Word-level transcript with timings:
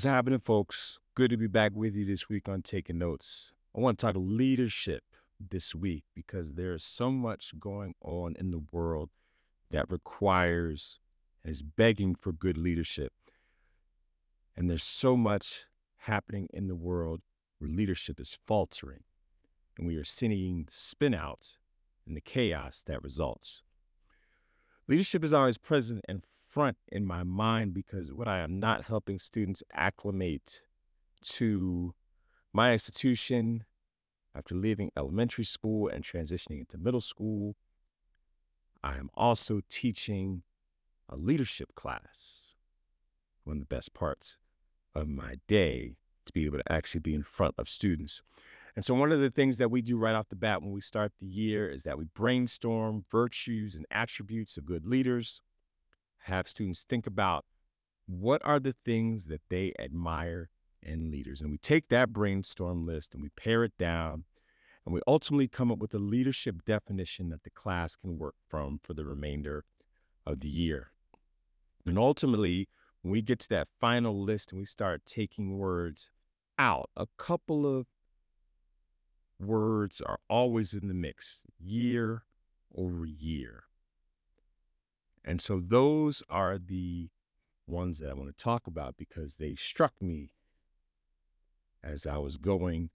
What's 0.00 0.06
happening, 0.06 0.38
folks? 0.38 0.98
Good 1.14 1.28
to 1.28 1.36
be 1.36 1.46
back 1.46 1.72
with 1.74 1.94
you 1.94 2.06
this 2.06 2.26
week 2.26 2.48
on 2.48 2.62
Taking 2.62 2.96
Notes. 2.96 3.52
I 3.76 3.80
want 3.80 3.98
to 3.98 4.06
talk 4.06 4.14
leadership 4.16 5.04
this 5.38 5.74
week 5.74 6.04
because 6.14 6.54
there's 6.54 6.82
so 6.82 7.10
much 7.10 7.52
going 7.60 7.94
on 8.00 8.34
in 8.38 8.50
the 8.50 8.62
world 8.72 9.10
that 9.70 9.90
requires 9.90 10.98
and 11.44 11.50
is 11.50 11.60
begging 11.60 12.14
for 12.14 12.32
good 12.32 12.56
leadership. 12.56 13.12
And 14.56 14.70
there's 14.70 14.82
so 14.82 15.18
much 15.18 15.66
happening 15.98 16.48
in 16.50 16.66
the 16.66 16.74
world 16.74 17.20
where 17.58 17.68
leadership 17.68 18.18
is 18.18 18.38
faltering, 18.46 19.02
and 19.76 19.86
we 19.86 19.96
are 19.96 20.04
seeing 20.04 20.66
spin 20.70 21.12
out 21.12 21.58
and 22.06 22.16
the 22.16 22.22
chaos 22.22 22.82
that 22.86 23.02
results. 23.02 23.60
Leadership 24.88 25.22
is 25.22 25.34
always 25.34 25.58
present 25.58 26.00
and 26.08 26.24
front 26.50 26.76
in 26.88 27.06
my 27.06 27.22
mind 27.22 27.72
because 27.72 28.12
when 28.12 28.26
I 28.26 28.40
am 28.40 28.58
not 28.58 28.84
helping 28.84 29.18
students 29.18 29.62
acclimate 29.72 30.62
to 31.22 31.94
my 32.52 32.72
institution 32.72 33.64
after 34.34 34.54
leaving 34.54 34.90
elementary 34.96 35.44
school 35.44 35.88
and 35.88 36.02
transitioning 36.02 36.60
into 36.60 36.76
middle 36.76 37.00
school, 37.00 37.56
I 38.82 38.96
am 38.96 39.10
also 39.14 39.60
teaching 39.68 40.42
a 41.08 41.16
leadership 41.16 41.74
class. 41.74 42.56
One 43.44 43.56
of 43.56 43.60
the 43.60 43.74
best 43.74 43.94
parts 43.94 44.36
of 44.94 45.08
my 45.08 45.36
day 45.46 45.94
to 46.26 46.32
be 46.32 46.46
able 46.46 46.58
to 46.58 46.72
actually 46.72 47.00
be 47.00 47.14
in 47.14 47.22
front 47.22 47.54
of 47.58 47.68
students. 47.68 48.22
And 48.76 48.84
so, 48.84 48.94
one 48.94 49.10
of 49.10 49.20
the 49.20 49.30
things 49.30 49.58
that 49.58 49.70
we 49.70 49.82
do 49.82 49.96
right 49.96 50.14
off 50.14 50.28
the 50.28 50.36
bat 50.36 50.62
when 50.62 50.70
we 50.70 50.80
start 50.80 51.12
the 51.18 51.26
year 51.26 51.68
is 51.68 51.82
that 51.82 51.98
we 51.98 52.04
brainstorm 52.14 53.04
virtues 53.10 53.74
and 53.74 53.84
attributes 53.90 54.56
of 54.56 54.64
good 54.64 54.86
leaders 54.86 55.42
have 56.24 56.48
students 56.48 56.84
think 56.88 57.06
about 57.06 57.44
what 58.06 58.42
are 58.44 58.60
the 58.60 58.74
things 58.84 59.26
that 59.26 59.42
they 59.48 59.72
admire 59.78 60.50
in 60.82 61.10
leaders. 61.10 61.40
And 61.40 61.50
we 61.50 61.58
take 61.58 61.88
that 61.88 62.12
brainstorm 62.12 62.86
list 62.86 63.14
and 63.14 63.22
we 63.22 63.28
pare 63.30 63.64
it 63.64 63.76
down 63.78 64.24
and 64.84 64.94
we 64.94 65.00
ultimately 65.06 65.48
come 65.48 65.70
up 65.70 65.78
with 65.78 65.94
a 65.94 65.98
leadership 65.98 66.64
definition 66.64 67.28
that 67.30 67.44
the 67.44 67.50
class 67.50 67.96
can 67.96 68.18
work 68.18 68.34
from 68.48 68.80
for 68.82 68.94
the 68.94 69.04
remainder 69.04 69.64
of 70.26 70.40
the 70.40 70.48
year. 70.48 70.90
And 71.86 71.98
ultimately, 71.98 72.68
when 73.02 73.12
we 73.12 73.22
get 73.22 73.40
to 73.40 73.48
that 73.50 73.68
final 73.80 74.22
list 74.22 74.52
and 74.52 74.58
we 74.58 74.64
start 74.64 75.02
taking 75.06 75.58
words 75.58 76.10
out, 76.58 76.90
a 76.96 77.06
couple 77.18 77.66
of 77.66 77.86
words 79.38 80.00
are 80.00 80.18
always 80.28 80.74
in 80.74 80.88
the 80.88 80.94
mix 80.94 81.42
year 81.58 82.24
over 82.74 83.04
year. 83.06 83.64
And 85.24 85.40
so 85.40 85.60
those 85.60 86.22
are 86.28 86.58
the 86.58 87.08
ones 87.66 87.98
that 88.00 88.10
I 88.10 88.14
want 88.14 88.36
to 88.36 88.44
talk 88.44 88.66
about 88.66 88.96
because 88.96 89.36
they 89.36 89.54
struck 89.54 89.92
me 90.00 90.32
as 91.82 92.06
I 92.06 92.18
was 92.18 92.36
going 92.36 92.90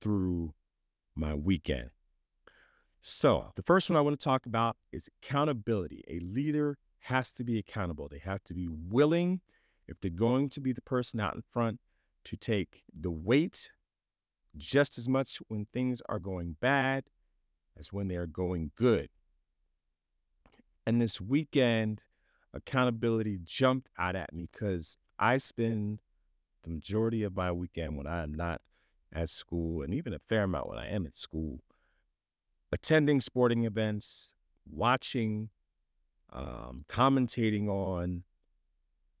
through 0.00 0.54
my 1.14 1.34
weekend. 1.34 1.90
So, 3.02 3.52
the 3.56 3.62
first 3.62 3.88
one 3.88 3.96
I 3.96 4.02
want 4.02 4.18
to 4.18 4.24
talk 4.24 4.44
about 4.44 4.76
is 4.92 5.08
accountability. 5.22 6.04
A 6.06 6.20
leader 6.20 6.76
has 7.04 7.32
to 7.32 7.44
be 7.44 7.58
accountable. 7.58 8.08
They 8.08 8.18
have 8.18 8.44
to 8.44 8.54
be 8.54 8.68
willing, 8.68 9.40
if 9.88 9.98
they're 10.00 10.10
going 10.10 10.50
to 10.50 10.60
be 10.60 10.72
the 10.72 10.82
person 10.82 11.18
out 11.18 11.34
in 11.34 11.42
front, 11.50 11.80
to 12.24 12.36
take 12.36 12.82
the 12.94 13.10
weight 13.10 13.70
just 14.54 14.98
as 14.98 15.08
much 15.08 15.38
when 15.48 15.66
things 15.72 16.02
are 16.08 16.18
going 16.18 16.56
bad 16.60 17.04
as 17.78 17.92
when 17.92 18.08
they 18.08 18.16
are 18.16 18.26
going 18.26 18.72
good. 18.76 19.08
And 20.90 21.00
this 21.00 21.20
weekend, 21.20 22.02
accountability 22.52 23.38
jumped 23.44 23.88
out 23.96 24.16
at 24.16 24.34
me 24.34 24.48
because 24.50 24.98
I 25.20 25.36
spend 25.36 26.02
the 26.64 26.70
majority 26.70 27.22
of 27.22 27.36
my 27.36 27.52
weekend 27.52 27.96
when 27.96 28.08
I 28.08 28.24
am 28.24 28.34
not 28.34 28.60
at 29.12 29.30
school, 29.30 29.82
and 29.82 29.94
even 29.94 30.12
a 30.12 30.18
fair 30.18 30.42
amount 30.42 30.68
when 30.68 30.78
I 30.78 30.88
am 30.88 31.06
at 31.06 31.14
school, 31.14 31.60
attending 32.72 33.20
sporting 33.20 33.62
events, 33.62 34.34
watching, 34.68 35.50
um, 36.32 36.84
commentating 36.88 37.68
on, 37.68 38.24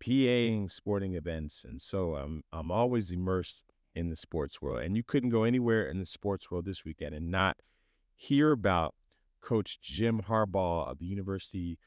PAing 0.00 0.68
sporting 0.68 1.14
events, 1.14 1.64
and 1.64 1.80
so 1.80 2.16
I'm 2.16 2.42
I'm 2.52 2.72
always 2.72 3.12
immersed 3.12 3.62
in 3.94 4.10
the 4.10 4.16
sports 4.16 4.60
world. 4.60 4.82
And 4.82 4.96
you 4.96 5.04
couldn't 5.04 5.30
go 5.30 5.44
anywhere 5.44 5.86
in 5.86 6.00
the 6.00 6.06
sports 6.06 6.50
world 6.50 6.64
this 6.64 6.84
weekend 6.84 7.14
and 7.14 7.30
not 7.30 7.58
hear 8.16 8.50
about 8.50 8.96
Coach 9.40 9.80
Jim 9.80 10.22
Harbaugh 10.28 10.88
of 10.88 10.98
the 10.98 11.06
University 11.06 11.78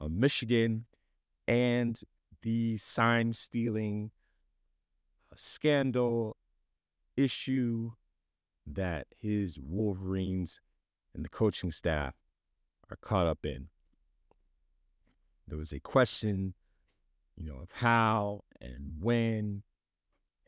of 0.00 0.10
Michigan 0.10 0.86
and 1.46 2.00
the 2.42 2.76
sign 2.76 3.32
stealing 3.32 4.10
uh, 5.32 5.36
scandal 5.36 6.36
issue 7.16 7.92
that 8.66 9.06
his 9.16 9.58
Wolverines 9.60 10.60
and 11.14 11.24
the 11.24 11.28
coaching 11.28 11.70
staff 11.70 12.14
are 12.90 12.96
caught 12.96 13.26
up 13.26 13.44
in. 13.44 13.68
There 15.46 15.58
was 15.58 15.72
a 15.72 15.80
question, 15.80 16.54
you 17.36 17.44
know, 17.44 17.58
of 17.60 17.72
how 17.72 18.44
and 18.60 18.92
when 19.00 19.62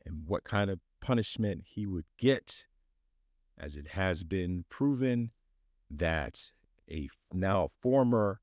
and 0.06 0.26
what 0.26 0.44
kind 0.44 0.70
of 0.70 0.81
punishment 1.00 1.62
he 1.64 1.87
would 1.87 2.06
get, 2.19 2.66
as 3.59 3.76
it 3.76 3.88
has 3.88 4.25
been 4.25 4.64
proven 4.69 5.31
that 5.91 6.53
a 6.91 7.09
now 7.33 7.69
former 7.81 8.41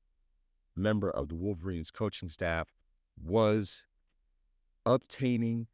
member 0.76 1.10
of 1.10 1.28
the 1.28 1.34
Wolverines 1.34 1.90
coaching 1.90 2.28
staff 2.28 2.68
was 3.22 3.84
obtaining 4.84 5.66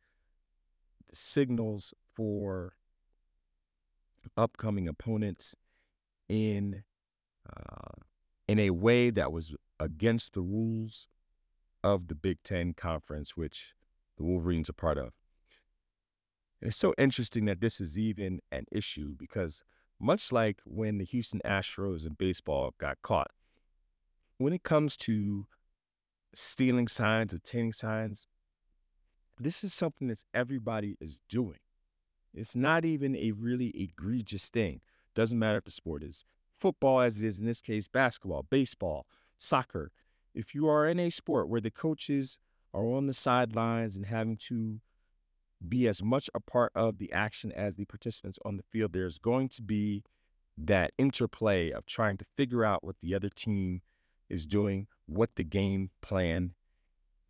signals 1.12 1.94
for 2.14 2.74
upcoming 4.36 4.88
opponents 4.88 5.54
in 6.28 6.82
uh, 7.48 8.02
in 8.46 8.58
a 8.58 8.70
way 8.70 9.10
that 9.10 9.32
was 9.32 9.54
against 9.80 10.34
the 10.34 10.40
rules 10.40 11.06
of 11.82 12.08
the 12.08 12.14
Big 12.14 12.42
Ten 12.42 12.74
Conference, 12.74 13.36
which 13.36 13.74
the 14.16 14.24
Wolverines 14.24 14.68
are 14.68 14.74
part 14.74 14.98
of. 14.98 15.12
And 16.60 16.68
it's 16.68 16.76
so 16.76 16.92
interesting 16.98 17.44
that 17.44 17.60
this 17.60 17.80
is 17.80 17.98
even 17.98 18.40
an 18.50 18.64
issue 18.72 19.14
because 19.16 19.62
much 20.00 20.32
like 20.32 20.60
when 20.64 20.98
the 20.98 21.04
Houston 21.04 21.40
Astros 21.44 22.06
in 22.06 22.14
baseball 22.14 22.74
got 22.78 22.98
caught, 23.02 23.30
when 24.38 24.52
it 24.52 24.62
comes 24.62 24.96
to 24.98 25.46
stealing 26.34 26.88
signs, 26.88 27.34
obtaining 27.34 27.72
signs, 27.72 28.26
this 29.38 29.64
is 29.64 29.72
something 29.72 30.08
that 30.08 30.22
everybody 30.34 30.96
is 31.00 31.20
doing. 31.28 31.58
It's 32.34 32.54
not 32.54 32.84
even 32.84 33.16
a 33.16 33.32
really 33.32 33.68
egregious 33.74 34.48
thing. 34.48 34.80
Doesn't 35.14 35.38
matter 35.38 35.58
if 35.58 35.64
the 35.64 35.70
sport 35.70 36.02
is 36.02 36.24
football, 36.52 37.00
as 37.00 37.18
it 37.18 37.24
is 37.24 37.38
in 37.38 37.46
this 37.46 37.60
case, 37.60 37.88
basketball, 37.88 38.44
baseball, 38.48 39.06
soccer. 39.38 39.90
If 40.34 40.54
you 40.54 40.68
are 40.68 40.88
in 40.88 41.00
a 41.00 41.10
sport 41.10 41.48
where 41.48 41.60
the 41.60 41.70
coaches 41.70 42.38
are 42.74 42.86
on 42.92 43.06
the 43.06 43.14
sidelines 43.14 43.96
and 43.96 44.06
having 44.06 44.36
to 44.36 44.80
be 45.66 45.88
as 45.88 46.02
much 46.02 46.30
a 46.34 46.40
part 46.40 46.72
of 46.74 46.98
the 46.98 47.12
action 47.12 47.52
as 47.52 47.76
the 47.76 47.84
participants 47.84 48.38
on 48.44 48.56
the 48.56 48.62
field. 48.62 48.92
There's 48.92 49.18
going 49.18 49.48
to 49.50 49.62
be 49.62 50.04
that 50.56 50.92
interplay 50.98 51.70
of 51.70 51.86
trying 51.86 52.16
to 52.18 52.24
figure 52.36 52.64
out 52.64 52.84
what 52.84 52.96
the 53.00 53.14
other 53.14 53.28
team 53.28 53.82
is 54.28 54.46
doing, 54.46 54.86
what 55.06 55.30
the 55.36 55.44
game 55.44 55.90
plan 56.00 56.52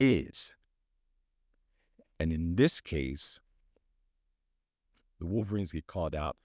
is. 0.01 0.53
And 2.19 2.33
in 2.33 2.57
this 2.57 2.81
case, 2.81 3.39
the 5.21 5.27
Wolverines 5.27 5.73
get 5.73 5.87
called 5.87 6.15
out 6.15 6.37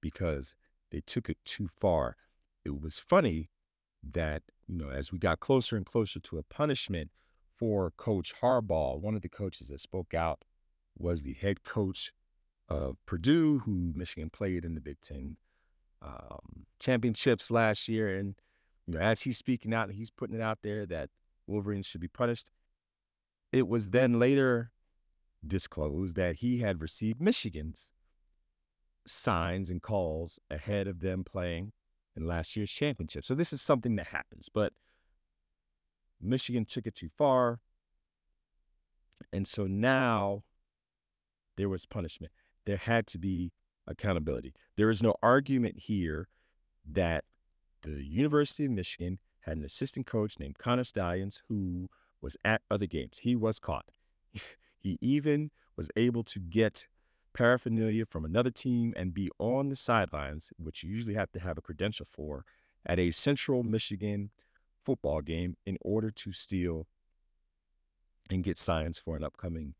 because 0.00 0.54
they 0.90 1.00
took 1.00 1.28
it 1.28 1.38
too 1.44 1.68
far. 1.76 2.16
It 2.64 2.80
was 2.80 3.00
funny 3.00 3.50
that, 4.02 4.42
you 4.66 4.76
know, 4.76 4.90
as 4.90 5.12
we 5.12 5.18
got 5.18 5.40
closer 5.40 5.76
and 5.76 5.84
closer 5.84 6.20
to 6.20 6.38
a 6.38 6.42
punishment 6.42 7.10
for 7.56 7.92
Coach 7.96 8.34
Harbaugh, 8.40 9.00
one 9.00 9.14
of 9.14 9.22
the 9.22 9.28
coaches 9.28 9.68
that 9.68 9.80
spoke 9.80 10.14
out 10.14 10.44
was 10.98 11.22
the 11.22 11.34
head 11.34 11.64
coach 11.64 12.12
of 12.68 12.96
Purdue, 13.06 13.60
who 13.60 13.92
Michigan 13.94 14.30
played 14.30 14.64
in 14.64 14.74
the 14.74 14.80
Big 14.80 15.00
Ten 15.00 15.36
um, 16.02 16.66
championships 16.78 17.50
last 17.50 17.88
year. 17.88 18.16
And 18.16 18.34
you 18.86 18.94
know, 18.94 19.00
as 19.00 19.22
he's 19.22 19.38
speaking 19.38 19.72
out 19.72 19.88
and 19.88 19.96
he's 19.96 20.10
putting 20.10 20.36
it 20.36 20.42
out 20.42 20.58
there 20.62 20.86
that 20.86 21.10
Wolverines 21.46 21.86
should 21.86 22.00
be 22.00 22.08
punished, 22.08 22.50
it 23.52 23.68
was 23.68 23.90
then 23.90 24.18
later 24.18 24.72
disclosed 25.46 26.16
that 26.16 26.36
he 26.36 26.58
had 26.58 26.82
received 26.82 27.20
Michigan's 27.20 27.92
signs 29.06 29.70
and 29.70 29.80
calls 29.80 30.38
ahead 30.50 30.86
of 30.86 31.00
them 31.00 31.24
playing 31.24 31.72
in 32.16 32.26
last 32.26 32.56
year's 32.56 32.70
championship. 32.70 33.24
So 33.24 33.34
this 33.34 33.52
is 33.52 33.62
something 33.62 33.96
that 33.96 34.08
happens, 34.08 34.48
but 34.52 34.72
Michigan 36.20 36.64
took 36.64 36.86
it 36.86 36.94
too 36.94 37.08
far. 37.08 37.60
And 39.32 39.46
so 39.48 39.66
now 39.66 40.42
there 41.58 41.68
was 41.68 41.84
punishment. 41.84 42.32
There 42.64 42.78
had 42.78 43.06
to 43.08 43.18
be 43.18 43.52
accountability. 43.86 44.54
There 44.76 44.88
is 44.88 45.02
no 45.02 45.14
argument 45.22 45.80
here 45.80 46.28
that 46.90 47.24
the 47.82 48.02
University 48.02 48.64
of 48.64 48.70
Michigan 48.70 49.18
had 49.40 49.58
an 49.58 49.64
assistant 49.64 50.06
coach 50.06 50.38
named 50.38 50.58
Connor 50.58 50.84
Stalions 50.84 51.42
who 51.48 51.88
was 52.22 52.36
at 52.44 52.62
other 52.70 52.86
games. 52.86 53.18
He 53.18 53.36
was 53.36 53.58
caught. 53.58 53.90
He 54.80 54.96
even 55.00 55.50
was 55.76 55.90
able 55.96 56.22
to 56.22 56.38
get 56.38 56.86
paraphernalia 57.34 58.04
from 58.04 58.24
another 58.24 58.52
team 58.52 58.94
and 58.96 59.12
be 59.12 59.28
on 59.40 59.70
the 59.70 59.76
sidelines, 59.76 60.52
which 60.56 60.84
you 60.84 60.90
usually 60.90 61.14
have 61.14 61.32
to 61.32 61.40
have 61.40 61.58
a 61.58 61.60
credential 61.60 62.06
for, 62.06 62.44
at 62.86 63.00
a 63.00 63.10
Central 63.10 63.64
Michigan 63.64 64.30
football 64.84 65.20
game 65.20 65.56
in 65.66 65.78
order 65.80 66.12
to 66.12 66.32
steal 66.32 66.86
and 68.30 68.44
get 68.44 68.56
signs 68.56 69.00
for 69.00 69.16
an 69.16 69.24
upcoming 69.24 69.74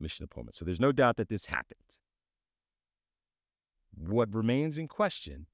mission 0.00 0.24
opponent. 0.24 0.54
So 0.54 0.64
there's 0.64 0.80
no 0.80 0.92
doubt 0.92 1.16
that 1.16 1.28
this 1.28 1.46
happened. 1.46 1.78
What 3.96 4.34
remains 4.34 4.78
in 4.78 4.88
question, 4.88 5.46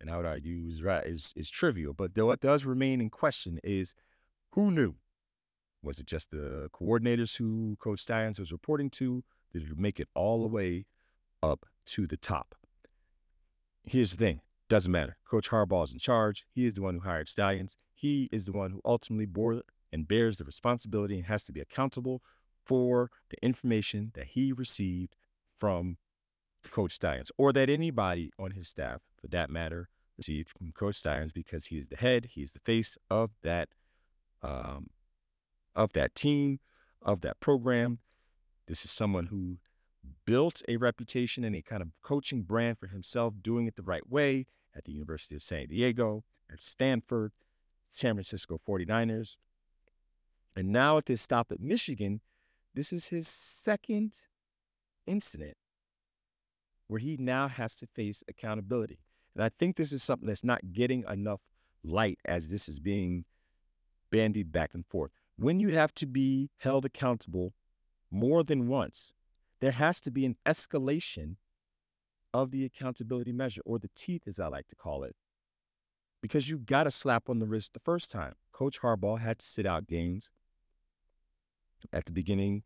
and 0.00 0.10
I 0.10 0.16
would 0.16 0.26
argue 0.26 0.66
is 0.68 0.82
right, 0.82 1.06
is, 1.06 1.32
is 1.36 1.48
trivial, 1.50 1.92
but 1.92 2.10
what 2.16 2.40
does 2.40 2.64
remain 2.64 3.00
in 3.00 3.10
question 3.10 3.60
is 3.62 3.94
who 4.52 4.70
knew? 4.70 4.96
Was 5.82 5.98
it 5.98 6.06
just 6.06 6.30
the 6.30 6.68
coordinators 6.74 7.38
who 7.38 7.76
Coach 7.80 8.00
Stalions 8.00 8.38
was 8.38 8.52
reporting 8.52 8.90
to? 8.90 9.24
Did 9.52 9.62
it 9.62 9.78
make 9.78 9.98
it 9.98 10.08
all 10.14 10.42
the 10.42 10.48
way 10.48 10.86
up 11.42 11.64
to 11.86 12.06
the 12.06 12.16
top? 12.16 12.54
Here's 13.84 14.10
the 14.10 14.16
thing 14.16 14.40
doesn't 14.68 14.92
matter. 14.92 15.16
Coach 15.28 15.50
Harbaugh 15.50 15.84
is 15.84 15.92
in 15.92 15.98
charge. 15.98 16.46
He 16.52 16.64
is 16.64 16.74
the 16.74 16.82
one 16.82 16.94
who 16.94 17.00
hired 17.00 17.28
Stalions. 17.28 17.76
He 17.92 18.28
is 18.30 18.44
the 18.44 18.52
one 18.52 18.70
who 18.70 18.80
ultimately 18.84 19.26
bore 19.26 19.62
and 19.92 20.06
bears 20.06 20.38
the 20.38 20.44
responsibility 20.44 21.16
and 21.16 21.26
has 21.26 21.44
to 21.44 21.52
be 21.52 21.60
accountable 21.60 22.22
for 22.70 23.10
the 23.30 23.44
information 23.44 24.12
that 24.14 24.28
he 24.28 24.52
received 24.52 25.16
from 25.58 25.96
Coach 26.70 26.92
Stalions 26.92 27.32
or 27.36 27.52
that 27.52 27.68
anybody 27.68 28.30
on 28.38 28.52
his 28.52 28.68
staff, 28.68 29.00
for 29.20 29.26
that 29.26 29.50
matter, 29.50 29.88
received 30.16 30.50
from 30.56 30.70
Coach 30.70 30.94
Stalions 30.94 31.32
because 31.32 31.66
he 31.66 31.78
is 31.78 31.88
the 31.88 31.96
head, 31.96 32.26
he 32.26 32.42
is 32.42 32.52
the 32.52 32.60
face 32.60 32.96
of 33.10 33.32
that 33.42 33.70
um, 34.44 34.86
of 35.74 35.92
that 35.94 36.14
team, 36.14 36.60
of 37.02 37.22
that 37.22 37.40
program. 37.40 37.98
This 38.68 38.84
is 38.84 38.92
someone 38.92 39.26
who 39.26 39.58
built 40.24 40.62
a 40.68 40.76
reputation 40.76 41.42
and 41.42 41.56
a 41.56 41.62
kind 41.62 41.82
of 41.82 41.88
coaching 42.02 42.42
brand 42.42 42.78
for 42.78 42.86
himself, 42.86 43.34
doing 43.42 43.66
it 43.66 43.74
the 43.74 43.82
right 43.82 44.08
way 44.08 44.46
at 44.76 44.84
the 44.84 44.92
University 44.92 45.34
of 45.34 45.42
San 45.42 45.66
Diego, 45.66 46.22
at 46.48 46.62
Stanford, 46.62 47.32
San 47.90 48.14
Francisco 48.14 48.60
49ers. 48.64 49.34
And 50.54 50.68
now 50.68 50.98
at 50.98 51.06
this 51.06 51.20
stop 51.20 51.50
at 51.50 51.58
Michigan, 51.58 52.20
this 52.74 52.92
is 52.92 53.06
his 53.06 53.26
second 53.28 54.14
incident 55.06 55.56
where 56.86 57.00
he 57.00 57.16
now 57.18 57.48
has 57.48 57.76
to 57.76 57.86
face 57.86 58.22
accountability. 58.28 58.98
And 59.34 59.44
I 59.44 59.50
think 59.58 59.76
this 59.76 59.92
is 59.92 60.02
something 60.02 60.26
that's 60.26 60.44
not 60.44 60.72
getting 60.72 61.04
enough 61.08 61.40
light 61.84 62.18
as 62.24 62.48
this 62.50 62.68
is 62.68 62.80
being 62.80 63.24
bandied 64.10 64.50
back 64.50 64.74
and 64.74 64.84
forth. 64.86 65.12
When 65.36 65.60
you 65.60 65.68
have 65.70 65.94
to 65.94 66.06
be 66.06 66.50
held 66.58 66.84
accountable 66.84 67.54
more 68.10 68.42
than 68.42 68.66
once, 68.68 69.12
there 69.60 69.70
has 69.70 70.00
to 70.02 70.10
be 70.10 70.26
an 70.26 70.36
escalation 70.44 71.36
of 72.34 72.50
the 72.50 72.64
accountability 72.64 73.32
measure, 73.32 73.62
or 73.64 73.78
the 73.78 73.90
teeth, 73.96 74.22
as 74.26 74.38
I 74.38 74.46
like 74.48 74.68
to 74.68 74.76
call 74.76 75.04
it, 75.04 75.16
because 76.22 76.48
you 76.48 76.58
got 76.58 76.86
a 76.86 76.90
slap 76.90 77.28
on 77.28 77.38
the 77.38 77.46
wrist 77.46 77.72
the 77.72 77.80
first 77.80 78.10
time. 78.10 78.34
Coach 78.52 78.80
Harbaugh 78.80 79.18
had 79.18 79.38
to 79.38 79.46
sit 79.46 79.66
out 79.66 79.86
games 79.86 80.30
at 81.92 82.04
the 82.04 82.12
beginning 82.12 82.62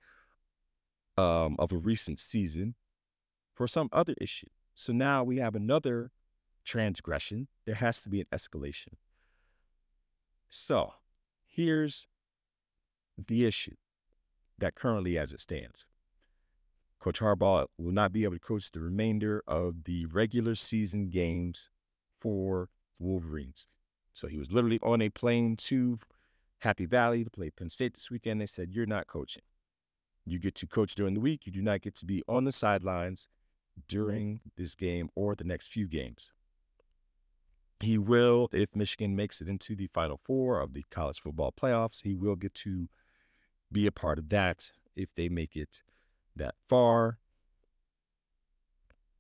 um, 1.16 1.56
of 1.58 1.72
a 1.72 1.76
recent 1.76 2.20
season 2.20 2.75
for 3.55 3.66
some 3.66 3.88
other 3.93 4.14
issue. 4.20 4.49
So 4.75 4.93
now 4.93 5.22
we 5.22 5.38
have 5.38 5.55
another 5.55 6.11
transgression. 6.64 7.49
There 7.66 7.76
has 7.76 8.02
to 8.02 8.08
be 8.08 8.20
an 8.20 8.26
escalation. 8.32 8.94
So 10.49 10.93
here's 11.46 12.06
the 13.26 13.44
issue 13.44 13.76
that 14.58 14.75
currently 14.75 15.19
as 15.19 15.32
it 15.32 15.40
stands. 15.40 15.87
Coach 17.00 17.20
Harbaugh 17.20 17.66
will 17.76 17.93
not 17.93 18.12
be 18.12 18.25
able 18.25 18.34
to 18.34 18.40
coach 18.40 18.70
the 18.70 18.81
remainder 18.81 19.43
of 19.46 19.84
the 19.84 20.06
regular 20.06 20.55
season 20.55 21.11
games 21.11 21.69
for 22.20 22.70
Wolverines. 22.99 23.66
So 24.14 24.26
he 24.26 24.38
was 24.38 24.50
literally 24.50 24.78
on 24.82 25.02
a 25.02 25.11
plane 25.11 25.56
to 25.56 25.99
Happy 26.64 26.87
Valley 26.87 27.22
to 27.25 27.31
play 27.31 27.50
Penn 27.50 27.69
State 27.69 27.93
this 27.93 28.11
weekend. 28.11 28.40
They 28.40 28.46
said, 28.46 28.70
You're 28.72 28.87
not 28.87 29.06
coaching. 29.06 29.43
You 30.25 30.38
get 30.38 30.55
to 30.56 30.66
coach 30.66 30.94
during 30.94 31.12
the 31.12 31.20
week. 31.20 31.44
You 31.44 31.52
do 31.52 31.61
not 31.61 31.82
get 31.82 31.94
to 31.96 32.06
be 32.06 32.22
on 32.26 32.44
the 32.44 32.52
sidelines 32.52 33.28
during 33.87 34.40
this 34.56 34.75
game 34.75 35.11
or 35.14 35.34
the 35.34 35.44
next 35.44 35.69
few 35.69 35.87
games. 35.87 36.32
He 37.81 37.99
will, 37.99 38.49
if 38.50 38.75
Michigan 38.75 39.14
makes 39.14 39.43
it 39.43 39.49
into 39.49 39.76
the 39.76 39.88
Final 39.88 40.19
Four 40.25 40.58
of 40.58 40.72
the 40.72 40.84
college 40.90 41.20
football 41.20 41.52
playoffs, 41.52 42.02
he 42.02 42.14
will 42.14 42.34
get 42.34 42.55
to 42.55 42.88
be 43.70 43.87
a 43.87 43.93
part 43.93 44.19
of 44.19 44.31
that 44.31 44.72
if 44.96 45.14
they 45.14 45.28
make 45.28 45.56
it 45.56 45.82
that 46.34 46.55
far. 46.66 47.19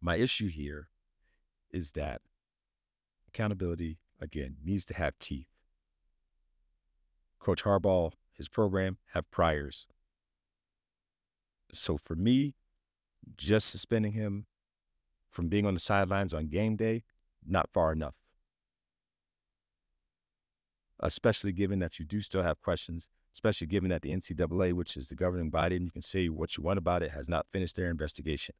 My 0.00 0.16
issue 0.16 0.48
here 0.48 0.88
is 1.70 1.92
that 1.92 2.22
accountability, 3.28 3.98
again, 4.18 4.56
needs 4.64 4.86
to 4.86 4.94
have 4.94 5.18
teeth. 5.18 5.53
Coach 7.44 7.62
Harbaugh, 7.62 8.10
his 8.32 8.48
program, 8.48 8.96
have 9.12 9.30
priors. 9.30 9.86
So 11.74 11.98
for 11.98 12.16
me, 12.16 12.54
just 13.36 13.68
suspending 13.68 14.12
him 14.12 14.46
from 15.30 15.48
being 15.48 15.66
on 15.66 15.74
the 15.74 15.80
sidelines 15.80 16.32
on 16.32 16.46
game 16.46 16.76
day, 16.76 17.04
not 17.46 17.68
far 17.72 17.92
enough. 17.92 18.14
Especially 21.00 21.52
given 21.52 21.80
that 21.80 21.98
you 21.98 22.06
do 22.06 22.22
still 22.22 22.42
have 22.42 22.62
questions, 22.62 23.08
especially 23.34 23.66
given 23.66 23.90
that 23.90 24.00
the 24.00 24.10
NCAA, 24.10 24.72
which 24.72 24.96
is 24.96 25.08
the 25.08 25.14
governing 25.14 25.50
body, 25.50 25.76
and 25.76 25.84
you 25.84 25.90
can 25.90 26.02
say 26.02 26.28
what 26.28 26.56
you 26.56 26.62
want 26.62 26.78
about 26.78 27.02
it, 27.02 27.10
has 27.10 27.28
not 27.28 27.46
finished 27.52 27.76
their 27.76 27.90
investigation. 27.90 28.54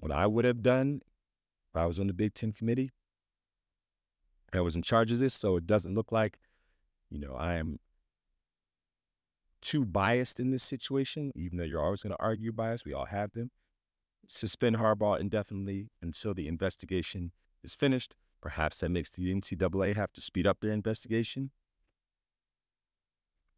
What 0.00 0.12
I 0.12 0.26
would 0.26 0.46
have 0.46 0.62
done 0.62 1.02
if 1.70 1.76
I 1.76 1.84
was 1.84 1.98
on 1.98 2.06
the 2.06 2.14
Big 2.14 2.32
Ten 2.32 2.52
committee, 2.52 2.90
I 4.52 4.60
was 4.60 4.76
in 4.76 4.82
charge 4.82 5.12
of 5.12 5.18
this, 5.18 5.34
so 5.34 5.56
it 5.56 5.66
doesn't 5.66 5.94
look 5.94 6.10
like 6.10 6.38
you 7.10 7.18
know, 7.18 7.34
I 7.34 7.54
am 7.54 7.78
too 9.60 9.84
biased 9.84 10.40
in 10.40 10.50
this 10.50 10.62
situation, 10.62 11.32
even 11.34 11.58
though 11.58 11.64
you're 11.64 11.82
always 11.82 12.02
going 12.02 12.12
to 12.12 12.22
argue 12.22 12.52
bias. 12.52 12.84
We 12.84 12.94
all 12.94 13.06
have 13.06 13.32
them. 13.32 13.50
Suspend 14.28 14.76
Harbaugh 14.76 15.20
indefinitely 15.20 15.90
until 16.00 16.34
the 16.34 16.48
investigation 16.48 17.32
is 17.62 17.74
finished. 17.74 18.14
Perhaps 18.40 18.80
that 18.80 18.90
makes 18.90 19.10
the 19.10 19.34
NCAA 19.34 19.96
have 19.96 20.12
to 20.12 20.20
speed 20.20 20.46
up 20.46 20.60
their 20.60 20.72
investigation. 20.72 21.50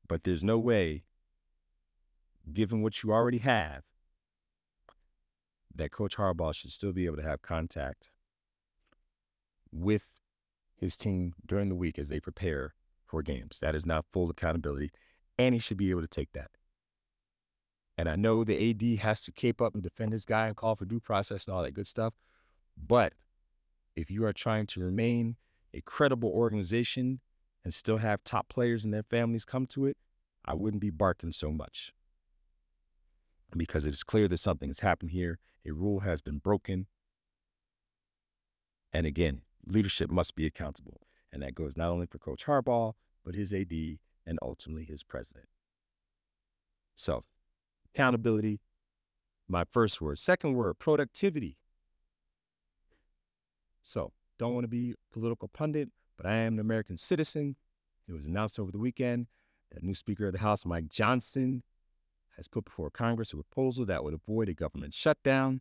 But 0.08 0.24
there's 0.24 0.42
no 0.42 0.58
way, 0.58 1.04
given 2.52 2.82
what 2.82 3.02
you 3.02 3.12
already 3.12 3.38
have, 3.38 3.84
that 5.74 5.92
Coach 5.92 6.16
Harbaugh 6.16 6.54
should 6.54 6.72
still 6.72 6.92
be 6.92 7.06
able 7.06 7.16
to 7.16 7.22
have 7.22 7.42
contact 7.42 8.10
with 9.70 10.12
his 10.74 10.96
team 10.96 11.34
during 11.46 11.68
the 11.68 11.74
week 11.74 11.98
as 11.98 12.08
they 12.08 12.20
prepare 12.20 12.74
for 13.12 13.22
games. 13.22 13.58
That 13.60 13.74
is 13.74 13.84
not 13.84 14.06
full 14.10 14.30
accountability, 14.30 14.90
and 15.38 15.54
he 15.54 15.58
should 15.60 15.76
be 15.76 15.90
able 15.90 16.00
to 16.00 16.08
take 16.08 16.32
that. 16.32 16.50
And 17.98 18.08
I 18.08 18.16
know 18.16 18.42
the 18.42 18.70
AD 18.70 19.00
has 19.00 19.20
to 19.24 19.32
cape 19.32 19.60
up 19.60 19.74
and 19.74 19.82
defend 19.82 20.12
his 20.12 20.24
guy 20.24 20.46
and 20.46 20.56
call 20.56 20.76
for 20.76 20.86
due 20.86 20.98
process 20.98 21.46
and 21.46 21.54
all 21.54 21.62
that 21.62 21.74
good 21.74 21.86
stuff. 21.86 22.14
But 22.74 23.12
if 23.94 24.10
you 24.10 24.24
are 24.24 24.32
trying 24.32 24.66
to 24.68 24.80
remain 24.80 25.36
a 25.74 25.82
credible 25.82 26.30
organization 26.30 27.20
and 27.64 27.74
still 27.74 27.98
have 27.98 28.24
top 28.24 28.48
players 28.48 28.82
and 28.82 28.94
their 28.94 29.02
families 29.02 29.44
come 29.44 29.66
to 29.66 29.84
it, 29.84 29.98
I 30.46 30.54
wouldn't 30.54 30.80
be 30.80 30.88
barking 30.88 31.32
so 31.32 31.52
much. 31.52 31.92
Because 33.54 33.84
it 33.84 33.92
is 33.92 34.02
clear 34.02 34.26
that 34.28 34.38
something 34.38 34.70
has 34.70 34.80
happened 34.80 35.10
here. 35.10 35.38
A 35.66 35.72
rule 35.72 36.00
has 36.00 36.22
been 36.22 36.38
broken. 36.38 36.86
And 38.90 39.04
again, 39.04 39.42
leadership 39.66 40.10
must 40.10 40.34
be 40.34 40.46
accountable. 40.46 41.02
And 41.32 41.42
that 41.42 41.54
goes 41.54 41.76
not 41.76 41.88
only 41.88 42.06
for 42.06 42.18
Coach 42.18 42.44
Harbaugh, 42.44 42.92
but 43.24 43.34
his 43.34 43.54
AD 43.54 43.72
and 44.26 44.38
ultimately 44.42 44.84
his 44.84 45.02
president. 45.02 45.46
So, 46.94 47.24
accountability, 47.94 48.60
my 49.48 49.64
first 49.64 50.00
word. 50.00 50.18
Second 50.18 50.54
word, 50.54 50.78
productivity. 50.78 51.56
So, 53.82 54.12
don't 54.38 54.54
want 54.54 54.64
to 54.64 54.68
be 54.68 54.92
a 54.92 55.12
political 55.12 55.48
pundit, 55.48 55.88
but 56.16 56.26
I 56.26 56.34
am 56.34 56.54
an 56.54 56.60
American 56.60 56.96
citizen. 56.96 57.56
It 58.08 58.12
was 58.12 58.26
announced 58.26 58.58
over 58.58 58.70
the 58.70 58.78
weekend 58.78 59.26
that 59.72 59.82
new 59.82 59.94
Speaker 59.94 60.26
of 60.26 60.32
the 60.32 60.38
House, 60.38 60.66
Mike 60.66 60.88
Johnson, 60.88 61.62
has 62.36 62.48
put 62.48 62.64
before 62.64 62.90
Congress 62.90 63.32
a 63.32 63.36
proposal 63.36 63.84
that 63.86 64.04
would 64.04 64.14
avoid 64.14 64.48
a 64.48 64.54
government 64.54 64.94
shutdown. 64.94 65.60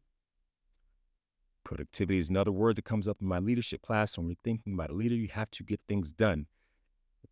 Productivity 1.64 2.20
is 2.20 2.30
another 2.30 2.52
word 2.52 2.76
that 2.76 2.86
comes 2.86 3.08
up 3.08 3.18
in 3.22 3.28
my 3.28 3.40
leadership 3.40 3.82
class. 3.82 4.18
When 4.18 4.28
we're 4.28 4.36
thinking 4.44 4.74
about 4.74 4.90
a 4.90 4.94
leader, 4.94 5.16
you 5.16 5.28
have 5.30 5.52
to 5.52 5.64
get 5.64 5.80
things 5.88 6.12
done. 6.12 6.48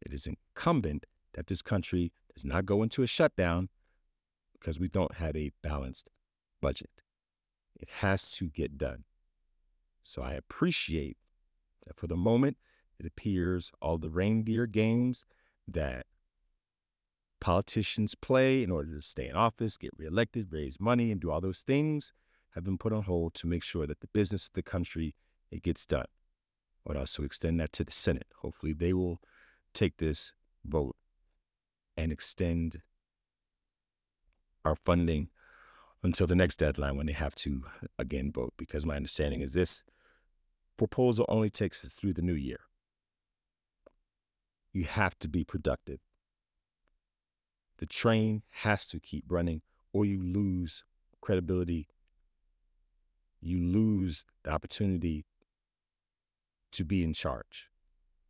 It 0.02 0.14
is 0.14 0.28
incumbent 0.28 1.06
that 1.34 1.48
this 1.48 1.62
country 1.62 2.12
does 2.34 2.46
not 2.46 2.66
go 2.66 2.84
into 2.84 3.04
a 3.04 3.08
shutdown 3.08 3.70
because 4.54 4.80
we 4.80 4.88
don't 4.88 5.16
have 5.16 5.36
a 5.36 5.52
balanced 5.62 6.10
budget. 6.62 7.02
It 7.76 7.90
has 8.00 8.32
to 8.34 8.50
get 8.50 8.78
done. 8.78 9.04
So 10.04 10.22
I 10.22 10.34
appreciate 10.34 11.18
that 11.86 11.96
for 11.96 12.08
the 12.08 12.18
moment, 12.18 12.58
it 13.00 13.06
appears 13.06 13.72
all 13.82 13.98
the 13.98 14.10
reindeer 14.10 14.66
games 14.66 15.26
that 15.68 16.06
politicians 17.40 18.16
play 18.16 18.64
in 18.64 18.72
order 18.72 18.96
to 18.96 19.02
stay 19.02 19.28
in 19.28 19.36
office, 19.36 19.78
get 19.78 19.92
reelected, 19.98 20.52
raise 20.52 20.80
money, 20.80 21.12
and 21.12 21.22
do 21.22 21.32
all 21.32 21.42
those 21.42 21.62
things 21.62 22.12
have 22.56 22.64
been 22.64 22.78
put 22.78 22.94
on 22.94 23.04
hold 23.04 23.34
to 23.36 23.48
make 23.48 23.64
sure 23.64 23.86
that 23.88 24.00
the 24.00 24.08
business 24.08 24.48
of 24.48 24.54
the 24.54 24.64
country 24.64 25.16
it 25.52 25.64
gets 25.64 25.86
done. 25.86 26.06
I 26.86 26.90
would 26.90 26.98
also 26.98 27.24
extend 27.24 27.60
that 27.60 27.74
to 27.74 27.84
the 27.84 27.92
Senate. 27.92 28.28
Hopefully, 28.42 28.74
they 28.74 28.94
will 28.94 29.20
take 29.74 29.98
this 29.98 30.34
vote 30.66 30.96
and 31.98 32.12
extend 32.12 32.82
our 34.66 34.76
funding 34.76 35.30
until 36.04 36.28
the 36.28 36.36
next 36.36 36.58
deadline 36.58 36.96
when 36.96 37.06
they 37.06 37.14
have 37.14 37.36
to 37.36 37.64
again 37.98 38.32
vote. 38.32 38.54
Because 38.58 38.86
my 38.86 38.96
understanding 38.96 39.42
is 39.42 39.54
this 39.54 39.84
proposal 40.78 41.26
only 41.28 41.50
takes 41.50 41.84
us 41.84 41.94
through 41.94 42.14
the 42.14 42.22
new 42.22 42.34
year. 42.34 42.60
You 44.72 44.86
have 44.86 45.18
to 45.20 45.28
be 45.28 45.44
productive. 45.44 46.00
The 47.80 47.86
train 47.86 48.44
has 48.50 48.86
to 48.88 49.00
keep 49.00 49.26
running, 49.30 49.62
or 49.94 50.06
you 50.06 50.22
lose 50.22 50.84
credibility. 51.22 51.88
You 53.42 53.60
lose 53.60 54.26
the 54.44 54.52
opportunity 54.52 55.26
to 56.72 56.84
be 56.84 57.04
in 57.04 57.14
charge, 57.14 57.70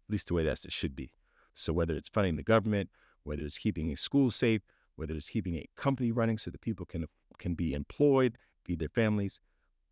at 0.07 0.13
least 0.13 0.27
the 0.27 0.33
way 0.33 0.43
that 0.43 0.63
it 0.63 0.71
should 0.71 0.95
be. 0.95 1.11
So, 1.53 1.73
whether 1.73 1.95
it's 1.95 2.09
funding 2.09 2.35
the 2.35 2.43
government, 2.43 2.89
whether 3.23 3.43
it's 3.43 3.57
keeping 3.57 3.91
a 3.91 3.97
school 3.97 4.31
safe, 4.31 4.61
whether 4.95 5.13
it's 5.13 5.29
keeping 5.29 5.55
a 5.55 5.65
company 5.75 6.11
running 6.11 6.37
so 6.37 6.51
that 6.51 6.61
people 6.61 6.85
can, 6.85 7.05
can 7.37 7.53
be 7.53 7.73
employed, 7.73 8.37
feed 8.63 8.79
their 8.79 8.89
families, 8.89 9.39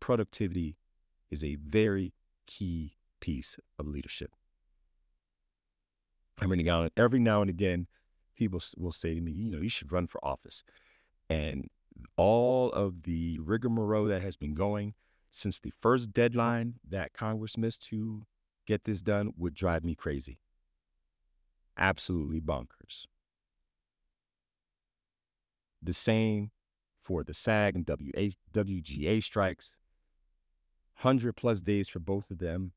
productivity 0.00 0.76
is 1.30 1.44
a 1.44 1.56
very 1.56 2.12
key 2.46 2.94
piece 3.20 3.58
of 3.78 3.86
leadership. 3.86 4.32
I 6.40 6.46
mean, 6.46 6.90
every 6.96 7.18
now 7.18 7.40
and 7.40 7.50
again, 7.50 7.86
people 8.36 8.60
will 8.76 8.92
say 8.92 9.14
to 9.14 9.20
me, 9.20 9.32
you 9.32 9.50
know, 9.50 9.58
you 9.58 9.68
should 9.68 9.92
run 9.92 10.06
for 10.06 10.24
office. 10.24 10.62
And 11.28 11.68
all 12.16 12.70
of 12.72 13.02
the 13.02 13.38
rigmarole 13.40 14.06
that 14.06 14.22
has 14.22 14.36
been 14.36 14.54
going 14.54 14.94
since 15.30 15.58
the 15.58 15.72
first 15.80 16.12
deadline 16.12 16.74
that 16.88 17.12
Congress 17.12 17.56
missed 17.56 17.82
to 17.88 18.22
get 18.66 18.84
this 18.84 19.02
done 19.02 19.32
would 19.36 19.54
drive 19.54 19.84
me 19.84 19.94
crazy. 19.94 20.38
Absolutely 21.76 22.40
bonkers. 22.40 23.06
The 25.82 25.92
same 25.92 26.50
for 27.00 27.22
the 27.22 27.34
SAG 27.34 27.76
and 27.76 27.88
WA, 27.88 28.30
WGA 28.52 29.22
strikes. 29.22 29.76
100 31.00 31.34
plus 31.34 31.60
days 31.60 31.88
for 31.88 32.00
both 32.00 32.30
of 32.30 32.38
them 32.38 32.72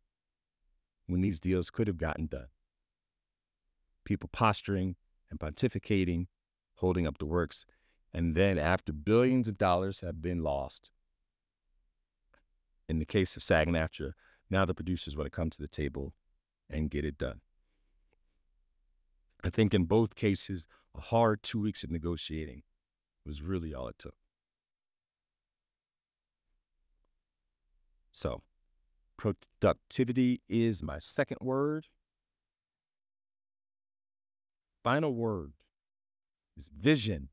when 1.07 1.21
these 1.21 1.39
deals 1.39 1.69
could 1.69 1.87
have 1.87 1.97
gotten 1.97 2.27
done. 2.27 2.47
People 4.05 4.29
posturing 4.31 4.95
and 5.29 5.39
pontificating, 5.39 6.27
holding 6.75 7.07
up 7.07 7.17
the 7.17 7.25
works. 7.25 7.65
And 8.13 8.35
then, 8.35 8.59
after 8.59 8.93
billions 8.93 9.47
of 9.47 9.57
dollars 9.57 10.01
have 10.01 10.21
been 10.21 10.43
lost, 10.43 10.91
in 12.91 12.99
the 12.99 13.05
case 13.05 13.37
of 13.37 13.41
SAG 13.41 13.69
now 14.49 14.65
the 14.65 14.73
producers 14.73 15.15
want 15.15 15.25
to 15.25 15.35
come 15.35 15.49
to 15.49 15.61
the 15.61 15.67
table 15.67 16.13
and 16.69 16.89
get 16.89 17.05
it 17.05 17.17
done. 17.17 17.39
I 19.45 19.49
think 19.49 19.73
in 19.73 19.85
both 19.85 20.13
cases, 20.13 20.67
a 20.95 20.99
hard 20.99 21.41
two 21.41 21.61
weeks 21.61 21.85
of 21.85 21.89
negotiating 21.89 22.63
was 23.25 23.41
really 23.41 23.73
all 23.73 23.87
it 23.87 23.97
took. 23.97 24.15
So, 28.11 28.41
productivity 29.15 30.41
is 30.49 30.83
my 30.83 30.99
second 30.99 31.37
word. 31.39 31.87
Final 34.83 35.13
word 35.13 35.53
is 36.57 36.67
vision. 36.67 37.29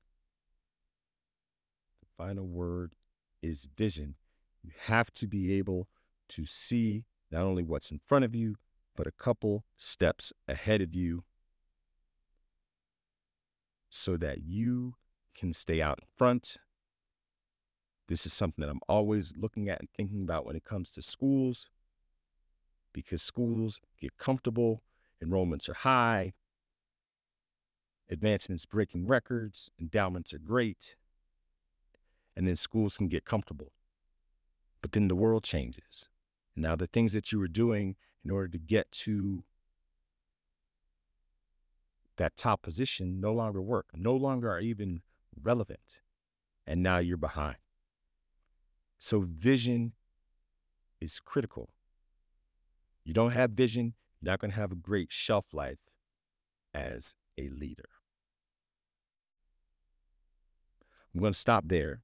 The 2.01 2.07
final 2.17 2.47
word 2.47 2.93
is 3.43 3.65
vision. 3.65 4.15
You 4.69 4.75
have 4.81 5.11
to 5.15 5.27
be 5.27 5.55
able 5.55 5.89
to 6.29 6.45
see 6.45 7.07
not 7.31 7.41
only 7.41 7.63
what's 7.63 7.91
in 7.91 7.99
front 7.99 8.27
of 8.27 8.35
you, 8.35 8.57
but 8.95 9.07
a 9.07 9.11
couple 9.11 9.65
steps 9.79 10.31
ahead 10.47 10.83
of 10.83 10.95
you 10.95 11.25
so 13.89 14.19
that 14.19 14.43
you 14.43 14.97
can 15.35 15.55
stay 15.55 15.81
out 15.81 16.01
in 16.03 16.07
front. 16.15 16.59
This 18.09 18.27
is 18.27 18.35
something 18.35 18.61
that 18.63 18.71
I'm 18.71 18.83
always 18.91 19.33
looking 19.39 19.71
at 19.71 19.81
and 19.81 19.89
thinking 19.89 20.21
about 20.21 20.45
when 20.45 20.55
it 20.55 20.65
comes 20.65 20.91
to 20.93 21.03
schools 21.03 21.71
because 22.93 23.23
schools 23.23 23.81
get 23.99 24.19
comfortable, 24.19 24.83
enrollments 25.25 25.71
are 25.71 25.75
high, 25.75 26.35
advancements 28.11 28.67
breaking 28.67 29.07
records, 29.07 29.71
endowments 29.81 30.35
are 30.35 30.39
great, 30.39 30.95
and 32.37 32.47
then 32.47 32.55
schools 32.55 32.99
can 32.99 33.09
get 33.09 33.25
comfortable. 33.25 33.73
But 34.81 34.93
then 34.93 35.09
the 35.09 35.17
world 35.17 35.45
changes. 35.45 36.09
And 36.55 36.63
now 36.63 36.77
the 36.77 36.87
things 36.87 37.13
that 37.13 37.33
you 37.33 37.39
were 37.39 37.49
doing 37.49 37.97
in 38.25 38.31
order 38.31 38.49
to 38.49 38.59
get 38.59 38.91
to 38.93 39.45
that 42.17 42.37
top 42.37 42.63
position 42.63 43.21
no 43.21 43.33
longer 43.33 43.63
work, 43.63 43.87
no 43.95 44.15
longer 44.15 44.51
are 44.51 44.61
even 44.61 45.03
relevant. 45.41 46.01
And 46.67 46.83
now 46.83 46.99
you're 46.99 47.17
behind. 47.17 47.57
So 48.99 49.21
vision 49.21 49.93
is 51.01 51.21
critical. 51.21 51.71
You 53.05 53.15
don't 53.15 53.31
have 53.31 53.53
vision, 53.53 53.95
you're 54.21 54.33
not 54.33 54.41
going 54.41 54.51
to 54.51 54.57
have 54.57 54.73
a 54.73 54.77
great 54.77 55.11
shelf 55.11 55.47
life 55.53 55.89
as 56.75 57.15
a 57.39 57.49
leader. 57.49 57.89
I'm 61.15 61.21
going 61.21 61.33
to 61.33 61.39
stop 61.39 61.65
there 61.67 62.03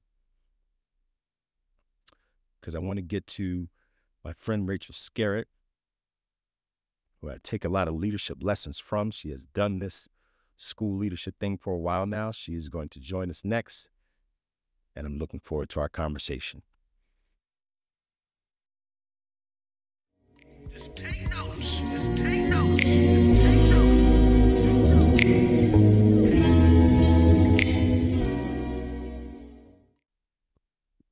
because 2.65 2.73
I 2.73 2.79
want 2.79 2.97
to 2.97 3.03
get 3.03 3.27
to 3.27 3.67
my 4.23 4.33
friend 4.33 4.67
Rachel 4.67 4.93
Skerritt, 4.93 5.45
who 7.21 7.29
I 7.29 7.35
take 7.43 7.63
a 7.63 7.69
lot 7.69 7.87
of 7.87 7.93
leadership 7.93 8.39
lessons 8.41 8.79
from. 8.79 9.11
She 9.11 9.29
has 9.29 9.45
done 9.45 9.77
this 9.77 10.09
school 10.57 10.97
leadership 10.97 11.35
thing 11.39 11.59
for 11.59 11.73
a 11.73 11.77
while 11.77 12.07
now. 12.07 12.31
She 12.31 12.55
is 12.55 12.67
going 12.67 12.89
to 12.89 12.99
join 12.99 13.29
us 13.29 13.45
next, 13.45 13.91
and 14.95 15.05
I'm 15.05 15.19
looking 15.19 15.41
forward 15.41 15.69
to 15.69 15.79
our 15.79 15.89
conversation. 15.89 16.63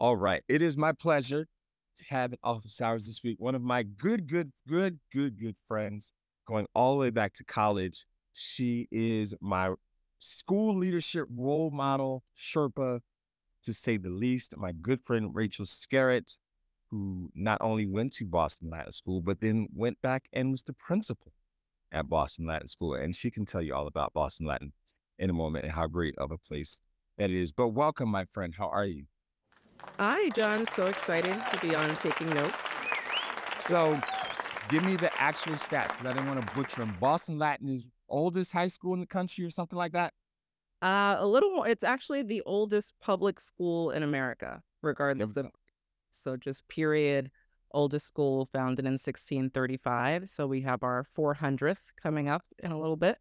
All 0.04 0.18
right. 0.18 0.44
It 0.50 0.62
is 0.62 0.76
my 0.76 0.92
pleasure 0.92 1.48
to 1.96 2.04
have 2.10 2.34
office 2.44 2.82
hours 2.82 3.06
this 3.06 3.24
week 3.24 3.38
one 3.40 3.56
of 3.56 3.62
my 3.62 3.84
good, 3.84 4.28
good, 4.28 4.52
good, 4.68 5.00
good, 5.14 5.40
good 5.40 5.56
friends 5.66 6.12
going 6.46 6.66
all 6.76 6.92
the 6.92 7.00
way 7.00 7.10
back 7.10 7.34
to 7.36 7.46
college. 7.46 8.06
She 8.34 8.90
is 8.92 9.34
my 9.40 9.74
school 10.20 10.78
leadership 10.78 11.30
role 11.34 11.72
model, 11.72 12.26
Sherpa, 12.38 13.00
to 13.64 13.74
say 13.74 13.96
the 13.96 14.10
least. 14.10 14.58
My 14.58 14.74
good 14.74 15.00
friend 15.06 15.34
Rachel 15.34 15.64
Skerritt, 15.64 16.38
who 16.92 17.30
not 17.34 17.60
only 17.62 17.86
went 17.86 18.12
to 18.16 18.26
Boston 18.26 18.72
Latin 18.72 18.92
School, 18.92 19.22
but 19.22 19.40
then 19.40 19.70
went 19.74 20.02
back 20.02 20.28
and 20.34 20.52
was 20.52 20.64
the 20.64 20.74
principal 20.74 21.32
at 21.94 22.10
Boston 22.10 22.46
Latin 22.46 22.68
School. 22.68 22.96
And 22.96 23.16
she 23.16 23.32
can 23.32 23.46
tell 23.46 23.62
you 23.62 23.74
all 23.74 23.88
about 23.88 24.12
Boston 24.12 24.48
Latin 24.48 24.74
in 25.18 25.30
a 25.30 25.34
moment 25.34 25.64
and 25.64 25.74
how 25.74 25.88
great 25.88 26.18
of 26.18 26.30
a 26.30 26.38
place 26.38 26.82
that 27.18 27.32
is. 27.32 27.54
But 27.54 27.70
welcome, 27.70 28.10
my 28.10 28.26
friend. 28.26 28.54
How 28.58 28.68
are 28.68 28.84
you? 28.84 29.06
Hi, 30.00 30.30
John. 30.30 30.68
So 30.74 30.86
excited 30.88 31.36
to 31.52 31.68
be 31.68 31.76
on 31.76 31.96
taking 31.98 32.30
notes. 32.32 32.56
So, 33.62 34.00
give 34.70 34.84
me 34.84 34.96
the 34.96 35.12
actual 35.22 35.54
stats 35.54 35.98
because 35.98 36.06
I 36.06 36.14
didn't 36.14 36.28
want 36.28 36.46
to 36.46 36.56
butcher 36.56 36.78
them. 36.78 36.98
Boston 37.00 37.38
Latin 37.38 37.70
is 37.70 37.88
oldest 38.10 38.52
high 38.52 38.68
school 38.68 38.94
in 38.94 39.00
the 39.00 39.06
country 39.06 39.46
or 39.46 39.50
something 39.50 39.78
like 39.78 39.94
that? 39.94 40.14
Uh, 40.82 41.16
a 41.20 41.26
little 41.26 41.52
more. 41.52 41.68
It's 41.68 41.84
actually 41.84 42.24
the 42.24 42.42
oldest 42.46 42.94
public 43.02 43.40
school 43.40 43.92
in 43.92 44.04
America, 44.04 44.62
regardless 44.82 45.38
of. 45.38 45.48
So, 46.12 46.36
just 46.36 46.68
period. 46.68 47.32
Oldest 47.72 48.06
school 48.06 48.50
founded 48.52 48.86
in 48.86 48.94
1635. 48.94 50.30
So, 50.30 50.46
we 50.46 50.62
have 50.62 50.84
our 50.84 51.06
400th 51.18 51.78
coming 52.02 52.28
up 52.28 52.44
in 52.60 52.72
a 52.72 52.80
little 52.80 52.98
bit. 52.98 53.18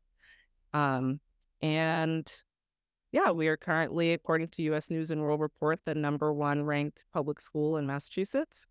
Um, 0.75 1.21
and 1.61 2.31
yeah, 3.13 3.31
we 3.31 3.47
are 3.49 3.59
currently, 3.59 4.15
according 4.15 4.49
to 4.49 4.63
US 4.75 4.91
News 4.91 5.11
and 5.11 5.21
World 5.21 5.41
Report, 5.41 5.79
the 5.85 5.95
number 5.95 6.33
one 6.33 6.65
ranked 6.65 7.05
public 7.13 7.41
school 7.41 7.77
in 7.77 7.87
Massachusetts. 7.87 8.67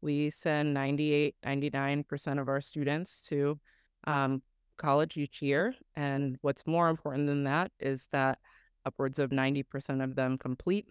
We 0.00 0.30
send 0.30 0.74
98, 0.74 1.36
99% 1.46 2.40
of 2.40 2.48
our 2.48 2.60
students 2.60 3.22
to 3.28 3.58
um, 4.06 4.42
college 4.76 5.16
each 5.16 5.40
year. 5.40 5.76
And 5.94 6.36
what's 6.42 6.66
more 6.66 6.88
important 6.88 7.28
than 7.28 7.44
that 7.44 7.70
is 7.78 8.08
that 8.10 8.40
upwards 8.84 9.20
of 9.20 9.30
90% 9.30 10.02
of 10.02 10.16
them 10.16 10.38
complete 10.38 10.86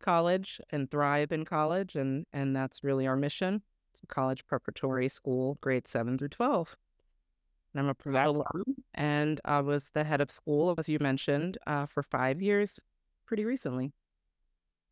college 0.00 0.60
and 0.70 0.90
thrive 0.90 1.32
in 1.32 1.46
college. 1.46 1.96
And, 1.96 2.26
and 2.34 2.54
that's 2.54 2.84
really 2.84 3.06
our 3.06 3.16
mission. 3.16 3.62
It's 3.94 4.02
a 4.02 4.06
college 4.06 4.46
preparatory 4.46 5.08
school, 5.08 5.56
grades 5.62 5.90
7 5.90 6.18
through 6.18 6.28
12. 6.28 6.76
I'm 7.74 7.88
a 7.88 8.10
alum, 8.10 8.64
and 8.94 9.40
I 9.44 9.60
was 9.60 9.90
the 9.94 10.04
head 10.04 10.20
of 10.20 10.30
school, 10.30 10.74
as 10.78 10.88
you 10.88 10.98
mentioned, 11.00 11.58
uh, 11.66 11.86
for 11.86 12.02
five 12.02 12.42
years 12.42 12.78
pretty 13.26 13.44
recently. 13.44 13.92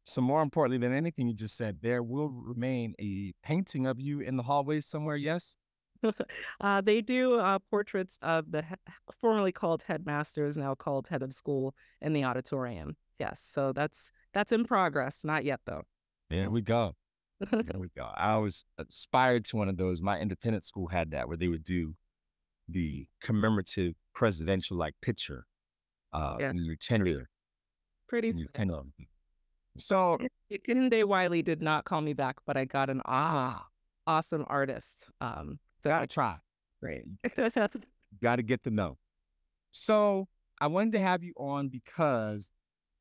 So, 0.05 0.21
more 0.21 0.43
importantly 0.43 0.79
than 0.79 0.97
anything 0.97 1.29
you 1.29 1.35
just 1.35 1.57
said, 1.57 1.79
there 1.83 2.03
will 2.03 2.31
remain 2.31 2.95
a 2.99 3.33
painting 3.43 3.87
of 3.87 4.01
you 4.01 4.21
in 4.21 4.37
the 4.37 4.43
hallways 4.43 4.87
somewhere, 4.87 5.17
yes? 5.17 5.57
uh, 6.61 6.81
they 6.81 7.03
do 7.03 7.39
uh, 7.39 7.59
portraits 7.71 8.19
of 8.23 8.51
the 8.51 8.63
he- 8.63 8.75
formerly 9.21 9.53
called 9.53 9.85
headmasters, 9.87 10.57
now 10.57 10.75
called 10.75 11.09
head 11.09 11.23
of 11.23 11.35
school, 11.35 11.75
in 12.01 12.15
the 12.15 12.25
auditorium. 12.25 12.97
Yes, 13.19 13.43
so 13.45 13.73
that's 13.73 14.11
that's 14.33 14.53
in 14.53 14.65
progress. 14.65 15.23
Not 15.23 15.45
yet, 15.45 15.61
though. 15.67 15.83
There 16.31 16.49
we 16.49 16.63
go. 16.63 16.95
there 17.39 17.63
we 17.79 17.89
go. 17.95 18.11
I 18.17 18.37
was 18.39 18.65
aspired 18.79 19.45
to 19.47 19.57
one 19.59 19.69
of 19.69 19.77
those. 19.77 20.01
My 20.01 20.19
independent 20.19 20.65
school 20.65 20.87
had 20.87 21.11
that, 21.11 21.29
where 21.29 21.37
they 21.37 21.49
would 21.49 21.65
do 21.65 21.95
the 22.71 23.07
commemorative 23.23 23.95
presidential 24.15 24.77
like 24.77 24.95
picture 25.03 25.47
uh, 26.13 26.37
yeah. 26.39 26.51
in 26.51 26.65
your 26.65 26.77
tenure. 26.77 27.29
Pretty. 28.09 28.33
Your 28.37 28.49
tenure. 28.55 28.83
So 29.79 30.19
Kehinde 30.51 31.05
Wiley 31.05 31.43
did 31.43 31.63
not 31.63 31.85
call 31.85 32.01
me 32.01 32.13
back, 32.13 32.37
but 32.47 32.57
I 32.57 32.65
got 32.65 32.91
an 32.91 33.03
ah 33.05 33.67
awesome 34.07 34.45
artist. 34.49 35.07
Um, 35.21 35.59
gotta 35.85 36.07
try. 36.07 36.37
Great. 36.81 37.05
Got 38.23 38.37
to 38.37 38.43
get 38.43 38.63
the 38.65 38.71
know. 38.71 38.99
So 39.71 40.27
I 40.61 40.67
wanted 40.67 40.93
to 40.95 40.99
have 40.99 41.23
you 41.23 41.33
on 41.37 41.69
because 41.69 42.51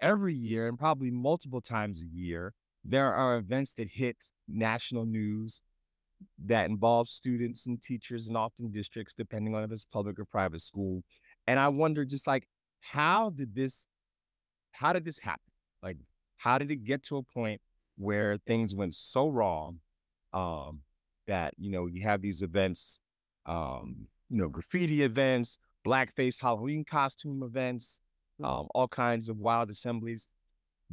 every 0.02 0.36
year 0.36 0.68
and 0.68 0.78
probably 0.78 1.10
multiple 1.10 1.62
times 1.62 2.02
a 2.02 2.06
year, 2.06 2.54
there 2.84 3.14
are 3.14 3.38
events 3.38 3.74
that 3.76 3.90
hit 3.90 4.18
national 4.48 5.06
news 5.06 5.62
that 6.46 6.70
involves 6.70 7.12
students 7.12 7.68
and 7.68 7.82
teachers 7.82 8.28
and 8.28 8.38
often 8.38 8.72
districts, 8.72 9.14
depending 9.14 9.56
on 9.56 9.64
if 9.64 9.72
it's 9.72 9.86
public 9.86 10.20
or 10.20 10.26
private 10.26 10.62
school. 10.62 11.04
And 11.48 11.60
I 11.60 11.68
wonder 11.70 12.06
just 12.06 12.28
like, 12.28 12.48
how 12.82 13.30
did 13.32 13.56
this, 13.56 13.88
how 14.72 14.94
did 14.94 15.06
this 15.06 15.20
happen? 15.20 15.52
Like, 15.82 15.98
how 16.38 16.58
did 16.58 16.72
it 16.72 16.84
get 16.84 17.04
to 17.06 17.18
a 17.18 17.24
point 17.24 17.62
where 17.98 18.38
things 18.48 18.74
went 18.74 18.96
so 18.96 19.30
wrong 19.30 19.80
um, 20.34 20.80
that, 21.28 21.54
you 21.58 21.72
know, 21.72 21.88
you 21.88 22.04
have 22.04 22.22
these 22.22 22.42
events, 22.42 23.02
um, 23.46 24.08
you 24.30 24.38
know, 24.38 24.50
graffiti 24.50 25.04
events, 25.04 25.60
blackface 25.86 26.42
Halloween 26.42 26.86
costume 26.86 27.44
events, 27.44 28.02
um, 28.44 28.68
all 28.74 28.88
kinds 28.88 29.28
of 29.28 29.38
wild 29.38 29.70
assemblies 29.70 30.28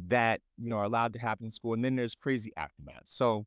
that, 0.09 0.41
you 0.59 0.69
know, 0.69 0.77
are 0.77 0.85
allowed 0.85 1.13
to 1.13 1.19
happen 1.19 1.47
in 1.47 1.53
school. 1.53 1.75
And 1.75 1.85
then 1.85 1.97
there's 1.97 2.15
crazy 2.15 2.53
aftermath. 2.57 3.05
So 3.05 3.47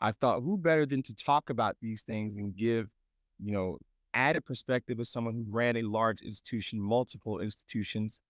I 0.00 0.12
thought, 0.12 0.42
who 0.42 0.58
better 0.58 0.86
than 0.86 1.02
to 1.04 1.14
talk 1.14 1.50
about 1.50 1.76
these 1.80 2.02
things 2.02 2.36
and 2.36 2.54
give, 2.54 2.88
you 3.42 3.52
know, 3.52 3.78
added 4.12 4.44
perspective 4.44 5.00
as 5.00 5.10
someone 5.10 5.34
who 5.34 5.44
ran 5.48 5.76
a 5.76 5.82
large 5.82 6.22
institution, 6.22 6.80
multiple 6.80 7.38
institutions, 7.40 8.20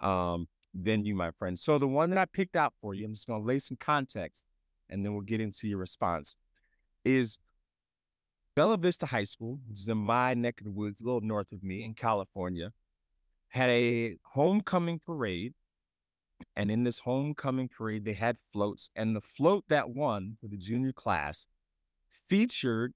um, 0.00 0.48
than 0.74 1.04
you, 1.04 1.14
my 1.14 1.30
friend. 1.30 1.58
So 1.58 1.78
the 1.78 1.86
one 1.88 2.10
that 2.10 2.18
I 2.18 2.24
picked 2.24 2.56
out 2.56 2.74
for 2.80 2.94
you, 2.94 3.04
I'm 3.04 3.14
just 3.14 3.28
going 3.28 3.40
to 3.40 3.46
lay 3.46 3.58
some 3.58 3.76
context 3.78 4.44
and 4.90 5.04
then 5.04 5.12
we'll 5.12 5.22
get 5.22 5.40
into 5.40 5.68
your 5.68 5.78
response, 5.78 6.36
is 7.04 7.38
Bella 8.56 8.76
Vista 8.76 9.06
High 9.06 9.24
School, 9.24 9.58
which 9.68 9.80
is 9.80 9.88
in 9.88 9.98
my 9.98 10.34
neck 10.34 10.60
of 10.60 10.64
the 10.64 10.72
woods, 10.72 11.00
a 11.00 11.04
little 11.04 11.20
north 11.20 11.52
of 11.52 11.62
me 11.62 11.84
in 11.84 11.94
California, 11.94 12.72
had 13.48 13.70
a 13.70 14.16
homecoming 14.24 15.00
parade. 15.04 15.54
And 16.56 16.70
in 16.70 16.84
this 16.84 17.00
homecoming 17.00 17.68
parade, 17.68 18.04
they 18.04 18.12
had 18.12 18.38
floats. 18.52 18.90
And 18.94 19.14
the 19.14 19.20
float 19.20 19.64
that 19.68 19.90
won 19.90 20.36
for 20.40 20.48
the 20.48 20.56
junior 20.56 20.92
class 20.92 21.46
featured 22.10 22.92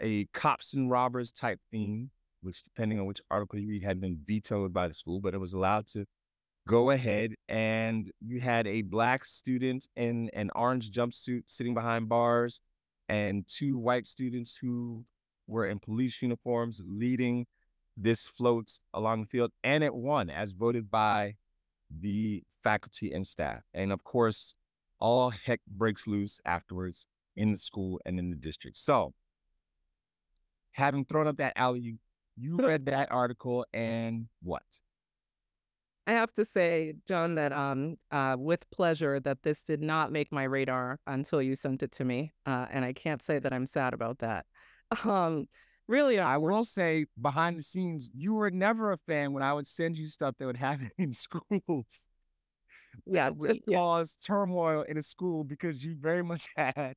a 0.00 0.26
cops 0.26 0.74
and 0.74 0.90
robbers 0.90 1.32
type 1.32 1.60
theme, 1.70 2.10
which, 2.42 2.62
depending 2.62 3.00
on 3.00 3.06
which 3.06 3.20
article 3.30 3.58
you 3.58 3.68
read, 3.68 3.82
had 3.82 4.00
been 4.00 4.18
vetoed 4.24 4.72
by 4.72 4.88
the 4.88 4.94
school, 4.94 5.20
but 5.20 5.34
it 5.34 5.38
was 5.38 5.52
allowed 5.52 5.86
to 5.88 6.06
go 6.66 6.90
ahead 6.90 7.34
and 7.48 8.10
you 8.20 8.40
had 8.40 8.66
a 8.66 8.82
black 8.82 9.24
student 9.24 9.86
in 9.94 10.28
an 10.32 10.50
orange 10.56 10.90
jumpsuit 10.90 11.42
sitting 11.46 11.74
behind 11.74 12.08
bars 12.08 12.60
and 13.08 13.44
two 13.46 13.78
white 13.78 14.06
students 14.06 14.58
who 14.60 15.04
were 15.46 15.66
in 15.66 15.78
police 15.78 16.20
uniforms 16.20 16.82
leading 16.84 17.46
this 17.96 18.26
float 18.26 18.68
along 18.94 19.20
the 19.20 19.28
field 19.28 19.52
and 19.62 19.84
it 19.84 19.94
won 19.94 20.28
as 20.28 20.50
voted 20.50 20.90
by 20.90 21.36
the 22.00 22.42
faculty 22.62 23.12
and 23.12 23.26
staff 23.26 23.62
and 23.74 23.92
of 23.92 24.02
course 24.04 24.54
all 24.98 25.30
heck 25.30 25.60
breaks 25.66 26.06
loose 26.06 26.40
afterwards 26.44 27.06
in 27.36 27.52
the 27.52 27.58
school 27.58 28.00
and 28.06 28.18
in 28.18 28.30
the 28.30 28.36
district 28.36 28.76
so 28.76 29.12
having 30.72 31.04
thrown 31.04 31.26
up 31.26 31.36
that 31.36 31.52
alley 31.56 31.98
you 32.36 32.56
read 32.58 32.86
that 32.86 33.10
article 33.10 33.64
and 33.72 34.26
what 34.42 34.62
I 36.08 36.12
have 36.12 36.32
to 36.34 36.44
say, 36.44 36.94
John, 37.08 37.34
that 37.34 37.52
um, 37.52 37.96
uh, 38.12 38.36
with 38.38 38.70
pleasure 38.70 39.18
that 39.20 39.42
this 39.42 39.64
did 39.64 39.82
not 39.82 40.12
make 40.12 40.30
my 40.30 40.44
radar 40.44 41.00
until 41.06 41.42
you 41.42 41.56
sent 41.56 41.82
it 41.82 41.90
to 41.92 42.04
me, 42.04 42.32
uh, 42.46 42.66
and 42.70 42.84
I 42.84 42.92
can't 42.92 43.20
say 43.20 43.40
that 43.40 43.52
I'm 43.52 43.66
sad 43.66 43.92
about 43.92 44.18
that. 44.18 44.46
Um, 45.04 45.48
really, 45.88 46.18
I 46.18 46.36
will 46.36 46.64
say 46.64 47.06
behind 47.20 47.58
the 47.58 47.62
scenes, 47.62 48.10
you 48.14 48.34
were 48.34 48.50
never 48.50 48.92
a 48.92 48.96
fan 48.96 49.32
when 49.32 49.42
I 49.42 49.52
would 49.52 49.66
send 49.66 49.96
you 49.98 50.06
stuff 50.06 50.34
that 50.38 50.46
would 50.46 50.56
happen 50.56 50.90
in 50.98 51.12
schools. 51.12 52.06
Yeah, 53.04 53.28
would 53.28 53.60
yeah. 53.66 53.78
cause 53.78 54.16
turmoil 54.24 54.82
in 54.82 54.96
a 54.96 55.02
school 55.02 55.44
because 55.44 55.84
you 55.84 55.96
very 56.00 56.22
much 56.22 56.48
had 56.56 56.94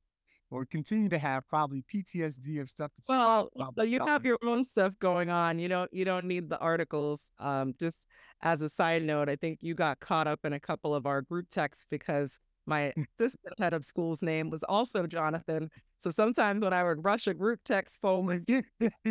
or 0.50 0.64
continue 0.64 1.08
to 1.08 1.18
have 1.18 1.46
probably 1.48 1.84
PTSD 1.92 2.60
of 2.60 2.68
stuff. 2.68 2.90
well, 3.08 3.48
you 3.84 4.04
have 4.04 4.24
your 4.24 4.38
own 4.44 4.64
stuff 4.64 4.92
going 4.98 5.30
on. 5.30 5.58
You 5.58 5.68
don't 5.68 5.92
you 5.92 6.04
don't 6.04 6.24
need 6.24 6.48
the 6.48 6.58
articles. 6.58 7.30
Um, 7.38 7.74
just 7.78 8.06
as 8.42 8.62
a 8.62 8.68
side 8.68 9.02
note, 9.02 9.28
I 9.28 9.36
think 9.36 9.58
you 9.62 9.74
got 9.74 10.00
caught 10.00 10.26
up 10.26 10.40
in 10.44 10.52
a 10.52 10.60
couple 10.60 10.94
of 10.94 11.06
our 11.06 11.22
group 11.22 11.48
texts 11.50 11.86
because 11.88 12.38
my 12.66 12.92
assistant 13.18 13.58
head 13.58 13.72
of 13.72 13.84
school's 13.84 14.22
name 14.22 14.50
was 14.50 14.62
also 14.62 15.06
Jonathan. 15.06 15.70
So 15.98 16.10
sometimes 16.10 16.62
when 16.62 16.72
I 16.72 16.84
would 16.84 17.04
rush 17.04 17.26
a 17.26 17.34
group 17.34 17.60
text 17.64 17.98
phone 18.00 18.44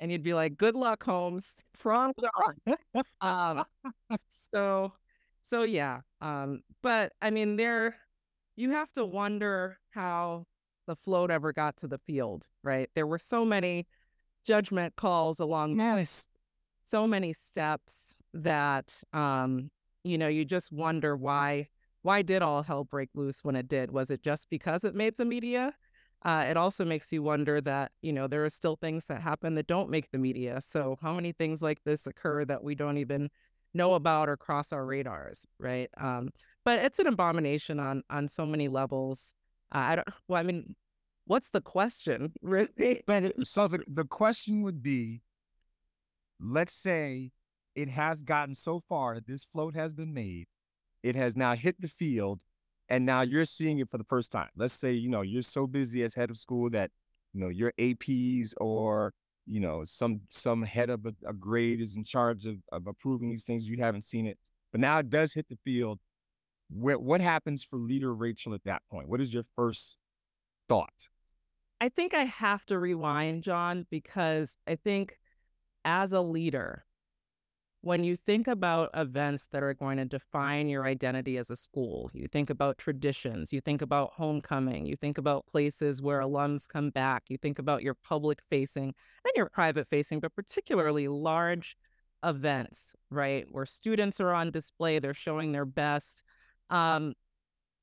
and 0.00 0.12
you'd 0.12 0.22
be 0.22 0.34
like, 0.34 0.56
"Good 0.56 0.74
luck, 0.74 1.04
Holmes." 1.04 1.54
From 1.74 2.12
um, 3.20 3.64
so 4.52 4.92
so 5.42 5.62
yeah. 5.62 6.00
Um, 6.20 6.62
but 6.82 7.12
I 7.22 7.30
mean, 7.30 7.56
there 7.56 7.96
you 8.56 8.70
have 8.70 8.92
to 8.92 9.04
wonder 9.04 9.78
how 9.90 10.44
the 10.86 10.96
float 10.96 11.30
ever 11.30 11.52
got 11.52 11.76
to 11.78 11.88
the 11.88 11.98
field, 11.98 12.46
right? 12.62 12.90
There 12.94 13.06
were 13.06 13.18
so 13.18 13.44
many 13.44 13.86
judgment 14.44 14.94
calls 14.96 15.40
along 15.40 15.78
yes. 15.78 16.28
so 16.84 17.06
many 17.06 17.32
steps 17.32 18.14
that 18.34 19.02
um, 19.12 19.70
you 20.04 20.18
know, 20.18 20.28
you 20.28 20.44
just 20.44 20.70
wonder 20.70 21.16
why 21.16 21.68
why 22.04 22.20
did 22.20 22.42
all 22.42 22.62
hell 22.62 22.84
break 22.84 23.08
loose 23.14 23.42
when 23.42 23.56
it 23.56 23.66
did? 23.66 23.90
Was 23.90 24.10
it 24.10 24.22
just 24.22 24.50
because 24.50 24.84
it 24.84 24.94
made 24.94 25.14
the 25.16 25.24
media? 25.24 25.72
Uh, 26.22 26.44
it 26.46 26.56
also 26.56 26.84
makes 26.84 27.10
you 27.10 27.22
wonder 27.22 27.62
that 27.62 27.92
you 28.02 28.12
know 28.12 28.26
there 28.26 28.44
are 28.44 28.50
still 28.50 28.76
things 28.76 29.06
that 29.06 29.22
happen 29.22 29.54
that 29.54 29.66
don't 29.66 29.88
make 29.88 30.10
the 30.10 30.18
media. 30.18 30.60
So 30.60 30.98
how 31.00 31.14
many 31.14 31.32
things 31.32 31.62
like 31.62 31.82
this 31.84 32.06
occur 32.06 32.44
that 32.44 32.62
we 32.62 32.74
don't 32.74 32.98
even 32.98 33.30
know 33.72 33.94
about 33.94 34.28
or 34.28 34.36
cross 34.36 34.70
our 34.70 34.84
radars, 34.84 35.46
right? 35.58 35.88
Um, 35.98 36.28
but 36.62 36.78
it's 36.80 36.98
an 36.98 37.06
abomination 37.06 37.80
on 37.80 38.02
on 38.10 38.28
so 38.28 38.44
many 38.44 38.68
levels. 38.68 39.32
Uh, 39.74 39.78
I 39.78 39.96
don't. 39.96 40.08
Well, 40.28 40.40
I 40.40 40.42
mean, 40.42 40.76
what's 41.26 41.48
the 41.48 41.62
question? 41.62 42.34
Really? 42.42 43.02
so 43.44 43.66
the, 43.68 43.82
the 43.88 44.04
question 44.04 44.62
would 44.62 44.82
be, 44.82 45.22
let's 46.38 46.74
say 46.74 47.30
it 47.74 47.88
has 47.88 48.22
gotten 48.22 48.54
so 48.54 48.82
far 48.90 49.14
that 49.14 49.26
this 49.26 49.44
float 49.44 49.74
has 49.74 49.94
been 49.94 50.12
made, 50.12 50.48
it 51.04 51.14
has 51.14 51.36
now 51.36 51.54
hit 51.54 51.80
the 51.80 51.86
field, 51.86 52.40
and 52.88 53.06
now 53.06 53.20
you're 53.20 53.44
seeing 53.44 53.78
it 53.78 53.88
for 53.90 53.98
the 53.98 54.04
first 54.04 54.32
time. 54.32 54.48
Let's 54.56 54.74
say 54.74 54.92
you 54.92 55.08
know 55.08 55.22
you're 55.22 55.42
so 55.42 55.68
busy 55.68 56.02
as 56.02 56.14
head 56.14 56.30
of 56.30 56.38
school 56.38 56.68
that 56.70 56.90
you 57.32 57.40
know 57.40 57.48
your 57.48 57.72
APs 57.78 58.54
or 58.56 59.12
you 59.46 59.60
know 59.60 59.84
some 59.84 60.22
some 60.30 60.62
head 60.62 60.90
of 60.90 61.06
a, 61.06 61.14
a 61.28 61.32
grade 61.32 61.80
is 61.80 61.94
in 61.94 62.02
charge 62.02 62.46
of, 62.46 62.56
of 62.72 62.88
approving 62.88 63.30
these 63.30 63.44
things. 63.44 63.68
You 63.68 63.76
haven't 63.78 64.02
seen 64.02 64.26
it, 64.26 64.38
but 64.72 64.80
now 64.80 64.98
it 64.98 65.10
does 65.10 65.32
hit 65.32 65.46
the 65.48 65.58
field 65.64 66.00
what 66.70 67.20
happens 67.20 67.62
for 67.62 67.78
leader 67.78 68.14
Rachel 68.14 68.54
at 68.54 68.64
that 68.64 68.82
point? 68.90 69.08
What 69.08 69.20
is 69.20 69.32
your 69.32 69.44
first 69.54 69.96
thought? 70.68 71.08
I 71.80 71.88
think 71.88 72.14
I 72.14 72.24
have 72.24 72.64
to 72.66 72.78
rewind, 72.78 73.42
John, 73.42 73.86
because 73.90 74.56
I 74.66 74.76
think 74.76 75.18
as 75.84 76.12
a 76.12 76.20
leader, 76.20 76.84
when 77.84 78.02
you 78.02 78.16
think 78.16 78.48
about 78.48 78.88
events 78.94 79.46
that 79.52 79.62
are 79.62 79.74
going 79.74 79.98
to 79.98 80.06
define 80.06 80.70
your 80.70 80.86
identity 80.86 81.36
as 81.36 81.50
a 81.50 81.56
school, 81.56 82.10
you 82.14 82.26
think 82.26 82.48
about 82.48 82.78
traditions, 82.78 83.52
you 83.52 83.60
think 83.60 83.82
about 83.82 84.12
homecoming, 84.14 84.86
you 84.86 84.96
think 84.96 85.18
about 85.18 85.46
places 85.46 86.00
where 86.00 86.20
alums 86.20 86.66
come 86.66 86.88
back, 86.88 87.24
you 87.28 87.36
think 87.36 87.58
about 87.58 87.82
your 87.82 87.92
public 87.92 88.40
facing 88.48 88.86
and 88.86 89.32
your 89.36 89.50
private 89.50 89.86
facing, 89.90 90.18
but 90.18 90.34
particularly 90.34 91.08
large 91.08 91.76
events, 92.24 92.96
right? 93.10 93.44
Where 93.50 93.66
students 93.66 94.18
are 94.18 94.32
on 94.32 94.50
display, 94.50 94.98
they're 94.98 95.12
showing 95.12 95.52
their 95.52 95.66
best. 95.66 96.22
Um, 96.70 97.12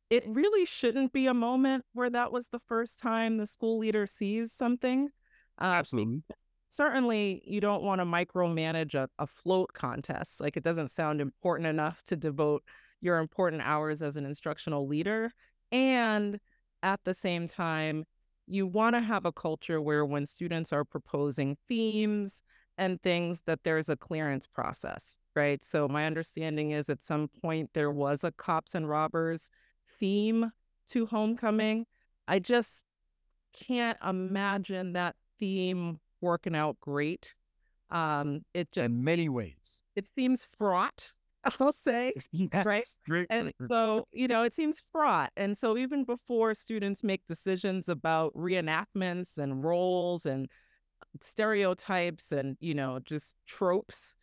it 0.09 0.23
really 0.27 0.65
shouldn't 0.65 1.13
be 1.13 1.27
a 1.27 1.33
moment 1.35 1.85
where 1.93 2.09
that 2.09 2.31
was 2.31 2.47
the 2.47 2.59
first 2.67 2.97
time 2.97 3.37
the 3.37 3.45
school 3.45 3.77
leader 3.77 4.07
sees 4.07 4.51
something. 4.51 5.09
Uh, 5.61 5.65
Absolutely. 5.65 6.23
Certainly 6.71 7.43
you 7.45 7.59
don't 7.59 7.83
want 7.83 7.99
to 7.99 8.05
micromanage 8.05 8.95
a, 8.95 9.09
a 9.19 9.27
float 9.27 9.73
contest. 9.73 10.39
Like 10.39 10.57
it 10.57 10.63
doesn't 10.63 10.89
sound 10.89 11.21
important 11.21 11.67
enough 11.67 12.01
to 12.05 12.15
devote 12.15 12.63
your 13.01 13.17
important 13.17 13.61
hours 13.61 14.01
as 14.01 14.15
an 14.15 14.25
instructional 14.25 14.87
leader. 14.87 15.31
And 15.71 16.39
at 16.81 17.01
the 17.03 17.13
same 17.13 17.47
time, 17.47 18.05
you 18.47 18.65
want 18.65 18.95
to 18.95 19.01
have 19.01 19.25
a 19.25 19.33
culture 19.33 19.81
where 19.81 20.05
when 20.05 20.25
students 20.25 20.71
are 20.71 20.85
proposing 20.85 21.57
themes 21.67 22.41
and 22.77 23.01
things 23.01 23.43
that 23.45 23.59
there's 23.63 23.89
a 23.89 23.97
clearance 23.97 24.47
process, 24.47 25.17
right? 25.35 25.63
So 25.65 25.89
my 25.89 26.05
understanding 26.05 26.71
is 26.71 26.89
at 26.89 27.03
some 27.03 27.27
point 27.41 27.71
there 27.73 27.91
was 27.91 28.23
a 28.23 28.31
cops 28.31 28.75
and 28.75 28.87
robbers 28.87 29.49
theme 29.99 30.51
to 30.89 31.05
homecoming. 31.05 31.85
I 32.27 32.39
just 32.39 32.85
can't 33.53 33.97
imagine 34.05 34.93
that 34.93 35.15
theme 35.37 35.99
working 36.21 36.55
out 36.55 36.77
great. 36.79 37.33
Um, 37.89 38.45
it 38.53 38.71
just 38.71 38.85
in 38.85 39.03
many 39.03 39.27
ways. 39.27 39.81
It 39.95 40.07
seems 40.15 40.47
fraught, 40.57 41.11
I'll 41.59 41.73
say. 41.73 42.13
yes, 42.31 42.65
right. 42.65 42.87
Great. 43.07 43.27
And 43.29 43.51
so, 43.69 44.07
you 44.11 44.27
know, 44.27 44.43
it 44.43 44.53
seems 44.53 44.81
fraught. 44.91 45.31
And 45.35 45.57
so 45.57 45.77
even 45.77 46.05
before 46.05 46.53
students 46.53 47.03
make 47.03 47.21
decisions 47.27 47.89
about 47.89 48.33
reenactments 48.33 49.37
and 49.37 49.63
roles 49.63 50.25
and 50.25 50.49
stereotypes 51.21 52.31
and, 52.31 52.55
you 52.61 52.73
know, 52.73 52.99
just 53.03 53.35
tropes, 53.45 54.15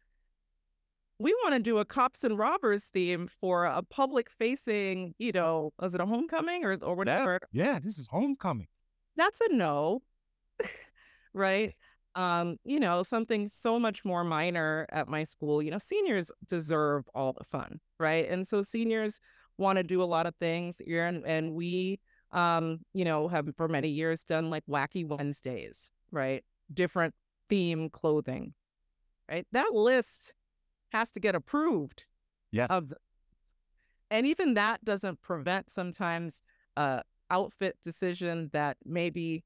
we 1.18 1.34
want 1.42 1.54
to 1.54 1.60
do 1.60 1.78
a 1.78 1.84
cops 1.84 2.24
and 2.24 2.38
robbers 2.38 2.84
theme 2.84 3.28
for 3.40 3.64
a 3.64 3.82
public 3.82 4.30
facing, 4.30 5.14
you 5.18 5.32
know, 5.32 5.72
is 5.82 5.94
it 5.94 6.00
a 6.00 6.06
homecoming 6.06 6.64
or 6.64 6.76
or 6.80 6.94
whatever? 6.94 7.40
Yeah, 7.52 7.80
this 7.80 7.98
is 7.98 8.06
homecoming. 8.08 8.68
That's 9.16 9.40
a 9.40 9.52
no. 9.52 10.02
right? 11.34 11.74
Um, 12.14 12.56
you 12.64 12.80
know, 12.80 13.02
something 13.02 13.48
so 13.48 13.78
much 13.78 14.04
more 14.04 14.24
minor 14.24 14.86
at 14.90 15.06
my 15.06 15.22
school, 15.22 15.62
you 15.62 15.70
know, 15.70 15.78
seniors 15.78 16.32
deserve 16.48 17.04
all 17.14 17.32
the 17.32 17.44
fun, 17.44 17.78
right? 18.00 18.28
And 18.28 18.46
so 18.46 18.62
seniors 18.62 19.20
want 19.56 19.76
to 19.76 19.84
do 19.84 20.02
a 20.02 20.04
lot 20.04 20.26
of 20.26 20.34
things 20.36 20.80
and, 21.04 21.24
and 21.24 21.52
we 21.52 22.00
um, 22.32 22.80
you 22.92 23.04
know, 23.04 23.28
have 23.28 23.48
for 23.56 23.68
many 23.68 23.88
years 23.88 24.22
done 24.22 24.50
like 24.50 24.64
wacky 24.68 25.06
Wednesdays, 25.06 25.88
right? 26.10 26.44
Different 26.72 27.14
theme 27.48 27.88
clothing. 27.90 28.54
Right? 29.30 29.46
That 29.52 29.74
list 29.74 30.32
has 30.92 31.10
to 31.12 31.20
get 31.20 31.34
approved. 31.34 32.04
Yeah. 32.50 32.66
Of 32.70 32.92
and 34.10 34.26
even 34.26 34.54
that 34.54 34.84
doesn't 34.84 35.20
prevent 35.20 35.70
sometimes 35.70 36.40
a 36.76 37.02
outfit 37.30 37.76
decision 37.84 38.48
that 38.54 38.78
maybe 38.84 39.44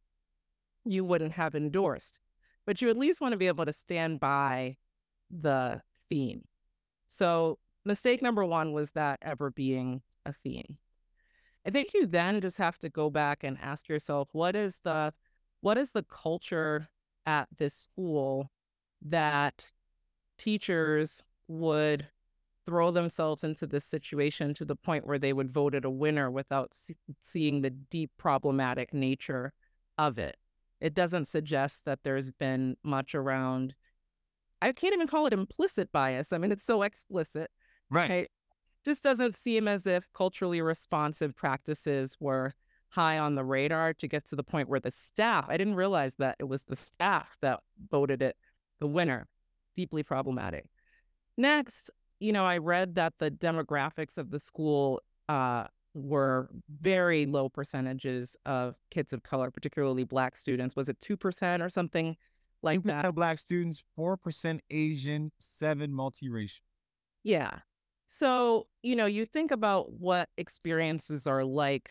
you 0.84 1.04
wouldn't 1.04 1.32
have 1.32 1.56
endorsed. 1.56 2.20
But 2.66 2.80
you 2.80 2.90
at 2.90 2.96
least 2.96 3.20
want 3.20 3.32
to 3.32 3.38
be 3.38 3.48
able 3.48 3.64
to 3.64 3.72
stand 3.72 4.20
by 4.20 4.76
the 5.30 5.82
theme. 6.08 6.42
So 7.08 7.58
mistake 7.84 8.22
number 8.22 8.44
one 8.44 8.72
was 8.72 8.92
that 8.92 9.18
ever 9.22 9.50
being 9.50 10.02
a 10.24 10.32
theme. 10.32 10.78
I 11.66 11.70
think 11.70 11.94
you 11.94 12.06
then 12.06 12.40
just 12.40 12.58
have 12.58 12.78
to 12.80 12.88
go 12.88 13.10
back 13.10 13.44
and 13.44 13.58
ask 13.60 13.88
yourself 13.88 14.28
what 14.32 14.56
is 14.56 14.80
the 14.84 15.12
what 15.60 15.78
is 15.78 15.92
the 15.92 16.02
culture 16.02 16.88
at 17.24 17.48
this 17.56 17.74
school 17.74 18.50
that 19.00 19.70
teachers 20.38 21.22
would 21.46 22.08
throw 22.66 22.90
themselves 22.90 23.44
into 23.44 23.66
this 23.66 23.84
situation 23.84 24.54
to 24.54 24.64
the 24.64 24.76
point 24.76 25.06
where 25.06 25.18
they 25.18 25.32
would 25.32 25.52
vote 25.52 25.74
it 25.74 25.84
a 25.84 25.90
winner 25.90 26.30
without 26.30 26.74
see- 26.74 26.96
seeing 27.20 27.60
the 27.60 27.70
deep 27.70 28.10
problematic 28.18 28.92
nature 28.92 29.52
of 29.98 30.18
it. 30.18 30.36
It 30.82 30.94
doesn't 30.94 31.28
suggest 31.28 31.84
that 31.84 32.00
there's 32.02 32.32
been 32.32 32.76
much 32.82 33.14
around, 33.14 33.76
I 34.60 34.72
can't 34.72 34.92
even 34.92 35.06
call 35.06 35.26
it 35.26 35.32
implicit 35.32 35.92
bias. 35.92 36.32
I 36.32 36.38
mean, 36.38 36.50
it's 36.50 36.64
so 36.64 36.82
explicit. 36.82 37.52
Right. 37.88 38.10
right? 38.10 38.30
Just 38.84 39.04
doesn't 39.04 39.36
seem 39.36 39.68
as 39.68 39.86
if 39.86 40.08
culturally 40.12 40.60
responsive 40.60 41.36
practices 41.36 42.16
were 42.18 42.54
high 42.88 43.16
on 43.16 43.36
the 43.36 43.44
radar 43.44 43.94
to 43.94 44.08
get 44.08 44.26
to 44.26 44.36
the 44.36 44.42
point 44.42 44.68
where 44.68 44.80
the 44.80 44.90
staff, 44.90 45.46
I 45.48 45.56
didn't 45.56 45.76
realize 45.76 46.16
that 46.16 46.34
it 46.40 46.48
was 46.48 46.64
the 46.64 46.74
staff 46.74 47.38
that 47.42 47.60
voted 47.88 48.20
it 48.20 48.36
the 48.80 48.88
winner. 48.88 49.28
Deeply 49.76 50.02
problematic. 50.02 50.66
Next, 51.38 51.92
you 52.18 52.32
know, 52.32 52.44
I 52.44 52.58
read 52.58 52.96
that 52.96 53.14
the 53.18 53.30
demographics 53.30 54.18
of 54.18 54.30
the 54.30 54.40
school 54.40 55.00
uh, 55.28 55.68
were 55.94 56.48
very 56.80 57.26
low 57.26 57.48
percentages 57.48 58.36
of 58.46 58.76
kids 58.90 59.12
of 59.12 59.22
color, 59.22 59.50
particularly 59.50 60.04
Black 60.04 60.36
students. 60.36 60.74
Was 60.74 60.88
it 60.88 61.00
2% 61.00 61.64
or 61.64 61.68
something 61.68 62.16
like 62.62 62.82
that? 62.84 63.14
Black 63.14 63.38
students, 63.38 63.84
4% 63.98 64.60
Asian, 64.70 65.32
7 65.38 65.90
multiracial. 65.90 66.60
Yeah. 67.22 67.58
So, 68.08 68.66
you 68.82 68.96
know, 68.96 69.06
you 69.06 69.24
think 69.24 69.50
about 69.50 69.92
what 69.92 70.28
experiences 70.36 71.26
are 71.26 71.44
like 71.44 71.90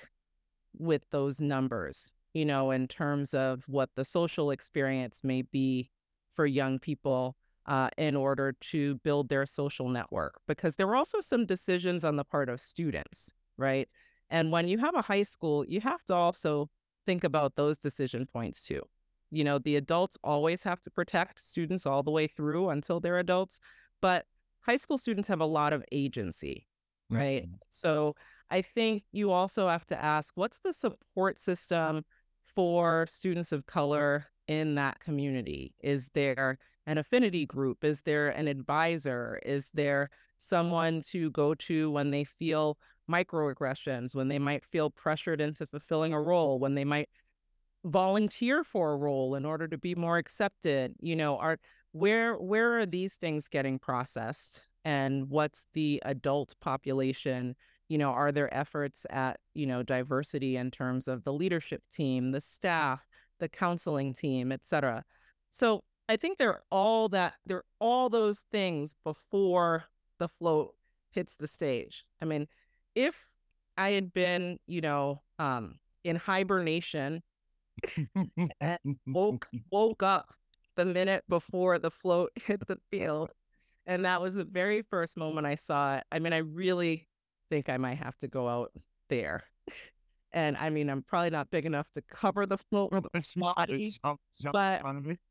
with 0.78 1.04
those 1.12 1.40
numbers, 1.40 2.12
you 2.34 2.46
know, 2.46 2.72
in 2.72 2.88
terms 2.88 3.34
of 3.34 3.64
what 3.68 3.90
the 3.96 4.06
social 4.06 4.52
experience 4.52 5.24
may 5.24 5.42
be 5.42 5.90
for 6.36 6.46
young 6.46 6.80
people 6.80 7.36
uh, 7.66 7.90
in 7.98 8.16
order 8.16 8.54
to 8.60 8.96
build 9.04 9.30
their 9.30 9.46
social 9.46 9.90
network 9.90 10.42
because 10.48 10.76
there 10.76 10.88
were 10.88 10.96
also 10.96 11.22
some 11.22 11.46
decisions 11.46 12.04
on 12.04 12.16
the 12.16 12.24
part 12.24 12.50
of 12.50 12.60
students, 12.60 13.34
right? 13.58 13.88
And 14.30 14.52
when 14.52 14.68
you 14.68 14.78
have 14.80 14.96
a 14.96 15.02
high 15.02 15.24
school, 15.24 15.66
you 15.66 15.82
have 15.82 16.04
to 16.06 16.14
also 16.14 16.70
think 17.06 17.24
about 17.24 17.56
those 17.56 17.78
decision 17.78 18.26
points 18.26 18.66
too. 18.66 18.82
You 19.30 19.44
know, 19.44 19.60
the 19.60 19.76
adults 19.76 20.18
always 20.24 20.64
have 20.64 20.82
to 20.84 20.92
protect 20.92 21.40
students 21.40 21.86
all 21.86 22.04
the 22.04 22.12
way 22.12 22.28
through 22.28 22.70
until 22.70 23.00
they're 23.00 23.20
adults, 23.20 23.60
but 24.02 24.26
high 24.62 24.78
school 24.78 24.98
students 24.98 25.30
have 25.30 25.42
a 25.42 25.46
lot 25.46 25.74
of 25.74 25.84
agency, 25.92 26.68
right? 27.10 27.44
Mm-hmm. 27.44 27.56
So 27.70 28.16
I 28.50 28.62
think 28.62 29.04
you 29.12 29.32
also 29.32 29.68
have 29.68 29.86
to 29.88 30.02
ask 30.02 30.34
what's 30.36 30.60
the 30.60 30.74
support 30.74 31.40
system 31.40 32.04
for 32.56 33.08
students 33.08 33.52
of 33.52 33.66
color 33.66 34.28
in 34.48 34.76
that 34.76 35.00
community? 35.00 35.74
Is 35.80 36.10
there 36.14 36.58
an 36.86 36.98
affinity 36.98 37.46
group? 37.46 37.84
Is 37.84 38.02
there 38.02 38.30
an 38.30 38.48
advisor? 38.48 39.40
Is 39.46 39.72
there 39.74 40.10
someone 40.38 41.02
to 41.04 41.32
go 41.32 41.54
to 41.54 41.92
when 41.92 42.12
they 42.12 42.24
feel 42.24 42.78
microaggressions, 43.10 44.16
when 44.16 44.28
they 44.28 44.40
might 44.40 44.66
feel 44.66 44.90
pressured 44.90 45.42
into 45.42 45.68
fulfilling 45.68 46.14
a 46.14 46.22
role, 46.22 46.60
when 46.60 46.76
they 46.76 46.86
might 46.86 47.10
volunteer 47.84 48.64
for 48.64 48.92
a 48.92 48.98
role 48.98 49.36
in 49.36 49.46
order 49.46 49.68
to 49.68 49.78
be 49.78 49.96
more 49.96 50.18
accepted? 50.18 50.96
You 51.00 51.16
know, 51.16 51.38
are 51.38 51.58
where 51.92 52.36
where 52.36 52.80
are 52.80 52.86
these 52.86 53.16
things 53.16 53.48
getting 53.48 53.80
processed? 53.80 54.66
And 54.84 55.30
what's 55.30 55.66
the 55.74 56.02
adult 56.06 56.56
population? 56.60 57.56
You 57.88 57.98
know, 57.98 58.10
are 58.12 58.32
there 58.32 58.54
efforts 58.54 59.06
at, 59.10 59.40
you 59.54 59.68
know, 59.68 59.84
diversity 59.84 60.56
in 60.58 60.72
terms 60.72 61.08
of 61.08 61.24
the 61.24 61.34
leadership 61.34 61.84
team, 61.92 62.32
the 62.32 62.40
staff, 62.42 63.06
the 63.40 63.50
counseling 63.50 64.14
team, 64.14 64.52
et 64.52 64.62
cetera? 64.64 65.04
So 65.52 65.84
I 66.08 66.16
think 66.18 66.38
they're 66.38 66.62
all 66.72 67.10
that 67.10 67.34
they're 67.46 67.66
all 67.80 68.10
those 68.10 68.46
things 68.52 68.96
before 69.04 69.86
the 70.20 70.28
float 70.28 70.76
hits 71.12 71.36
the 71.36 71.48
stage. 71.48 72.06
I 72.22 72.26
mean, 72.26 72.48
if 72.96 73.16
I 73.78 73.92
had 73.92 74.14
been, 74.14 74.58
you 74.68 74.82
know, 74.82 75.22
um, 75.40 75.80
in 76.04 76.16
hibernation 76.16 77.22
and 78.60 78.80
woke 79.08 79.48
woke 79.72 80.04
up 80.04 80.34
the 80.76 80.86
minute 80.86 81.24
before 81.30 81.80
the 81.80 81.92
float 81.92 82.32
hit 82.44 82.66
the 82.68 82.78
field, 82.90 83.32
and 83.86 84.06
that 84.06 84.22
was 84.22 84.36
the 84.36 84.46
very 84.46 84.82
first 84.84 85.18
moment 85.18 85.48
I 85.48 85.56
saw 85.56 85.98
it. 85.98 86.04
I 86.12 86.20
mean, 86.20 86.34
I 86.34 86.38
really 86.38 87.08
think 87.50 87.70
I 87.70 87.78
might 87.78 87.98
have 87.98 88.18
to 88.20 88.28
go 88.28 88.48
out 88.48 88.72
there 89.10 89.44
and 90.34 90.56
I 90.58 90.70
mean, 90.70 90.90
I'm 90.90 91.04
probably 91.04 91.30
not 91.30 91.52
big 91.52 91.66
enough 91.66 91.92
to 91.94 92.02
cover 92.02 92.46
the 92.46 92.58
float 92.58 92.92
with 92.92 93.06
a 93.06 93.40
body, 93.40 93.92
but 94.54 94.82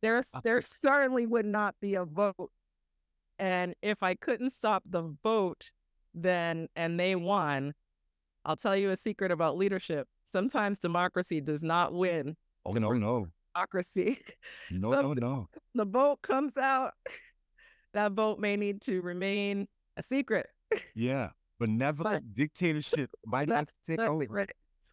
there, 0.03 0.23
there 0.45 0.63
certainly 0.63 1.27
would 1.27 1.47
not 1.47 1.75
be 1.81 1.95
a 1.95 2.05
vote. 2.05 2.51
And 3.39 3.75
if 3.81 4.03
I 4.03 4.15
couldn't 4.15 4.51
stop 4.51 4.83
the 4.85 5.15
vote, 5.23 5.71
then 6.15 6.69
and 6.77 6.99
they 6.99 7.15
won, 7.17 7.75
I'll 8.45 8.57
tell 8.57 8.77
you 8.77 8.91
a 8.91 8.97
secret 8.97 9.31
about 9.31 9.57
leadership. 9.57 10.09
Sometimes 10.33 10.79
democracy 10.79 11.41
does 11.41 11.63
not 11.63 11.93
win. 11.93 12.37
Oh 12.65 12.73
no, 12.73 12.93
no. 12.93 13.27
Democracy. 13.55 14.19
No, 14.71 14.91
the, 14.91 15.03
no, 15.03 15.13
no. 15.15 15.49
The 15.75 15.85
vote 15.85 16.23
comes 16.23 16.57
out. 16.57 16.93
That 17.93 18.13
vote 18.13 18.39
may 18.39 18.57
need 18.57 18.83
to 18.83 19.01
remain 19.01 19.67
a 19.97 20.03
secret. 20.05 20.47
Yeah. 20.95 21.31
Benevolent 21.59 22.23
but, 22.25 22.35
dictatorship 22.37 23.11
might 23.27 23.49
have 23.49 23.67
to 23.67 23.75
take 23.85 23.99
over. 23.99 24.27
Right 24.29 24.49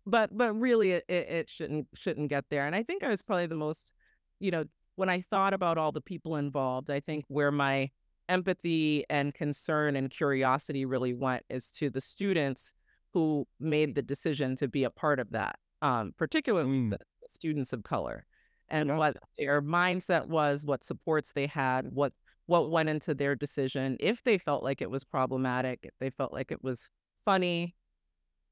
but 0.08 0.36
but 0.36 0.58
really 0.58 0.94
it, 0.94 1.04
it 1.10 1.50
shouldn't 1.50 1.86
shouldn't 1.94 2.30
get 2.30 2.46
there 2.50 2.66
and 2.66 2.76
i 2.76 2.82
think 2.82 3.04
i 3.04 3.10
was 3.10 3.22
probably 3.22 3.46
the 3.46 3.56
most 3.56 3.92
you 4.40 4.50
know 4.50 4.64
when 4.96 5.10
i 5.10 5.22
thought 5.30 5.54
about 5.54 5.78
all 5.78 5.92
the 5.92 6.02
people 6.02 6.38
involved 6.38 6.90
i 6.90 7.00
think 7.00 7.26
where 7.28 7.52
my 7.52 7.92
empathy 8.30 9.06
and 9.10 9.34
concern 9.34 9.96
and 9.96 10.10
curiosity 10.10 10.86
really 10.86 11.14
went 11.14 11.44
is 11.50 11.72
to 11.72 11.90
the 11.90 12.02
students 12.02 12.74
who 13.14 13.48
made 13.60 13.96
the 13.96 14.02
decision 14.02 14.56
to 14.56 14.68
be 14.68 14.84
a 14.84 14.90
part 14.90 15.20
of 15.20 15.32
that 15.32 15.58
um, 15.82 16.14
particularly 16.18 16.70
mm. 16.70 16.90
the 16.90 17.00
students 17.28 17.74
of 17.74 17.84
color 17.84 18.26
and 18.70 18.98
what 18.98 19.18
their 19.38 19.62
mindset 19.62 20.28
was, 20.28 20.66
what 20.66 20.84
supports 20.84 21.32
they 21.34 21.48
had, 21.48 21.88
what 21.94 22.14
what 22.48 22.70
went 22.70 22.88
into 22.88 23.14
their 23.14 23.36
decision, 23.36 23.98
if 24.00 24.24
they 24.24 24.38
felt 24.38 24.64
like 24.64 24.82
it 24.82 24.90
was 24.90 25.04
problematic, 25.04 25.80
if 25.84 25.94
they 26.00 26.10
felt 26.10 26.32
like 26.32 26.50
it 26.52 26.64
was 26.64 26.90
funny. 27.26 27.76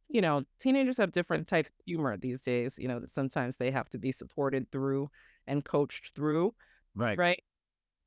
You 0.10 0.22
know, 0.22 0.44
teenagers 0.60 0.98
have 0.98 1.14
different 1.14 1.48
types 1.48 1.70
of 1.70 1.86
humor 1.86 2.18
these 2.18 2.42
days, 2.42 2.78
you 2.78 2.88
know, 2.90 3.00
that 3.00 3.12
sometimes 3.12 3.56
they 3.56 3.72
have 3.72 3.90
to 3.92 3.98
be 3.98 4.12
supported 4.12 4.70
through 4.72 5.10
and 5.48 5.64
coached 5.64 6.14
through. 6.14 6.54
Right. 6.94 7.18
Right. 7.18 7.44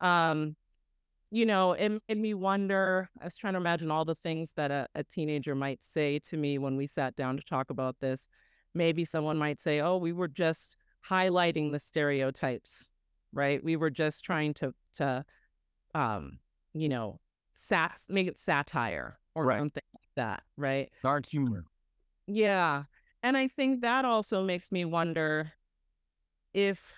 Um, 0.01 0.57
you 1.31 1.45
know, 1.47 1.73
it 1.73 1.91
made 2.09 2.19
me 2.19 2.35
wonder. 2.35 3.11
I 3.21 3.25
was 3.25 3.37
trying 3.37 3.55
to 3.55 3.59
imagine 3.59 3.91
all 3.91 4.05
the 4.05 4.15
things 4.17 4.53
that 4.57 4.71
a, 4.71 4.87
a 4.95 5.05
teenager 5.05 5.55
might 5.55 5.85
say 5.85 6.19
to 6.21 6.37
me 6.37 6.59
when 6.59 6.77
we 6.77 6.87
sat 6.87 7.17
down 7.17 7.37
to 7.37 7.43
talk 7.43 7.71
about 7.71 7.97
this. 8.01 8.29
Maybe 8.75 9.05
someone 9.05 9.37
might 9.39 9.61
say, 9.61 9.81
Oh, 9.81 9.97
we 9.97 10.13
were 10.13 10.29
just 10.29 10.77
highlighting 11.09 11.73
the 11.73 11.79
stereotypes, 11.79 12.85
right? 13.33 13.63
We 13.63 13.77
were 13.77 13.91
just 13.91 14.25
trying 14.25 14.55
to 14.55 14.75
to 14.95 15.25
um, 15.95 16.39
you 16.75 16.89
know, 16.89 17.21
sat 17.55 18.01
make 18.09 18.27
it 18.27 18.39
satire 18.39 19.19
or 19.35 19.45
Right. 19.45 19.59
something 19.59 19.83
like 19.95 20.11
that, 20.17 20.43
right? 20.57 20.91
Dark 21.03 21.27
humor. 21.27 21.65
Yeah. 22.27 22.85
And 23.23 23.37
I 23.37 23.49
think 23.49 23.81
that 23.83 24.05
also 24.05 24.43
makes 24.43 24.71
me 24.71 24.85
wonder 24.85 25.53
if 26.55 26.95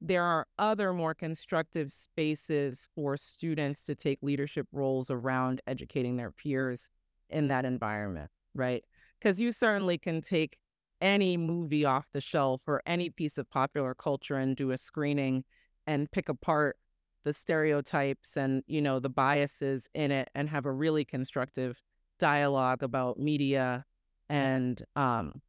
there 0.00 0.22
are 0.22 0.46
other 0.58 0.92
more 0.92 1.14
constructive 1.14 1.90
spaces 1.90 2.86
for 2.94 3.16
students 3.16 3.84
to 3.84 3.94
take 3.94 4.18
leadership 4.22 4.66
roles 4.72 5.10
around 5.10 5.60
educating 5.66 6.16
their 6.16 6.30
peers 6.30 6.88
in 7.30 7.48
that 7.48 7.64
environment, 7.64 8.30
right? 8.54 8.84
Because 9.18 9.40
you 9.40 9.52
certainly 9.52 9.98
can 9.98 10.20
take 10.20 10.58
any 11.00 11.36
movie 11.36 11.84
off 11.84 12.10
the 12.12 12.20
shelf 12.20 12.62
or 12.66 12.82
any 12.86 13.10
piece 13.10 13.38
of 13.38 13.48
popular 13.50 13.94
culture 13.94 14.36
and 14.36 14.56
do 14.56 14.70
a 14.70 14.78
screening 14.78 15.44
and 15.86 16.10
pick 16.10 16.28
apart 16.28 16.76
the 17.24 17.32
stereotypes 17.32 18.36
and 18.36 18.62
you 18.66 18.80
know 18.80 19.00
the 19.00 19.08
biases 19.08 19.88
in 19.94 20.12
it 20.12 20.30
and 20.34 20.48
have 20.48 20.64
a 20.64 20.72
really 20.72 21.04
constructive 21.04 21.82
dialogue 22.18 22.82
about 22.82 23.18
media 23.18 23.84
and 24.28 24.84
um 24.94 25.42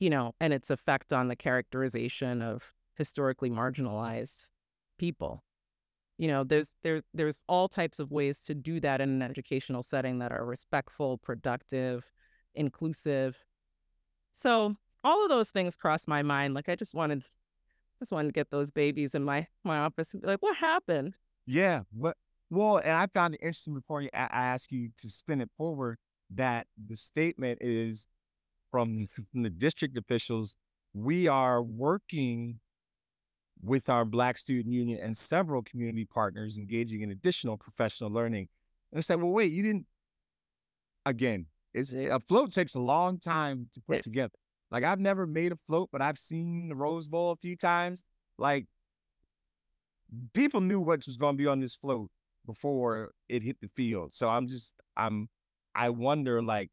you 0.00 0.10
know 0.10 0.34
and 0.40 0.52
its 0.52 0.70
effect 0.70 1.12
on 1.12 1.28
the 1.28 1.36
characterization 1.36 2.42
of 2.42 2.74
historically 2.96 3.50
marginalized 3.50 4.44
people 4.98 5.42
you 6.18 6.28
know 6.28 6.44
there's 6.44 6.68
there 6.82 7.02
there's 7.14 7.38
all 7.48 7.68
types 7.68 7.98
of 7.98 8.10
ways 8.10 8.40
to 8.40 8.54
do 8.54 8.78
that 8.80 9.00
in 9.00 9.08
an 9.08 9.22
educational 9.22 9.82
setting 9.82 10.18
that 10.18 10.32
are 10.32 10.44
respectful 10.44 11.18
productive 11.18 12.04
inclusive 12.54 13.36
so 14.32 14.76
all 15.02 15.22
of 15.22 15.30
those 15.30 15.50
things 15.50 15.74
cross 15.74 16.06
my 16.06 16.22
mind 16.22 16.54
like 16.54 16.68
i 16.68 16.76
just 16.76 16.94
wanted 16.94 17.24
just 17.98 18.12
wanted 18.12 18.28
to 18.28 18.32
get 18.32 18.50
those 18.50 18.70
babies 18.70 19.14
in 19.14 19.24
my 19.24 19.46
my 19.64 19.78
office 19.78 20.12
and 20.12 20.22
be 20.22 20.28
like 20.28 20.42
what 20.42 20.56
happened 20.56 21.14
Yeah. 21.46 21.82
What? 21.92 22.16
Well, 22.50 22.78
and 22.78 22.92
I 22.92 23.06
found 23.06 23.34
it 23.34 23.40
interesting 23.40 23.74
before 23.74 24.02
you, 24.02 24.10
I 24.12 24.24
I 24.24 24.46
ask 24.46 24.70
you 24.70 24.90
to 24.98 25.08
spin 25.08 25.40
it 25.40 25.50
forward 25.56 25.98
that 26.34 26.66
the 26.76 26.96
statement 26.96 27.58
is 27.60 28.06
from, 28.70 29.06
from 29.32 29.42
the 29.42 29.50
district 29.50 29.96
officials. 29.96 30.56
We 30.94 31.28
are 31.28 31.62
working 31.62 32.60
with 33.62 33.88
our 33.88 34.04
Black 34.04 34.38
Student 34.38 34.74
Union 34.74 34.98
and 35.00 35.16
several 35.16 35.62
community 35.62 36.04
partners 36.04 36.58
engaging 36.58 37.02
in 37.02 37.10
additional 37.10 37.56
professional 37.56 38.10
learning. 38.10 38.48
And 38.90 38.98
it's 38.98 39.08
like, 39.08 39.18
well, 39.18 39.30
wait, 39.30 39.52
you 39.52 39.62
didn't. 39.62 39.86
Again, 41.06 41.46
it's 41.74 41.94
a 41.94 42.20
float 42.20 42.52
takes 42.52 42.74
a 42.74 42.80
long 42.80 43.18
time 43.18 43.68
to 43.72 43.80
put 43.80 44.02
together. 44.02 44.34
Like 44.70 44.84
I've 44.84 45.00
never 45.00 45.26
made 45.26 45.52
a 45.52 45.56
float, 45.56 45.90
but 45.92 46.00
I've 46.00 46.18
seen 46.18 46.68
the 46.68 46.74
Rose 46.74 47.08
Bowl 47.08 47.32
a 47.32 47.36
few 47.36 47.56
times. 47.56 48.04
Like 48.38 48.66
people 50.32 50.60
knew 50.60 50.80
what 50.80 51.04
was 51.06 51.16
going 51.16 51.36
to 51.36 51.42
be 51.42 51.46
on 51.46 51.60
this 51.60 51.74
float 51.74 52.10
before 52.46 53.12
it 53.28 53.42
hit 53.42 53.60
the 53.60 53.68
field. 53.68 54.14
So 54.14 54.28
I'm 54.28 54.48
just 54.48 54.74
I'm 54.96 55.28
I 55.74 55.90
wonder 55.90 56.42
like 56.42 56.70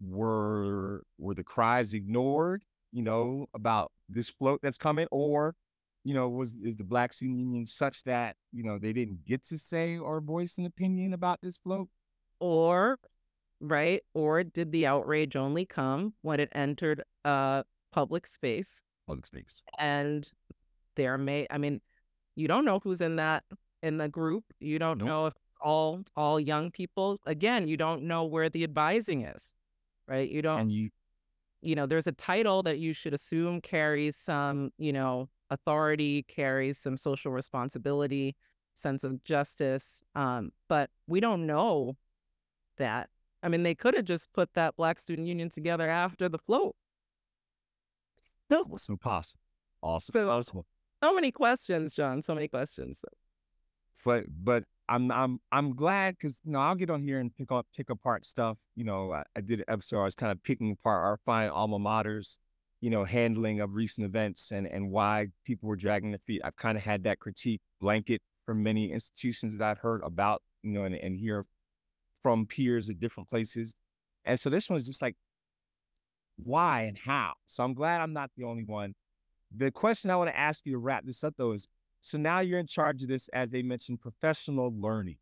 were 0.00 1.02
were 1.18 1.34
the 1.34 1.44
cries 1.44 1.92
ignored, 1.92 2.64
you 2.92 3.02
know, 3.02 3.46
about 3.54 3.92
this 4.08 4.28
float 4.28 4.60
that's 4.62 4.78
coming 4.78 5.06
or 5.10 5.54
you 6.04 6.14
know, 6.14 6.28
was 6.28 6.56
is 6.62 6.76
the 6.76 6.84
Black 6.84 7.12
Student 7.12 7.38
Union 7.38 7.66
such 7.66 8.02
that, 8.04 8.36
you 8.52 8.62
know, 8.62 8.78
they 8.78 8.92
didn't 8.92 9.24
get 9.26 9.44
to 9.44 9.58
say 9.58 9.98
or 9.98 10.20
voice 10.20 10.58
an 10.58 10.66
opinion 10.66 11.12
about 11.12 11.40
this 11.42 11.58
float? 11.58 11.88
or 12.42 12.98
right 13.60 14.02
or 14.14 14.42
did 14.42 14.72
the 14.72 14.86
outrage 14.86 15.36
only 15.36 15.66
come 15.66 16.14
when 16.22 16.40
it 16.40 16.48
entered 16.54 17.02
a 17.26 17.62
public 17.92 18.26
space 18.26 18.80
Public 19.06 19.26
space. 19.26 19.62
and 19.78 20.26
there 20.96 21.18
may 21.18 21.46
i 21.50 21.58
mean 21.58 21.78
you 22.36 22.48
don't 22.48 22.64
know 22.64 22.78
who's 22.82 23.02
in 23.02 23.16
that 23.16 23.44
in 23.82 23.98
the 23.98 24.08
group 24.08 24.44
you 24.60 24.78
don't 24.78 24.96
Nope. 24.96 25.06
know 25.06 25.26
if 25.26 25.34
all 25.60 26.02
all 26.16 26.40
young 26.40 26.70
people 26.70 27.20
again 27.26 27.68
you 27.68 27.76
don't 27.76 28.04
know 28.04 28.24
where 28.24 28.48
the 28.48 28.64
advising 28.64 29.24
is 29.26 29.52
right 30.08 30.30
you 30.30 30.40
don't 30.40 30.60
And 30.60 30.72
you 30.72 30.88
you 31.60 31.74
know 31.74 31.84
there's 31.84 32.06
a 32.06 32.12
title 32.12 32.62
that 32.62 32.78
you 32.78 32.94
should 32.94 33.12
assume 33.12 33.60
carries 33.60 34.16
some 34.16 34.70
you 34.78 34.94
know 34.94 35.28
authority 35.50 36.22
carries 36.22 36.78
some 36.78 36.96
social 36.96 37.32
responsibility 37.32 38.36
sense 38.76 39.04
of 39.04 39.22
justice 39.24 40.00
um 40.14 40.50
but 40.68 40.88
we 41.06 41.20
don't 41.20 41.46
know 41.46 41.96
that 42.78 43.10
i 43.42 43.48
mean 43.48 43.62
they 43.62 43.74
could 43.74 43.94
have 43.94 44.04
just 44.06 44.32
put 44.32 44.48
that 44.54 44.74
black 44.76 44.98
student 44.98 45.26
union 45.28 45.50
together 45.50 45.88
after 45.90 46.28
the 46.28 46.38
float 46.38 46.74
no 48.48 48.62
also 48.70 48.96
possible. 48.96 49.40
Also 49.82 50.12
So- 50.12 50.26
possible. 50.26 50.66
so 51.02 51.14
many 51.14 51.30
questions 51.30 51.94
john 51.94 52.22
so 52.22 52.34
many 52.34 52.48
questions 52.48 53.00
but 54.04 54.24
but 54.42 54.64
I'm 54.88 55.12
I'm 55.12 55.38
I'm 55.52 55.74
glad 55.76 56.16
because 56.18 56.40
you 56.44 56.50
know 56.52 56.58
I'll 56.58 56.74
get 56.74 56.90
on 56.90 57.00
here 57.02 57.20
and 57.20 57.32
pick 57.36 57.52
up 57.52 57.64
pick 57.76 57.90
apart 57.90 58.26
stuff. 58.26 58.58
You 58.74 58.82
know, 58.82 59.12
I, 59.12 59.22
I 59.36 59.40
did 59.40 59.60
an 59.60 59.66
episode. 59.68 60.00
I 60.00 60.04
was 60.04 60.16
kind 60.16 60.32
of 60.32 60.42
picking 60.42 60.72
apart 60.72 61.04
our 61.04 61.16
fine 61.24 61.48
alma 61.48 61.78
maters, 61.78 62.38
you 62.80 62.90
know, 62.90 63.04
handling 63.04 63.60
of 63.60 63.74
recent 63.74 64.04
events 64.04 64.52
and 64.52 64.66
and 64.66 64.90
why 64.90 65.28
people 65.44 65.68
were 65.68 65.76
dragging 65.76 66.10
their 66.10 66.18
feet. 66.18 66.40
I've 66.44 66.56
kind 66.56 66.78
of 66.78 66.84
had 66.84 67.04
that 67.04 67.18
critique 67.18 67.60
blanket 67.80 68.22
from 68.46 68.62
many 68.62 68.90
institutions 68.92 69.56
that 69.56 69.64
I've 69.64 69.78
heard 69.78 70.02
about, 70.02 70.42
you 70.62 70.72
know, 70.72 70.84
and, 70.84 70.94
and 70.94 71.16
hear 71.16 71.44
from 72.22 72.46
peers 72.46 72.90
at 72.90 72.98
different 72.98 73.28
places. 73.28 73.74
And 74.24 74.38
so 74.38 74.50
this 74.50 74.68
one's 74.68 74.86
just 74.86 75.02
like, 75.02 75.16
why 76.36 76.82
and 76.82 76.96
how? 76.96 77.34
So 77.46 77.64
I'm 77.64 77.74
glad 77.74 78.00
I'm 78.00 78.12
not 78.12 78.30
the 78.36 78.44
only 78.44 78.64
one. 78.64 78.94
The 79.54 79.70
question 79.70 80.10
I 80.10 80.16
want 80.16 80.30
to 80.30 80.38
ask 80.38 80.64
you 80.64 80.72
to 80.72 80.78
wrap 80.78 81.04
this 81.04 81.24
up 81.24 81.34
though 81.36 81.52
is 81.52 81.68
so 82.02 82.16
now 82.18 82.40
you're 82.40 82.58
in 82.58 82.66
charge 82.66 83.02
of 83.02 83.08
this, 83.08 83.28
as 83.28 83.50
they 83.50 83.62
mentioned, 83.62 84.00
professional 84.00 84.72
learning, 84.74 85.18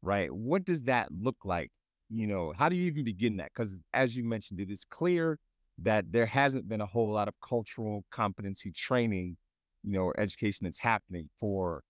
right? 0.00 0.32
What 0.32 0.64
does 0.64 0.82
that 0.84 1.08
look 1.12 1.36
like? 1.44 1.70
You 2.08 2.26
know, 2.26 2.52
how 2.56 2.68
do 2.68 2.76
you 2.76 2.86
even 2.86 3.04
begin 3.04 3.36
that? 3.38 3.50
Because 3.54 3.76
as 3.92 4.16
you 4.16 4.24
mentioned, 4.24 4.60
it 4.60 4.70
is 4.70 4.84
clear 4.84 5.38
that 5.78 6.12
there 6.12 6.26
hasn't 6.26 6.68
been 6.68 6.80
a 6.80 6.86
whole 6.86 7.10
lot 7.12 7.28
of 7.28 7.34
cultural 7.46 8.04
competency 8.10 8.70
training, 8.72 9.36
you 9.82 9.92
know, 9.92 10.02
or 10.04 10.20
education 10.20 10.64
that's 10.64 10.78
happening 10.78 11.28
for, 11.40 11.82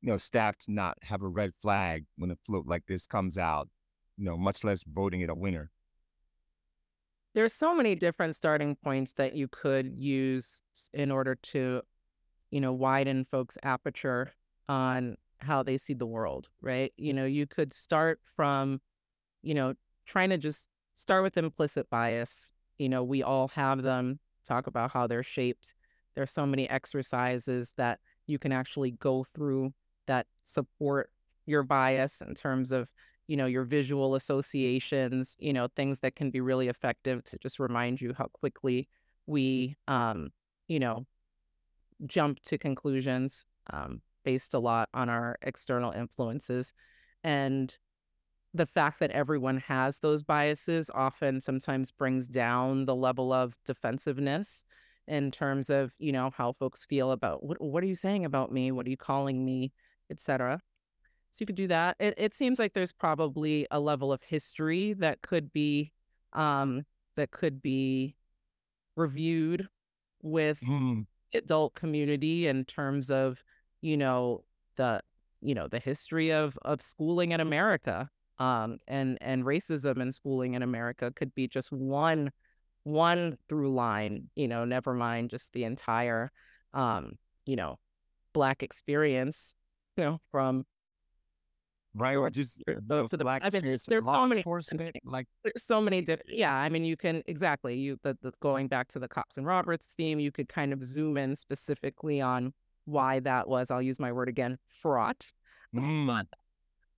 you 0.00 0.08
know, 0.10 0.18
staff 0.18 0.56
to 0.58 0.72
not 0.72 0.96
have 1.02 1.22
a 1.22 1.28
red 1.28 1.52
flag 1.54 2.04
when 2.16 2.30
a 2.30 2.36
float 2.46 2.66
like 2.66 2.84
this 2.86 3.06
comes 3.06 3.36
out, 3.38 3.68
you 4.16 4.24
know, 4.24 4.36
much 4.36 4.64
less 4.64 4.82
voting 4.84 5.20
it 5.20 5.30
a 5.30 5.34
winner. 5.34 5.70
there's 7.34 7.52
so 7.52 7.74
many 7.74 7.94
different 7.94 8.34
starting 8.34 8.74
points 8.76 9.12
that 9.12 9.34
you 9.34 9.46
could 9.48 9.92
use 9.94 10.62
in 10.94 11.10
order 11.10 11.34
to 11.34 11.82
you 12.50 12.60
know 12.60 12.72
widen 12.72 13.26
folks 13.30 13.58
aperture 13.62 14.32
on 14.68 15.16
how 15.38 15.62
they 15.62 15.76
see 15.76 15.92
the 15.94 16.06
world 16.06 16.48
right 16.62 16.92
you 16.96 17.12
know 17.12 17.26
you 17.26 17.46
could 17.46 17.74
start 17.74 18.20
from 18.36 18.80
you 19.42 19.52
know 19.54 19.74
trying 20.06 20.30
to 20.30 20.38
just 20.38 20.68
start 20.94 21.22
with 21.22 21.36
implicit 21.36 21.90
bias 21.90 22.50
you 22.78 22.88
know 22.88 23.02
we 23.02 23.22
all 23.22 23.48
have 23.48 23.82
them 23.82 24.18
talk 24.46 24.66
about 24.66 24.92
how 24.92 25.06
they're 25.06 25.22
shaped. 25.22 25.74
There's 26.14 26.32
so 26.32 26.46
many 26.46 26.68
exercises 26.68 27.72
that 27.76 28.00
you 28.26 28.38
can 28.38 28.52
actually 28.52 28.92
go 28.92 29.26
through 29.34 29.72
that 30.06 30.26
support 30.44 31.10
your 31.46 31.62
bias 31.62 32.22
in 32.22 32.34
terms 32.34 32.72
of 32.72 32.88
you 33.26 33.36
know 33.36 33.46
your 33.46 33.64
visual 33.64 34.14
associations 34.14 35.36
you 35.40 35.52
know 35.52 35.68
things 35.74 35.98
that 36.00 36.14
can 36.14 36.30
be 36.30 36.40
really 36.40 36.68
effective 36.68 37.24
to 37.24 37.36
just 37.38 37.58
remind 37.58 38.00
you 38.00 38.14
how 38.16 38.26
quickly 38.26 38.88
we 39.26 39.76
um 39.88 40.30
you 40.68 40.78
know 40.78 41.04
jump 42.06 42.40
to 42.42 42.56
conclusions 42.56 43.44
um 43.72 44.00
based 44.26 44.52
a 44.52 44.58
lot 44.58 44.90
on 44.92 45.08
our 45.08 45.38
external 45.40 45.92
influences. 45.92 46.74
And 47.24 47.74
the 48.54 48.66
fact 48.66 49.00
that 49.00 49.10
everyone 49.10 49.58
has 49.58 49.98
those 49.98 50.22
biases 50.22 50.90
often 50.94 51.40
sometimes 51.40 51.90
brings 51.90 52.28
down 52.28 52.86
the 52.86 52.94
level 52.94 53.32
of 53.32 53.54
defensiveness 53.66 54.64
in 55.08 55.30
terms 55.30 55.70
of 55.70 55.92
you 55.98 56.12
know 56.12 56.30
how 56.36 56.52
folks 56.52 56.84
feel 56.84 57.12
about 57.12 57.42
what 57.44 57.60
what 57.60 57.82
are 57.82 57.86
you 57.86 57.94
saying 57.94 58.24
about 58.24 58.52
me? 58.52 58.72
What 58.72 58.86
are 58.86 58.90
you 58.90 58.96
calling 58.96 59.44
me? 59.44 59.72
etc 60.10 60.60
so 61.32 61.42
you 61.42 61.46
could 61.46 61.56
do 61.56 61.68
that. 61.68 61.96
It, 62.00 62.14
it 62.16 62.34
seems 62.34 62.58
like 62.58 62.72
there's 62.72 62.92
probably 62.92 63.66
a 63.70 63.78
level 63.80 64.12
of 64.12 64.22
history 64.22 64.94
that 64.94 65.20
could 65.22 65.52
be 65.52 65.92
um 66.32 66.84
that 67.16 67.30
could 67.30 67.60
be 67.62 68.16
reviewed 68.96 69.68
with 70.22 70.60
Mm, 70.62 71.06
adult 71.34 71.74
community 71.74 72.46
in 72.46 72.64
terms 72.64 73.10
of, 73.10 73.42
you 73.80 73.96
know, 73.96 74.44
the 74.76 75.00
you 75.42 75.54
know 75.54 75.68
the 75.68 75.78
history 75.78 76.32
of 76.32 76.58
of 76.62 76.82
schooling 76.82 77.32
in 77.32 77.40
America 77.40 78.08
um, 78.38 78.78
and 78.86 79.18
and 79.20 79.44
racism 79.44 80.00
and 80.00 80.14
schooling 80.14 80.54
in 80.54 80.62
America 80.62 81.12
could 81.14 81.34
be 81.34 81.48
just 81.48 81.72
one 81.72 82.30
one 82.84 83.38
through 83.48 83.72
line. 83.72 84.28
You 84.34 84.48
know, 84.48 84.64
never 84.64 84.94
mind 84.94 85.30
just 85.30 85.52
the 85.52 85.64
entire 85.64 86.30
um, 86.74 87.12
you 87.44 87.56
know 87.56 87.78
black 88.32 88.62
experience. 88.62 89.54
You 89.96 90.04
know, 90.04 90.20
from 90.30 90.66
right 91.96 92.16
or 92.16 92.30
just 92.30 92.62
the, 92.66 93.06
to 93.08 93.16
the 93.16 93.24
black 93.24 93.42
I 93.42 93.46
mean, 93.46 93.56
experience, 93.56 93.86
there's 93.86 94.04
so 94.04 94.26
many 94.26 94.40
enforcement, 94.40 94.96
like 95.04 95.26
there's 95.42 95.64
so 95.64 95.80
many 95.80 96.02
different 96.02 96.30
yeah 96.30 96.54
i 96.54 96.68
mean 96.68 96.84
you 96.84 96.96
can 96.96 97.22
exactly 97.26 97.76
you 97.76 97.98
the, 98.02 98.16
the 98.22 98.32
going 98.40 98.68
back 98.68 98.88
to 98.88 98.98
the 98.98 99.08
cops 99.08 99.36
and 99.38 99.46
roberts 99.46 99.94
theme 99.96 100.18
you 100.18 100.30
could 100.30 100.48
kind 100.48 100.72
of 100.72 100.84
zoom 100.84 101.16
in 101.16 101.34
specifically 101.34 102.20
on 102.20 102.52
why 102.84 103.20
that 103.20 103.48
was 103.48 103.70
i'll 103.70 103.82
use 103.82 103.98
my 103.98 104.12
word 104.12 104.28
again 104.28 104.58
fraught 104.68 105.32
mm, 105.74 106.26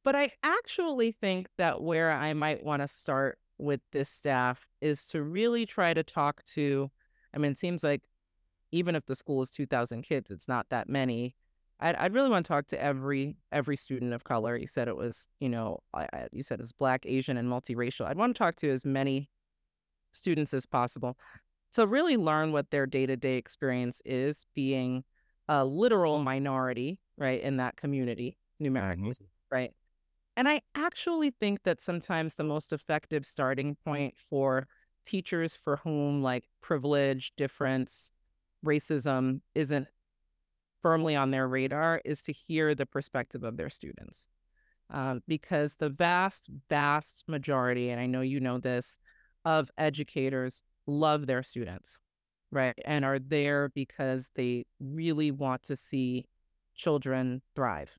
but 0.04 0.14
i 0.16 0.30
actually 0.42 1.12
think 1.12 1.48
that 1.58 1.82
where 1.82 2.10
i 2.10 2.32
might 2.32 2.64
want 2.64 2.82
to 2.82 2.88
start 2.88 3.38
with 3.58 3.80
this 3.92 4.08
staff 4.08 4.66
is 4.80 5.06
to 5.06 5.22
really 5.22 5.66
try 5.66 5.92
to 5.92 6.02
talk 6.02 6.44
to 6.44 6.90
i 7.34 7.38
mean 7.38 7.52
it 7.52 7.58
seems 7.58 7.82
like 7.82 8.02
even 8.70 8.94
if 8.94 9.06
the 9.06 9.14
school 9.14 9.42
is 9.42 9.50
2000 9.50 10.02
kids 10.02 10.30
it's 10.30 10.48
not 10.48 10.66
that 10.70 10.88
many 10.88 11.34
I'd, 11.80 11.96
I'd 11.96 12.14
really 12.14 12.28
want 12.28 12.44
to 12.44 12.48
talk 12.48 12.66
to 12.68 12.82
every 12.82 13.36
every 13.52 13.76
student 13.76 14.12
of 14.12 14.24
color. 14.24 14.56
You 14.56 14.66
said 14.66 14.88
it 14.88 14.96
was, 14.96 15.28
you 15.38 15.48
know, 15.48 15.78
I, 15.94 16.26
you 16.32 16.42
said 16.42 16.60
it's 16.60 16.72
black, 16.72 17.06
Asian, 17.06 17.36
and 17.36 17.48
multiracial. 17.48 18.06
I'd 18.06 18.16
want 18.16 18.34
to 18.34 18.38
talk 18.38 18.56
to 18.56 18.70
as 18.70 18.84
many 18.84 19.30
students 20.12 20.52
as 20.54 20.66
possible 20.66 21.16
to 21.74 21.86
really 21.86 22.16
learn 22.16 22.52
what 22.52 22.70
their 22.70 22.86
day 22.86 23.06
to 23.06 23.16
day 23.16 23.36
experience 23.36 24.00
is 24.04 24.46
being 24.54 25.04
a 25.48 25.64
literal 25.64 26.18
minority, 26.18 27.00
right, 27.16 27.40
in 27.40 27.58
that 27.58 27.76
community 27.76 28.36
numerically, 28.58 29.10
mm-hmm. 29.10 29.54
right? 29.54 29.72
And 30.38 30.48
I 30.48 30.60
actually 30.76 31.32
think 31.32 31.64
that 31.64 31.82
sometimes 31.82 32.34
the 32.34 32.44
most 32.44 32.72
effective 32.72 33.26
starting 33.26 33.76
point 33.84 34.14
for 34.30 34.68
teachers 35.04 35.56
for 35.56 35.78
whom 35.78 36.22
like 36.22 36.44
privilege, 36.60 37.32
difference, 37.36 38.12
racism 38.64 39.40
isn't 39.56 39.88
firmly 40.80 41.16
on 41.16 41.32
their 41.32 41.48
radar 41.48 42.00
is 42.04 42.22
to 42.22 42.32
hear 42.32 42.76
the 42.76 42.86
perspective 42.86 43.42
of 43.42 43.56
their 43.56 43.68
students. 43.68 44.28
Um, 44.90 45.24
because 45.26 45.74
the 45.74 45.88
vast, 45.88 46.48
vast 46.70 47.24
majority, 47.26 47.90
and 47.90 48.00
I 48.00 48.06
know 48.06 48.20
you 48.20 48.38
know 48.38 48.60
this, 48.60 49.00
of 49.44 49.72
educators 49.76 50.62
love 50.86 51.26
their 51.26 51.42
students, 51.42 51.98
right? 52.52 52.78
And 52.84 53.04
are 53.04 53.18
there 53.18 53.70
because 53.74 54.30
they 54.36 54.66
really 54.78 55.32
want 55.32 55.64
to 55.64 55.74
see 55.74 56.26
children 56.76 57.42
thrive. 57.56 57.90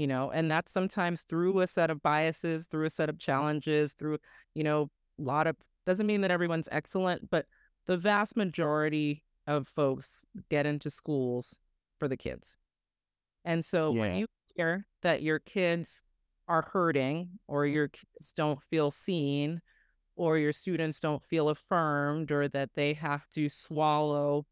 You 0.00 0.06
know, 0.06 0.30
and 0.30 0.50
that's 0.50 0.72
sometimes 0.72 1.24
through 1.24 1.60
a 1.60 1.66
set 1.66 1.90
of 1.90 2.00
biases, 2.00 2.66
through 2.66 2.86
a 2.86 2.90
set 2.90 3.10
of 3.10 3.16
mm-hmm. 3.16 3.32
challenges, 3.32 3.92
through, 3.92 4.16
you 4.54 4.64
know, 4.64 4.88
a 5.18 5.22
lot 5.22 5.46
of 5.46 5.56
doesn't 5.84 6.06
mean 6.06 6.22
that 6.22 6.30
everyone's 6.30 6.70
excellent, 6.72 7.28
but 7.28 7.44
the 7.86 7.98
vast 7.98 8.34
majority 8.34 9.24
of 9.46 9.68
folks 9.68 10.24
get 10.48 10.64
into 10.64 10.88
schools 10.88 11.58
for 11.98 12.08
the 12.08 12.16
kids. 12.16 12.56
And 13.44 13.62
so 13.62 13.92
when 13.92 14.14
you 14.14 14.26
hear 14.56 14.86
that 15.02 15.20
your 15.20 15.38
kids 15.38 16.00
are 16.48 16.66
hurting 16.72 17.32
or 17.46 17.66
mm-hmm. 17.66 17.74
your 17.74 17.88
kids 17.88 18.32
don't 18.34 18.62
feel 18.70 18.90
seen 18.90 19.60
or 20.16 20.38
your 20.38 20.52
students 20.52 20.98
don't 20.98 21.22
feel 21.22 21.50
affirmed 21.50 22.32
or 22.32 22.48
that 22.48 22.70
they 22.74 22.94
have 22.94 23.28
to 23.32 23.50
swallow 23.50 24.46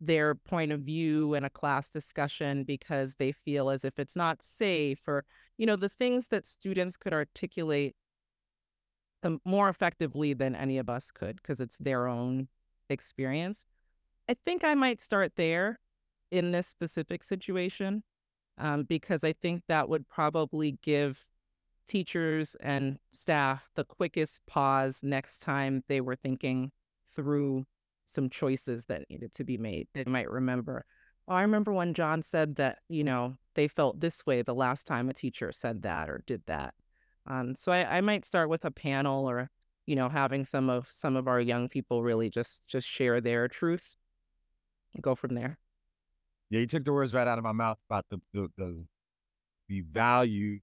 their 0.00 0.34
point 0.34 0.70
of 0.72 0.80
view 0.80 1.34
in 1.34 1.44
a 1.44 1.50
class 1.50 1.88
discussion 1.88 2.64
because 2.64 3.16
they 3.16 3.32
feel 3.32 3.68
as 3.68 3.84
if 3.84 3.98
it's 3.98 4.14
not 4.14 4.42
safe 4.42 5.00
or 5.08 5.24
you 5.56 5.66
know 5.66 5.74
the 5.74 5.88
things 5.88 6.28
that 6.28 6.46
students 6.46 6.96
could 6.96 7.12
articulate 7.12 7.96
um, 9.24 9.40
more 9.44 9.68
effectively 9.68 10.32
than 10.32 10.54
any 10.54 10.78
of 10.78 10.88
us 10.88 11.10
could 11.10 11.36
because 11.36 11.60
it's 11.60 11.78
their 11.78 12.06
own 12.06 12.48
experience. 12.88 13.64
I 14.28 14.36
think 14.44 14.62
i 14.62 14.74
might 14.74 15.00
start 15.00 15.32
there 15.36 15.80
in 16.30 16.52
this 16.52 16.68
specific 16.68 17.24
situation 17.24 18.02
um, 18.58 18.82
because 18.84 19.24
I 19.24 19.32
think 19.32 19.62
that 19.68 19.88
would 19.88 20.08
probably 20.08 20.78
give 20.82 21.24
teachers 21.86 22.54
and 22.60 22.98
staff 23.12 23.70
the 23.74 23.84
quickest 23.84 24.42
pause 24.46 25.00
next 25.02 25.38
time 25.38 25.84
they 25.88 26.00
were 26.00 26.16
thinking 26.16 26.70
through 27.14 27.64
some 28.08 28.30
choices 28.30 28.86
that 28.86 29.08
needed 29.10 29.32
to 29.34 29.44
be 29.44 29.58
made. 29.58 29.86
They 29.94 30.04
might 30.04 30.30
remember, 30.30 30.84
I 31.28 31.42
remember 31.42 31.72
when 31.72 31.92
John 31.92 32.22
said 32.22 32.56
that, 32.56 32.78
you 32.88 33.04
know, 33.04 33.34
they 33.54 33.68
felt 33.68 34.00
this 34.00 34.24
way 34.24 34.40
the 34.40 34.54
last 34.54 34.86
time 34.86 35.10
a 35.10 35.14
teacher 35.14 35.52
said 35.52 35.82
that 35.82 36.08
or 36.08 36.22
did 36.26 36.42
that. 36.46 36.72
Um, 37.26 37.54
so 37.54 37.70
I, 37.70 37.98
I 37.98 38.00
might 38.00 38.24
start 38.24 38.48
with 38.48 38.64
a 38.64 38.70
panel 38.70 39.28
or, 39.28 39.50
you 39.84 39.94
know, 39.94 40.08
having 40.08 40.44
some 40.44 40.70
of 40.70 40.88
some 40.90 41.16
of 41.16 41.28
our 41.28 41.40
young 41.40 41.68
people 41.68 42.02
really 42.02 42.30
just 42.30 42.66
just 42.66 42.88
share 42.88 43.20
their 43.20 43.46
truth 43.46 43.96
and 44.94 45.02
go 45.02 45.14
from 45.14 45.34
there. 45.34 45.58
yeah. 46.48 46.60
You 46.60 46.66
took 46.66 46.84
the 46.84 46.92
words 46.92 47.12
right 47.12 47.28
out 47.28 47.36
of 47.36 47.44
my 47.44 47.52
mouth 47.52 47.78
about 47.90 48.06
the 48.08 48.18
the 48.32 48.48
the, 48.56 48.84
the 49.68 49.80
value 49.82 50.60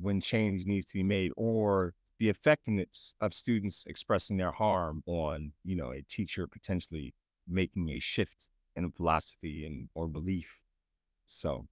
when 0.00 0.20
change 0.20 0.64
needs 0.66 0.86
to 0.86 0.94
be 0.94 1.02
made, 1.02 1.32
or 1.36 1.94
the 2.18 2.28
effectiveness 2.28 3.14
of 3.20 3.34
students 3.34 3.84
expressing 3.86 4.36
their 4.36 4.52
harm 4.52 5.02
on 5.06 5.52
you 5.64 5.76
know 5.76 5.92
a 5.92 6.02
teacher 6.08 6.46
potentially 6.46 7.14
making 7.48 7.90
a 7.90 7.98
shift 7.98 8.48
in 8.74 8.90
philosophy 8.90 9.64
and 9.66 9.88
or 9.94 10.08
belief. 10.08 10.58
So 11.26 11.66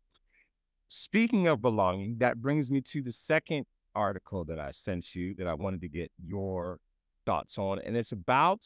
Speaking 0.97 1.49
of 1.49 1.61
belonging, 1.61 2.19
that 2.19 2.41
brings 2.41 2.71
me 2.71 2.81
to 2.83 3.03
the 3.03 3.11
second 3.11 3.67
article 3.97 4.45
that 4.45 4.61
I 4.61 4.71
sent 4.71 5.13
you 5.13 5.35
that 5.35 5.47
I 5.49 5.55
wanted 5.55 5.81
to 5.81 5.89
get 5.89 6.13
your 6.25 6.79
thoughts 7.27 7.59
on. 7.59 7.81
And 7.81 7.97
it's 7.97 8.13
about 8.13 8.61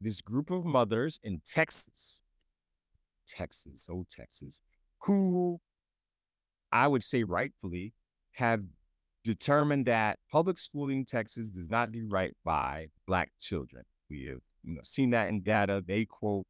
this 0.00 0.20
group 0.20 0.50
of 0.50 0.64
mothers 0.64 1.18
in 1.24 1.40
Texas, 1.44 2.22
Texas, 3.26 3.88
oh, 3.90 4.06
Texas, 4.10 4.60
who 5.00 5.60
I 6.70 6.86
would 6.86 7.02
say 7.02 7.24
rightfully 7.24 7.92
have 8.32 8.62
determined 9.24 9.86
that 9.86 10.18
public 10.30 10.58
schooling 10.58 10.98
in 10.98 11.04
Texas 11.04 11.50
does 11.50 11.70
not 11.70 11.92
do 11.92 12.06
right 12.08 12.34
by 12.44 12.88
Black 13.06 13.30
children. 13.40 13.84
We 14.10 14.26
have 14.26 14.40
you 14.62 14.74
know, 14.74 14.80
seen 14.84 15.10
that 15.10 15.28
in 15.28 15.42
data. 15.42 15.82
They 15.86 16.04
quote 16.04 16.46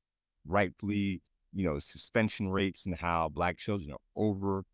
rightfully, 0.47 1.23
you 1.53 1.65
know, 1.65 1.79
suspension 1.79 2.49
rates 2.49 2.87
and 2.87 2.97
how 2.97 3.29
Black 3.33 3.57
children 3.59 3.93
are 3.93 3.99
over 4.17 4.65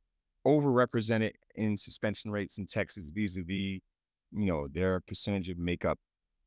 overrepresented 0.46 1.32
in 1.54 1.76
suspension 1.76 2.30
rates 2.30 2.56
in 2.56 2.66
Texas 2.66 3.10
vis-a-vis, 3.14 3.80
you 4.32 4.46
know, 4.46 4.66
their 4.72 5.00
percentage 5.00 5.50
of 5.50 5.58
makeup 5.58 5.98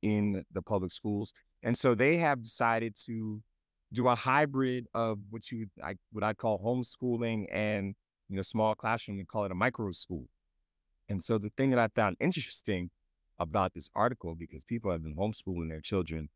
in 0.01 0.43
the 0.51 0.61
public 0.61 0.91
schools. 0.91 1.31
And 1.61 1.77
so 1.77 1.93
they 1.93 2.17
have 2.17 2.41
decided 2.43 2.95
to 3.05 3.41
do 3.93 4.07
a 4.07 4.15
hybrid 4.15 4.87
of 4.95 5.19
what 5.29 5.51
you 5.51 5.67
I 5.83 5.95
what 6.11 6.23
I 6.23 6.33
call 6.33 6.59
homeschooling 6.59 7.45
and 7.51 7.93
you 8.27 8.35
know 8.35 8.41
small 8.41 8.73
classroom. 8.73 9.17
We 9.17 9.25
call 9.25 9.45
it 9.45 9.51
a 9.51 9.55
micro 9.55 9.91
school. 9.91 10.27
And 11.09 11.23
so 11.23 11.37
the 11.37 11.51
thing 11.57 11.69
that 11.71 11.79
I 11.79 11.87
found 11.89 12.17
interesting 12.19 12.89
about 13.39 13.73
this 13.73 13.89
article, 13.95 14.35
because 14.35 14.63
people 14.63 14.91
have 14.91 15.03
been 15.03 15.15
homeschooling 15.15 15.69
their 15.69 15.81
children 15.81 16.29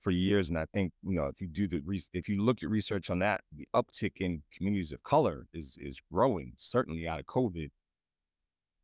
for 0.00 0.10
years, 0.10 0.48
and 0.48 0.58
I 0.58 0.66
think 0.72 0.92
you 1.02 1.16
know 1.16 1.26
if 1.26 1.40
you 1.40 1.48
do 1.48 1.68
the 1.68 1.80
re- 1.84 2.02
if 2.12 2.28
you 2.28 2.42
look 2.42 2.62
at 2.62 2.68
research 2.68 3.10
on 3.10 3.20
that, 3.20 3.42
the 3.56 3.68
uptick 3.74 4.12
in 4.20 4.42
communities 4.56 4.92
of 4.92 5.02
color 5.02 5.46
is 5.52 5.78
is 5.80 6.00
growing, 6.12 6.52
certainly 6.56 7.06
out 7.06 7.20
of 7.20 7.26
COVID. 7.26 7.70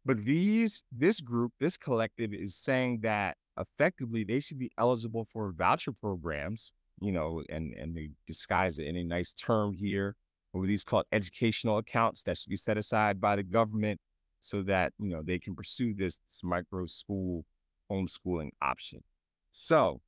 But 0.05 0.25
these 0.25 0.85
this 0.93 1.21
group, 1.21 1.53
this 1.61 1.77
collective, 1.77 2.33
is 2.33 2.57
saying 2.57 3.01
that 3.03 3.37
effectively 3.59 4.25
they 4.25 4.41
should 4.41 4.59
be 4.59 4.71
eligible 4.79 5.25
for 5.25 5.53
voucher 5.53 5.93
programs, 5.93 6.73
you 7.01 7.13
know, 7.13 7.43
and 7.51 7.75
and 7.75 7.97
they 7.97 8.11
disguise 8.27 8.79
it 8.79 8.87
in 8.87 8.97
a 8.97 9.05
nice 9.05 9.33
term 9.33 9.75
here, 9.75 10.17
or 10.53 10.67
these 10.67 10.85
called 10.85 11.07
educational 11.13 11.79
accounts 11.79 12.23
that 12.23 12.39
should 12.39 12.51
be 12.51 12.57
set 12.57 12.79
aside 12.79 13.21
by 13.21 13.37
the 13.37 13.43
government 13.43 14.01
so 14.41 14.63
that 14.63 14.93
you 14.99 15.09
know 15.09 15.23
they 15.23 15.39
can 15.39 15.55
pursue 15.55 15.95
this, 15.95 16.21
this 16.29 16.41
micro 16.43 16.87
school 16.87 17.45
homeschooling 17.91 18.51
option. 18.61 19.03
So 19.51 20.01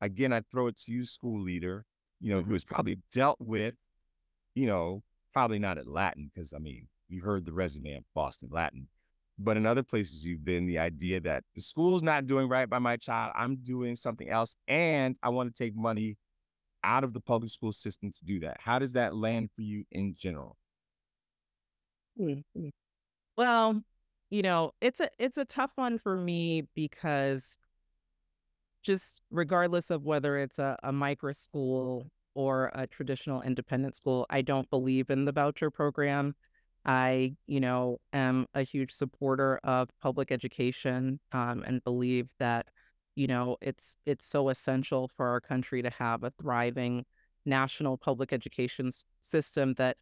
again, 0.00 0.32
I 0.32 0.42
throw 0.50 0.68
it 0.68 0.78
to 0.78 0.92
you, 0.92 1.04
school 1.04 1.42
leader, 1.42 1.84
you 2.20 2.30
know, 2.30 2.42
who 2.42 2.52
has 2.52 2.64
probably 2.64 2.98
dealt 3.12 3.38
with, 3.40 3.74
you 4.54 4.66
know, 4.66 5.02
probably 5.32 5.58
not 5.58 5.78
at 5.78 5.86
Latin, 5.86 6.30
because 6.32 6.52
I 6.52 6.58
mean, 6.58 6.88
you 7.08 7.22
heard 7.22 7.44
the 7.44 7.52
resume 7.52 7.94
of 7.94 8.04
Boston 8.14 8.48
Latin, 8.52 8.88
but 9.38 9.56
in 9.56 9.66
other 9.66 9.82
places 9.82 10.24
you've 10.24 10.44
been, 10.44 10.66
the 10.66 10.78
idea 10.78 11.20
that 11.20 11.44
the 11.54 11.60
school's 11.60 12.02
not 12.02 12.26
doing 12.26 12.48
right 12.48 12.68
by 12.68 12.78
my 12.78 12.96
child, 12.96 13.32
I'm 13.36 13.56
doing 13.56 13.96
something 13.96 14.28
else, 14.28 14.56
and 14.66 15.16
I 15.22 15.28
want 15.28 15.54
to 15.54 15.64
take 15.64 15.76
money 15.76 16.16
out 16.84 17.04
of 17.04 17.12
the 17.12 17.20
public 17.20 17.50
school 17.50 17.72
system 17.72 18.12
to 18.12 18.24
do 18.24 18.40
that. 18.40 18.58
How 18.60 18.78
does 18.78 18.92
that 18.92 19.14
land 19.14 19.50
for 19.54 19.62
you 19.62 19.84
in 19.90 20.14
general? 20.16 20.56
Mhm. 22.18 22.70
Well, 23.36 23.82
you 24.30 24.42
know, 24.42 24.72
it's 24.80 25.00
a 25.00 25.10
it's 25.18 25.38
a 25.38 25.44
tough 25.44 25.72
one 25.76 25.98
for 25.98 26.16
me 26.16 26.68
because 26.74 27.56
just 28.82 29.20
regardless 29.30 29.90
of 29.90 30.04
whether 30.04 30.38
it's 30.38 30.58
a, 30.58 30.76
a 30.82 30.92
micro 30.92 31.32
school 31.32 32.10
or 32.34 32.70
a 32.74 32.86
traditional 32.86 33.40
independent 33.42 33.96
school. 33.96 34.26
I 34.28 34.42
don't 34.42 34.68
believe 34.70 35.08
in 35.10 35.24
the 35.24 35.32
voucher 35.32 35.70
program. 35.70 36.34
I, 36.84 37.34
you 37.46 37.60
know, 37.60 37.98
am 38.12 38.46
a 38.54 38.62
huge 38.62 38.92
supporter 38.92 39.58
of 39.64 39.88
public 40.00 40.30
education 40.30 41.18
um, 41.32 41.64
and 41.66 41.82
believe 41.82 42.28
that, 42.38 42.66
you 43.16 43.26
know, 43.26 43.56
it's 43.62 43.96
it's 44.04 44.26
so 44.26 44.50
essential 44.50 45.10
for 45.16 45.26
our 45.28 45.40
country 45.40 45.82
to 45.82 45.90
have 45.90 46.22
a 46.24 46.32
thriving 46.40 47.04
national 47.46 47.96
public 47.96 48.32
education 48.32 48.90
system 49.22 49.74
that 49.78 49.96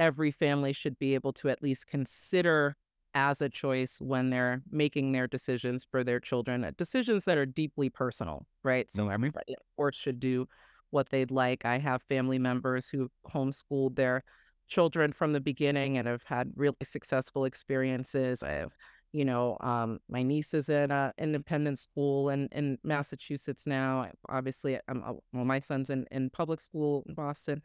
every 0.00 0.30
family 0.30 0.72
should 0.72 0.98
be 0.98 1.14
able 1.14 1.32
to 1.34 1.48
at 1.48 1.62
least 1.62 1.86
consider 1.86 2.76
as 3.14 3.40
a 3.40 3.48
choice 3.48 4.00
when 4.00 4.30
they're 4.30 4.62
making 4.70 5.12
their 5.12 5.26
decisions 5.26 5.84
for 5.90 6.04
their 6.04 6.20
children, 6.20 6.64
uh, 6.64 6.70
decisions 6.76 7.24
that 7.24 7.38
are 7.38 7.46
deeply 7.46 7.88
personal, 7.88 8.46
right? 8.62 8.90
So, 8.92 9.08
I 9.08 9.16
mean, 9.16 9.32
of 9.34 9.56
course, 9.76 9.96
should 9.96 10.20
do 10.20 10.46
what 10.90 11.08
they'd 11.10 11.30
like. 11.30 11.64
I 11.64 11.78
have 11.78 12.02
family 12.02 12.38
members 12.38 12.88
who 12.88 13.10
homeschooled 13.26 13.96
their 13.96 14.24
children 14.68 15.12
from 15.12 15.32
the 15.32 15.40
beginning 15.40 15.98
and 15.98 16.06
have 16.06 16.22
had 16.24 16.52
really 16.54 16.76
successful 16.82 17.44
experiences. 17.44 18.42
I 18.42 18.52
have, 18.52 18.72
you 19.12 19.24
know, 19.24 19.56
um, 19.60 19.98
my 20.08 20.22
niece 20.22 20.52
is 20.54 20.68
in 20.68 20.90
an 20.90 21.12
independent 21.18 21.78
school 21.78 22.28
in, 22.28 22.48
in 22.52 22.78
Massachusetts 22.84 23.66
now. 23.66 24.10
Obviously, 24.28 24.78
I'm, 24.86 25.02
uh, 25.02 25.14
well, 25.32 25.44
my 25.44 25.60
son's 25.60 25.90
in, 25.90 26.06
in 26.10 26.30
public 26.30 26.60
school 26.60 27.04
in 27.08 27.14
Boston. 27.14 27.62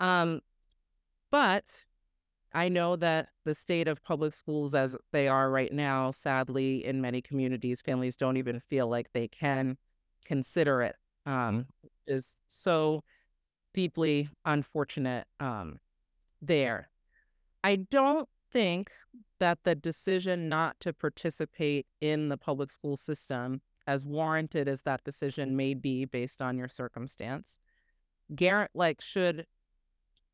Um, 0.00 0.40
but 1.32 1.84
I 2.52 2.68
know 2.68 2.94
that 2.96 3.30
the 3.44 3.54
state 3.54 3.88
of 3.88 4.04
public 4.04 4.34
schools 4.34 4.74
as 4.74 4.94
they 5.10 5.26
are 5.26 5.50
right 5.50 5.72
now, 5.72 6.10
sadly, 6.10 6.84
in 6.84 7.00
many 7.00 7.22
communities, 7.22 7.80
families 7.80 8.14
don't 8.14 8.36
even 8.36 8.60
feel 8.60 8.86
like 8.86 9.08
they 9.12 9.26
can 9.26 9.78
consider 10.24 10.82
it. 10.82 10.96
Um, 11.24 11.66
is 12.06 12.36
so 12.48 13.02
deeply 13.72 14.28
unfortunate 14.44 15.26
um, 15.40 15.78
there. 16.42 16.90
I 17.64 17.76
don't 17.76 18.28
think 18.52 18.90
that 19.38 19.60
the 19.64 19.74
decision 19.74 20.48
not 20.48 20.78
to 20.80 20.92
participate 20.92 21.86
in 22.00 22.28
the 22.28 22.36
public 22.36 22.70
school 22.70 22.96
system, 22.96 23.62
as 23.86 24.04
warranted 24.04 24.68
as 24.68 24.82
that 24.82 25.04
decision 25.04 25.56
may 25.56 25.74
be 25.74 26.04
based 26.04 26.42
on 26.42 26.58
your 26.58 26.68
circumstance, 26.68 27.56
Garrett 28.34 28.72
like 28.74 29.00
should 29.00 29.46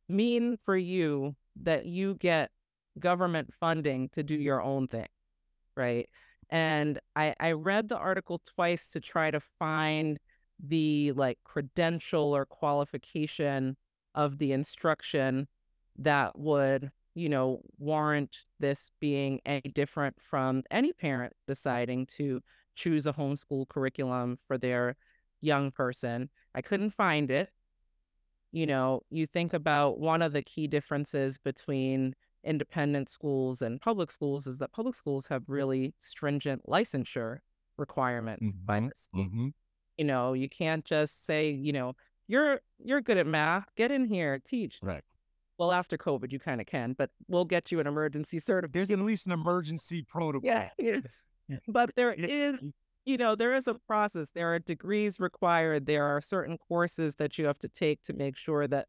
mean 0.08 0.58
for 0.64 0.76
you 0.76 1.36
that 1.62 1.86
you 1.86 2.14
get 2.14 2.50
government 2.98 3.52
funding 3.60 4.08
to 4.10 4.22
do 4.22 4.34
your 4.34 4.62
own 4.62 4.88
thing, 4.88 5.08
right? 5.76 6.08
And 6.50 6.98
I, 7.14 7.34
I 7.38 7.52
read 7.52 7.88
the 7.88 7.98
article 7.98 8.40
twice 8.44 8.90
to 8.90 9.00
try 9.00 9.30
to 9.30 9.40
find 9.58 10.18
the 10.64 11.12
like 11.12 11.38
credential 11.44 12.34
or 12.34 12.46
qualification 12.46 13.76
of 14.14 14.38
the 14.38 14.52
instruction 14.52 15.46
that 15.98 16.38
would, 16.38 16.90
you 17.14 17.28
know, 17.28 17.60
warrant 17.78 18.44
this 18.58 18.90
being 19.00 19.40
any 19.44 19.60
different 19.60 20.16
from 20.20 20.62
any 20.70 20.92
parent 20.92 21.34
deciding 21.46 22.06
to 22.06 22.40
choose 22.74 23.06
a 23.06 23.12
homeschool 23.12 23.68
curriculum 23.68 24.38
for 24.46 24.56
their 24.56 24.96
young 25.40 25.70
person. 25.70 26.30
I 26.54 26.62
couldn't 26.62 26.90
find 26.90 27.30
it 27.30 27.50
you 28.52 28.66
know, 28.66 29.02
you 29.10 29.26
think 29.26 29.52
about 29.52 29.98
one 29.98 30.22
of 30.22 30.32
the 30.32 30.42
key 30.42 30.66
differences 30.66 31.38
between 31.38 32.14
independent 32.44 33.08
schools 33.08 33.62
and 33.62 33.80
public 33.80 34.10
schools 34.10 34.46
is 34.46 34.58
that 34.58 34.72
public 34.72 34.94
schools 34.94 35.26
have 35.26 35.42
really 35.48 35.94
stringent 35.98 36.62
licensure 36.66 37.38
requirements 37.76 38.42
mm-hmm. 38.42 38.64
by 38.64 38.80
the 38.80 38.90
state. 38.94 39.20
Mm-hmm. 39.20 39.48
You 39.96 40.04
know, 40.04 40.32
you 40.32 40.48
can't 40.48 40.84
just 40.84 41.26
say, 41.26 41.50
you 41.50 41.72
know, 41.72 41.94
you're 42.28 42.60
you're 42.82 43.00
good 43.00 43.18
at 43.18 43.26
math, 43.26 43.66
get 43.76 43.90
in 43.90 44.06
here, 44.06 44.40
teach. 44.44 44.78
Right. 44.82 45.02
Well, 45.58 45.72
after 45.72 45.98
COVID, 45.98 46.30
you 46.30 46.38
kind 46.38 46.60
of 46.60 46.68
can, 46.68 46.92
but 46.92 47.10
we'll 47.26 47.44
get 47.44 47.72
you 47.72 47.80
an 47.80 47.86
emergency 47.86 48.38
certificate. 48.38 48.72
There's 48.72 48.90
at 48.90 48.98
least 49.00 49.26
an 49.26 49.32
emergency 49.32 50.02
protocol. 50.02 50.48
Yeah. 50.48 50.70
yeah. 50.78 51.56
But 51.66 51.90
there 51.96 52.12
is 52.12 52.56
you 53.08 53.16
know, 53.16 53.34
there 53.34 53.54
is 53.54 53.66
a 53.66 53.74
process. 53.74 54.28
There 54.34 54.52
are 54.52 54.58
degrees 54.58 55.18
required. 55.18 55.86
There 55.86 56.04
are 56.04 56.20
certain 56.20 56.58
courses 56.58 57.14
that 57.14 57.38
you 57.38 57.46
have 57.46 57.58
to 57.60 57.68
take 57.68 58.02
to 58.02 58.12
make 58.12 58.36
sure 58.36 58.66
that, 58.68 58.88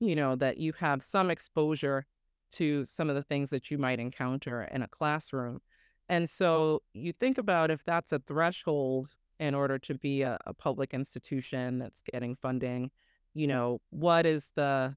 you 0.00 0.16
know, 0.16 0.36
that 0.36 0.56
you 0.56 0.72
have 0.78 1.02
some 1.02 1.30
exposure 1.30 2.06
to 2.52 2.86
some 2.86 3.10
of 3.10 3.16
the 3.16 3.22
things 3.22 3.50
that 3.50 3.70
you 3.70 3.76
might 3.76 4.00
encounter 4.00 4.62
in 4.62 4.80
a 4.80 4.88
classroom. 4.88 5.60
And 6.08 6.30
so 6.30 6.82
you 6.94 7.12
think 7.12 7.36
about 7.36 7.70
if 7.70 7.84
that's 7.84 8.10
a 8.10 8.20
threshold 8.20 9.10
in 9.38 9.54
order 9.54 9.78
to 9.78 9.94
be 9.94 10.22
a, 10.22 10.38
a 10.46 10.54
public 10.54 10.94
institution 10.94 11.78
that's 11.78 12.00
getting 12.00 12.36
funding, 12.36 12.90
you 13.34 13.46
know, 13.46 13.82
what 13.90 14.24
is 14.24 14.50
the 14.56 14.96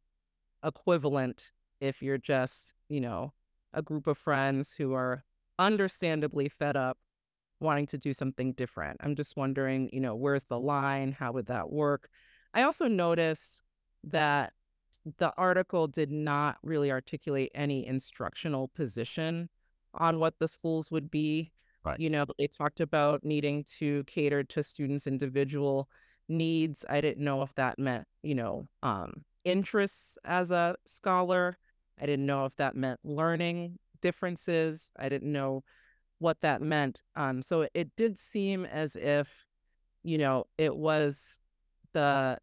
equivalent 0.64 1.52
if 1.82 2.02
you're 2.02 2.18
just, 2.18 2.74
you 2.88 3.02
know, 3.02 3.34
a 3.74 3.82
group 3.82 4.08
of 4.08 4.18
friends 4.18 4.74
who 4.74 4.94
are 4.94 5.26
understandably 5.60 6.48
fed 6.48 6.78
up 6.78 6.98
wanting 7.64 7.88
to 7.88 7.98
do 7.98 8.14
something 8.14 8.54
different. 8.54 8.98
I'm 9.02 9.16
just 9.16 9.36
wondering, 9.36 9.90
you 9.92 10.00
know, 10.00 10.16
where's 10.16 10.44
the 10.44 10.60
line? 10.60 11.12
How 11.12 11.32
would 11.32 11.48
that 11.48 11.72
work? 11.72 12.10
I 12.54 12.64
also 12.64 12.88
noticed 12.88 13.60
that 14.04 14.54
the 15.18 15.34
article 15.38 15.88
did 15.88 16.12
not 16.12 16.58
really 16.64 16.92
articulate 16.92 17.52
any 17.56 17.86
instructional 17.86 18.68
position 18.70 19.50
on 19.94 20.20
what 20.20 20.40
the 20.40 20.48
schools 20.48 20.92
would 20.92 21.10
be. 21.10 21.52
Right. 21.84 22.00
You 22.00 22.10
know, 22.10 22.26
they 22.38 22.48
talked 22.48 22.80
about 22.80 23.24
needing 23.26 23.66
to 23.80 24.04
cater 24.06 24.44
to 24.44 24.64
students' 24.64 25.08
individual 25.08 25.90
needs. 26.30 26.86
I 26.90 27.02
didn't 27.02 27.24
know 27.24 27.42
if 27.42 27.54
that 27.56 27.78
meant, 27.78 28.08
you 28.22 28.36
know, 28.36 28.68
um, 28.82 29.26
interests 29.44 30.18
as 30.24 30.52
a 30.52 30.76
scholar. 30.86 31.58
I 32.02 32.06
didn't 32.06 32.26
know 32.26 32.46
if 32.46 32.56
that 32.56 32.76
meant 32.76 33.00
learning 33.04 33.80
differences. 34.02 34.90
I 34.98 35.10
didn't 35.10 35.32
know 35.32 35.64
what 36.24 36.42
that 36.42 36.62
meant. 36.62 37.02
Um, 37.16 37.42
so 37.42 37.68
it 37.74 37.96
did 37.96 38.18
seem 38.18 38.66
as 38.66 38.96
if, 38.96 39.28
you 40.04 40.18
know, 40.18 40.46
it 40.58 40.76
was 40.76 41.38
the 41.94 42.40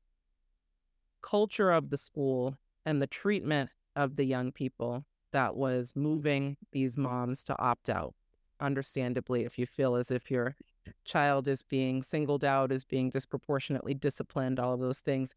culture 1.23 1.71
of 1.71 1.91
the 1.91 1.97
school 1.97 2.57
and 2.87 3.01
the 3.03 3.07
treatment 3.07 3.71
of 3.97 4.17
the 4.17 4.25
young 4.25 4.53
people 4.53 5.05
that 5.33 5.57
was 5.57 5.95
moving 5.97 6.57
these 6.73 6.97
moms 6.97 7.43
to 7.45 7.59
opt 7.59 7.91
out. 7.91 8.15
Understandably, 8.61 9.45
if 9.45 9.59
you 9.59 9.67
feel 9.67 9.97
as 9.97 10.11
if 10.11 10.31
your 10.31 10.57
child 11.05 11.49
is 11.49 11.63
being 11.63 12.03
singled 12.03 12.45
out, 12.45 12.71
is 12.71 12.85
being 12.85 13.11
disproportionately 13.11 13.95
disciplined, 13.95 14.61
all 14.61 14.75
of 14.75 14.81
those 14.81 15.01
things. 15.01 15.35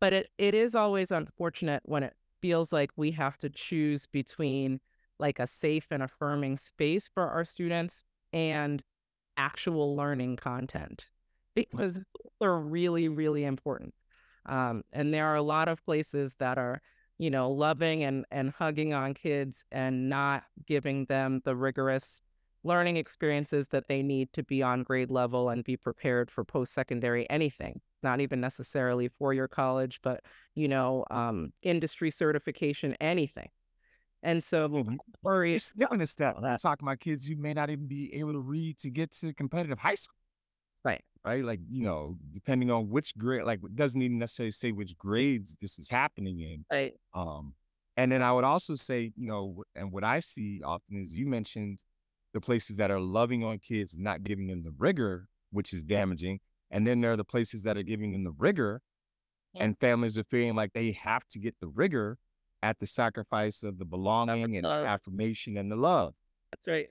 But 0.00 0.12
it, 0.12 0.28
it 0.38 0.54
is 0.54 0.74
always 0.74 1.10
unfortunate 1.10 1.82
when 1.84 2.02
it 2.02 2.14
feels 2.40 2.72
like 2.72 2.90
we 2.96 3.12
have 3.12 3.38
to 3.38 3.50
choose 3.50 4.06
between 4.06 4.80
like 5.18 5.38
a 5.38 5.46
safe 5.46 5.86
and 5.90 6.02
affirming 6.02 6.56
space 6.56 7.08
for 7.12 7.28
our 7.28 7.44
students 7.44 8.04
and 8.32 8.82
actual 9.36 9.96
learning 9.96 10.36
content 10.36 11.08
because 11.54 11.98
they're 12.40 12.58
really, 12.58 13.08
really 13.08 13.44
important. 13.44 13.94
Um, 14.46 14.82
and 14.92 15.12
there 15.12 15.26
are 15.26 15.34
a 15.34 15.42
lot 15.42 15.68
of 15.68 15.84
places 15.84 16.36
that 16.38 16.58
are, 16.58 16.80
you 17.18 17.30
know, 17.30 17.50
loving 17.50 18.04
and, 18.04 18.24
and 18.30 18.50
hugging 18.50 18.94
on 18.94 19.14
kids 19.14 19.64
and 19.70 20.08
not 20.08 20.44
giving 20.66 21.06
them 21.06 21.42
the 21.44 21.56
rigorous 21.56 22.22
learning 22.64 22.96
experiences 22.96 23.68
that 23.68 23.88
they 23.88 24.02
need 24.02 24.32
to 24.32 24.42
be 24.42 24.62
on 24.62 24.82
grade 24.82 25.10
level 25.10 25.48
and 25.48 25.64
be 25.64 25.76
prepared 25.76 26.30
for 26.30 26.44
post 26.44 26.74
secondary 26.74 27.28
anything 27.30 27.80
not 28.02 28.20
even 28.20 28.40
necessarily 28.40 29.08
for 29.08 29.32
your 29.32 29.48
college 29.48 30.00
but 30.02 30.22
you 30.54 30.68
know 30.68 31.04
um, 31.10 31.52
industry 31.62 32.10
certification 32.10 32.96
anything 33.00 33.48
and 34.22 34.42
so 34.42 34.68
mm-hmm. 34.68 34.96
doing 35.78 35.98
this 35.98 36.10
stuff. 36.10 36.36
Talking 36.60 36.86
about 36.86 37.00
kids 37.00 37.28
you 37.28 37.36
may 37.36 37.54
not 37.54 37.70
even 37.70 37.86
be 37.86 38.14
able 38.14 38.32
to 38.32 38.40
read 38.40 38.78
to 38.78 38.90
get 38.90 39.12
to 39.12 39.32
competitive 39.32 39.78
high 39.78 39.94
school. 39.94 40.16
Right. 40.84 41.02
Right. 41.24 41.44
Like, 41.44 41.60
you 41.68 41.82
know, 41.82 42.16
depending 42.32 42.70
on 42.70 42.88
which 42.88 43.16
grade, 43.16 43.44
like 43.44 43.60
it 43.62 43.76
doesn't 43.76 44.00
even 44.00 44.18
necessarily 44.18 44.52
say 44.52 44.72
which 44.72 44.96
grades 44.96 45.56
this 45.60 45.78
is 45.78 45.88
happening 45.88 46.40
in. 46.40 46.64
Right. 46.70 46.94
Um, 47.14 47.54
and 47.96 48.10
then 48.10 48.22
I 48.22 48.32
would 48.32 48.44
also 48.44 48.74
say, 48.76 49.12
you 49.16 49.26
know, 49.26 49.64
and 49.74 49.92
what 49.92 50.04
I 50.04 50.20
see 50.20 50.62
often 50.64 51.02
is 51.02 51.14
you 51.14 51.26
mentioned 51.26 51.80
the 52.32 52.40
places 52.40 52.76
that 52.76 52.90
are 52.90 53.00
loving 53.00 53.42
on 53.44 53.58
kids, 53.58 53.98
not 53.98 54.22
giving 54.22 54.46
them 54.46 54.62
the 54.62 54.72
rigor, 54.78 55.28
which 55.50 55.72
is 55.72 55.82
damaging. 55.82 56.40
And 56.70 56.86
then 56.86 57.00
there 57.00 57.12
are 57.12 57.16
the 57.16 57.24
places 57.24 57.62
that 57.64 57.76
are 57.76 57.82
giving 57.82 58.12
them 58.12 58.24
the 58.24 58.34
rigor, 58.38 58.80
yeah. 59.54 59.64
and 59.64 59.78
families 59.80 60.16
are 60.18 60.24
feeling 60.24 60.54
like 60.54 60.72
they 60.72 60.92
have 60.92 61.26
to 61.30 61.38
get 61.38 61.56
the 61.60 61.68
rigor 61.68 62.18
at 62.62 62.78
the 62.78 62.86
sacrifice 62.86 63.62
of 63.62 63.78
the 63.78 63.84
belonging 63.84 64.56
and 64.56 64.64
love. 64.64 64.84
affirmation 64.84 65.56
and 65.56 65.70
the 65.70 65.76
love. 65.76 66.14
That's 66.50 66.66
right. 66.66 66.88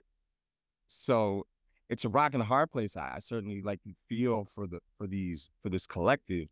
So 0.88 1.46
it's 1.90 2.06
a 2.06 2.10
rock 2.10 2.34
and 2.34 2.42
a 2.42 2.46
hard 2.46 2.72
place. 2.72 2.96
I, 2.96 3.14
I 3.16 3.20
certainly 3.20 3.62
like 3.62 3.82
to 3.84 3.94
feel 4.08 4.48
for 4.54 4.68
the 4.68 4.80
for 4.98 5.08
these 5.08 5.50
for 5.62 5.70
this 5.70 5.86
collective, 5.86 6.48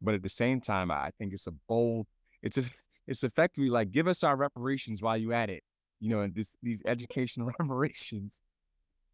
but 0.00 0.14
at 0.14 0.22
the 0.22 0.28
same 0.28 0.60
time, 0.60 0.90
I 0.90 1.10
think 1.18 1.32
it's 1.32 1.46
a 1.46 1.52
bold. 1.68 2.06
It's 2.42 2.58
a 2.58 2.64
it's 3.06 3.24
effectively 3.24 3.70
like 3.70 3.90
give 3.90 4.08
us 4.08 4.24
our 4.24 4.36
reparations 4.36 5.02
while 5.02 5.16
you 5.16 5.32
at 5.32 5.50
it. 5.50 5.62
You 6.00 6.10
know, 6.10 6.20
and 6.20 6.34
this 6.34 6.54
these 6.62 6.82
educational 6.86 7.50
reparations. 7.58 8.40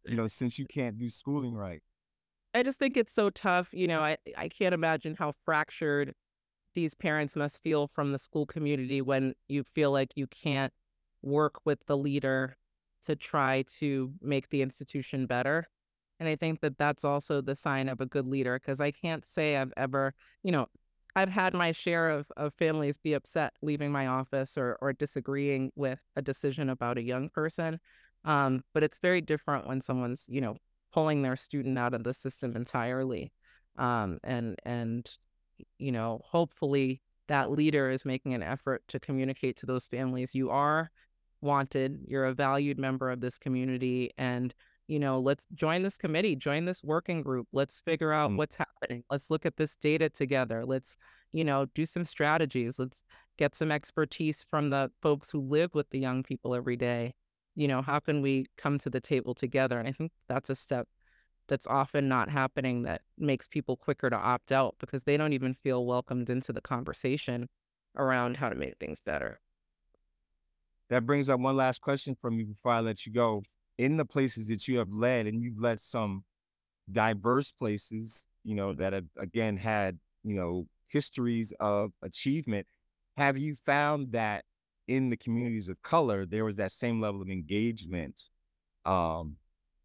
You 0.05 0.15
know, 0.15 0.27
since 0.27 0.57
you 0.57 0.65
can't 0.65 0.97
do 0.97 1.09
schooling 1.09 1.53
right. 1.53 1.81
I 2.53 2.63
just 2.63 2.79
think 2.79 2.97
it's 2.97 3.13
so 3.13 3.29
tough. 3.29 3.69
You 3.71 3.87
know, 3.87 4.01
I 4.01 4.17
I 4.37 4.49
can't 4.49 4.73
imagine 4.73 5.15
how 5.17 5.33
fractured 5.45 6.13
these 6.73 6.93
parents 6.93 7.35
must 7.35 7.61
feel 7.61 7.87
from 7.87 8.11
the 8.11 8.19
school 8.19 8.45
community 8.45 9.01
when 9.01 9.33
you 9.47 9.63
feel 9.63 9.91
like 9.91 10.11
you 10.15 10.27
can't 10.27 10.73
work 11.21 11.55
with 11.65 11.79
the 11.87 11.97
leader 11.97 12.57
to 13.03 13.15
try 13.15 13.63
to 13.79 14.13
make 14.21 14.49
the 14.49 14.61
institution 14.61 15.25
better. 15.25 15.67
And 16.19 16.29
I 16.29 16.35
think 16.35 16.61
that 16.61 16.77
that's 16.77 17.03
also 17.03 17.41
the 17.41 17.55
sign 17.55 17.89
of 17.89 17.99
a 17.99 18.05
good 18.05 18.27
leader 18.27 18.59
because 18.59 18.79
I 18.79 18.91
can't 18.91 19.25
say 19.25 19.57
I've 19.57 19.73
ever, 19.75 20.13
you 20.43 20.51
know, 20.51 20.67
I've 21.15 21.29
had 21.29 21.53
my 21.53 21.71
share 21.71 22.09
of, 22.09 22.31
of 22.37 22.53
families 22.53 22.97
be 22.97 23.13
upset 23.13 23.53
leaving 23.61 23.91
my 23.91 24.07
office 24.07 24.57
or, 24.57 24.77
or 24.81 24.93
disagreeing 24.93 25.71
with 25.75 25.99
a 26.15 26.21
decision 26.21 26.69
about 26.69 26.97
a 26.97 27.03
young 27.03 27.29
person. 27.29 27.79
Um, 28.23 28.61
but 28.73 28.83
it's 28.83 28.99
very 28.99 29.19
different 29.19 29.67
when 29.67 29.81
someone's, 29.81 30.27
you 30.29 30.41
know, 30.41 30.57
pulling 30.93 31.21
their 31.21 31.35
student 31.35 31.77
out 31.77 31.93
of 31.93 32.03
the 32.03 32.13
system 32.13 32.55
entirely. 32.55 33.31
Um, 33.77 34.19
and, 34.23 34.57
and, 34.63 35.09
you 35.77 35.91
know, 35.91 36.21
hopefully 36.23 37.01
that 37.27 37.51
leader 37.51 37.89
is 37.89 38.05
making 38.05 38.33
an 38.33 38.43
effort 38.43 38.83
to 38.89 38.99
communicate 38.99 39.55
to 39.57 39.65
those 39.65 39.87
families 39.87 40.35
you 40.35 40.49
are 40.49 40.91
wanted, 41.41 41.99
you're 42.07 42.25
a 42.25 42.33
valued 42.33 42.77
member 42.77 43.09
of 43.09 43.21
this 43.21 43.37
community, 43.37 44.11
and 44.17 44.53
you 44.87 44.99
know, 44.99 45.19
let's 45.19 45.45
join 45.55 45.83
this 45.83 45.97
committee, 45.97 46.35
join 46.35 46.65
this 46.65 46.83
working 46.83 47.21
group. 47.21 47.47
Let's 47.53 47.79
figure 47.79 48.11
out 48.11 48.31
mm. 48.31 48.35
what's 48.35 48.57
happening. 48.57 49.03
Let's 49.09 49.29
look 49.29 49.45
at 49.45 49.55
this 49.55 49.75
data 49.75 50.09
together. 50.09 50.65
Let's, 50.65 50.97
you 51.31 51.45
know, 51.45 51.67
do 51.73 51.85
some 51.85 52.03
strategies. 52.03 52.77
Let's 52.77 53.01
get 53.37 53.55
some 53.55 53.71
expertise 53.71 54.45
from 54.49 54.69
the 54.69 54.91
folks 55.01 55.29
who 55.29 55.39
live 55.39 55.73
with 55.73 55.89
the 55.91 55.99
young 55.99 56.23
people 56.23 56.53
every 56.53 56.75
day. 56.75 57.13
You 57.55 57.69
know, 57.69 57.81
how 57.81 57.99
can 57.99 58.21
we 58.21 58.47
come 58.57 58.79
to 58.79 58.89
the 58.89 58.99
table 58.99 59.33
together? 59.33 59.79
And 59.79 59.87
I 59.87 59.93
think 59.93 60.11
that's 60.27 60.49
a 60.49 60.55
step 60.55 60.89
that's 61.47 61.67
often 61.67 62.07
not 62.07 62.29
happening 62.29 62.83
that 62.83 63.01
makes 63.17 63.47
people 63.47 63.75
quicker 63.75 64.09
to 64.09 64.15
opt 64.15 64.51
out 64.51 64.75
because 64.79 65.03
they 65.03 65.17
don't 65.17 65.33
even 65.33 65.53
feel 65.53 65.85
welcomed 65.85 66.29
into 66.29 66.53
the 66.53 66.61
conversation 66.61 67.49
around 67.97 68.37
how 68.37 68.49
to 68.49 68.55
make 68.55 68.77
things 68.79 68.99
better. 68.99 69.39
That 70.89 71.05
brings 71.05 71.29
up 71.29 71.39
one 71.39 71.55
last 71.55 71.81
question 71.81 72.15
from 72.21 72.37
me 72.37 72.43
before 72.43 72.73
I 72.73 72.81
let 72.81 73.05
you 73.05 73.13
go 73.13 73.43
in 73.77 73.97
the 73.97 74.05
places 74.05 74.47
that 74.49 74.67
you 74.67 74.77
have 74.77 74.91
led, 74.91 75.25
and 75.25 75.41
you've 75.41 75.59
led 75.59 75.81
some 75.81 76.23
diverse 76.91 77.51
places, 77.51 78.25
you 78.43 78.55
know, 78.55 78.73
that 78.73 78.93
have 78.93 79.05
again 79.17 79.57
had, 79.57 79.97
you 80.23 80.35
know, 80.35 80.67
histories 80.89 81.53
of 81.59 81.91
achievement. 82.01 82.67
Have 83.17 83.37
you 83.37 83.55
found 83.55 84.11
that 84.11 84.43
in 84.87 85.09
the 85.09 85.17
communities 85.17 85.69
of 85.69 85.81
color, 85.81 86.25
there 86.25 86.45
was 86.45 86.57
that 86.57 86.71
same 86.71 86.99
level 86.99 87.21
of 87.21 87.29
engagement 87.29 88.29
um, 88.85 89.37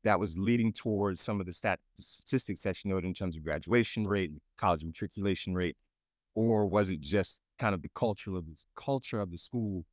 that 0.06 0.18
was 0.20 0.36
leading 0.38 0.72
towards 0.72 1.20
some 1.20 1.40
of 1.40 1.46
the 1.46 1.52
stat- 1.52 1.80
statistics 1.98 2.60
that 2.60 2.84
you 2.84 2.90
noted 2.90 3.06
in 3.06 3.14
terms 3.14 3.36
of 3.36 3.44
graduation 3.44 4.06
rate, 4.06 4.30
college 4.56 4.84
matriculation 4.84 5.54
rate, 5.54 5.76
or 6.34 6.66
was 6.66 6.90
it 6.90 7.00
just 7.00 7.42
kind 7.58 7.74
of 7.74 7.82
the 7.82 7.90
culture 7.94 8.36
of 8.36 8.46
the 8.46 8.56
culture 8.76 9.20
of 9.20 9.30
the 9.30 9.38
school 9.38 9.84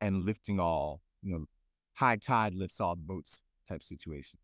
and 0.00 0.24
lifting 0.24 0.58
all, 0.60 1.00
you 1.22 1.32
know, 1.32 1.46
high 1.94 2.16
tide 2.16 2.54
lifts 2.54 2.80
all 2.80 2.96
boats 2.96 3.42
type 3.68 3.82
situation. 3.82 4.38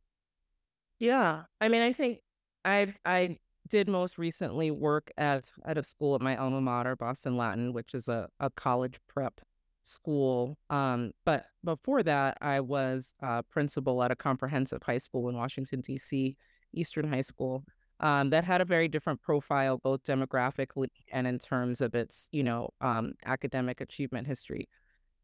Yeah. 0.99 1.43
I 1.61 1.69
mean, 1.69 1.83
I 1.83 1.93
think 1.93 2.21
I 2.65 2.95
I 3.05 3.39
did 3.69 3.89
most 3.89 4.19
recently 4.19 4.71
work 4.71 5.11
at 5.17 5.51
at 5.65 5.77
a 5.77 5.85
school 5.85 6.15
at 6.15 6.21
my 6.21 6.37
alma 6.37 6.61
mater, 6.61 6.97
Boston 6.97 7.37
Latin, 7.37 7.73
which 7.73 7.95
is 7.95 8.09
a, 8.09 8.29
a 8.41 8.51
college 8.51 8.99
prep 9.09 9.41
school. 9.89 10.59
Um, 10.71 11.13
but 11.25 11.47
before 11.65 12.03
that, 12.03 12.39
I 12.41 12.61
was 12.61 13.15
a 13.21 13.43
principal 13.43 14.03
at 14.03 14.11
a 14.11 14.17
comprehensive 14.17 14.83
high 14.83 14.99
school 14.99 15.29
in 15.29 15.37
Washington, 15.37 15.81
D.C., 15.81 16.37
Eastern 16.75 17.09
High 17.09 17.23
School, 17.23 17.65
um, 18.01 18.31
that 18.31 18.45
had 18.45 18.61
a 18.61 18.65
very 18.65 18.89
different 18.89 19.23
profile, 19.23 19.79
both 19.79 20.05
demographically 20.05 20.89
and 21.13 21.27
in 21.27 21.39
terms 21.39 21.81
of 21.81 21.95
its, 21.95 22.29
you 22.31 22.43
know, 22.43 22.71
um, 22.81 23.15
academic 23.25 23.81
achievement 23.81 24.27
history. 24.27 24.69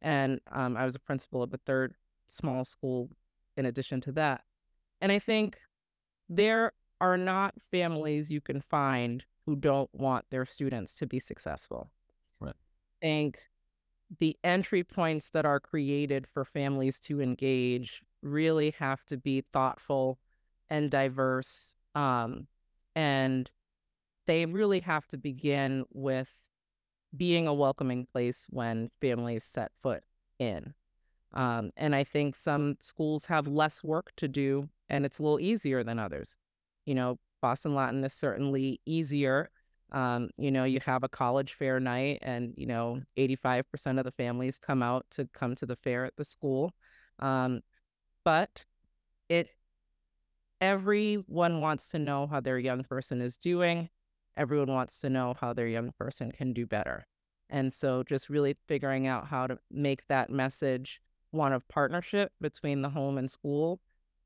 And 0.02 0.40
um, 0.50 0.76
I 0.76 0.84
was 0.84 0.94
a 0.94 1.00
principal 1.00 1.42
of 1.42 1.52
a 1.54 1.58
third 1.58 1.94
small 2.28 2.64
school 2.64 3.10
in 3.56 3.66
addition 3.66 4.00
to 4.02 4.12
that. 4.12 4.42
And 5.00 5.12
I 5.12 5.18
think 5.18 5.58
there 6.28 6.72
are 7.00 7.16
not 7.16 7.54
families 7.70 8.30
you 8.30 8.40
can 8.40 8.60
find 8.60 9.24
who 9.46 9.56
don't 9.56 9.90
want 9.92 10.24
their 10.30 10.46
students 10.46 10.94
to 10.96 11.06
be 11.06 11.18
successful. 11.18 11.90
Right. 12.40 12.54
I 13.02 13.06
think 13.06 13.38
the 14.18 14.36
entry 14.44 14.84
points 14.84 15.28
that 15.30 15.46
are 15.46 15.60
created 15.60 16.26
for 16.26 16.44
families 16.44 17.00
to 17.00 17.20
engage 17.20 18.02
really 18.22 18.74
have 18.78 19.04
to 19.06 19.16
be 19.16 19.40
thoughtful 19.40 20.18
and 20.68 20.90
diverse. 20.90 21.74
Um, 21.94 22.46
and 22.94 23.50
they 24.26 24.46
really 24.46 24.80
have 24.80 25.06
to 25.08 25.16
begin 25.16 25.84
with 25.92 26.28
being 27.16 27.46
a 27.46 27.54
welcoming 27.54 28.06
place 28.06 28.46
when 28.50 28.90
families 29.00 29.44
set 29.44 29.72
foot 29.82 30.02
in. 30.38 30.74
Um, 31.32 31.70
and 31.76 31.94
I 31.94 32.04
think 32.04 32.36
some 32.36 32.76
schools 32.80 33.26
have 33.26 33.46
less 33.46 33.82
work 33.82 34.12
to 34.16 34.28
do 34.28 34.68
and 34.88 35.04
it's 35.04 35.18
a 35.18 35.22
little 35.22 35.40
easier 35.40 35.82
than 35.82 35.98
others. 35.98 36.36
You 36.86 36.94
know, 36.94 37.18
Boston 37.40 37.74
Latin 37.74 38.04
is 38.04 38.12
certainly 38.12 38.80
easier. 38.86 39.50
Um, 39.94 40.30
you 40.36 40.50
know, 40.50 40.64
you 40.64 40.80
have 40.84 41.04
a 41.04 41.08
college 41.08 41.54
fair 41.54 41.80
night 41.80 42.18
and, 42.22 42.52
you 42.56 42.66
know, 42.66 43.00
85% 43.16 43.98
of 43.98 44.04
the 44.04 44.12
families 44.12 44.58
come 44.58 44.82
out 44.82 45.06
to 45.12 45.28
come 45.32 45.54
to 45.56 45.66
the 45.66 45.76
fair 45.76 46.04
at 46.04 46.16
the 46.16 46.24
school. 46.24 46.72
Um, 47.20 47.62
but 48.24 48.64
it, 49.28 49.50
everyone 50.60 51.60
wants 51.60 51.90
to 51.90 51.98
know 51.98 52.26
how 52.26 52.40
their 52.40 52.58
young 52.58 52.84
person 52.84 53.20
is 53.20 53.36
doing. 53.36 53.88
Everyone 54.36 54.72
wants 54.72 55.00
to 55.02 55.10
know 55.10 55.34
how 55.40 55.52
their 55.52 55.68
young 55.68 55.92
person 55.98 56.32
can 56.32 56.52
do 56.52 56.66
better. 56.66 57.06
And 57.50 57.72
so 57.72 58.02
just 58.02 58.28
really 58.28 58.56
figuring 58.66 59.06
out 59.06 59.28
how 59.28 59.46
to 59.46 59.58
make 59.70 60.06
that 60.08 60.30
message 60.30 61.00
one 61.30 61.52
of 61.52 61.66
partnership 61.68 62.32
between 62.40 62.82
the 62.82 62.88
home 62.90 63.18
and 63.18 63.30
school 63.30 63.80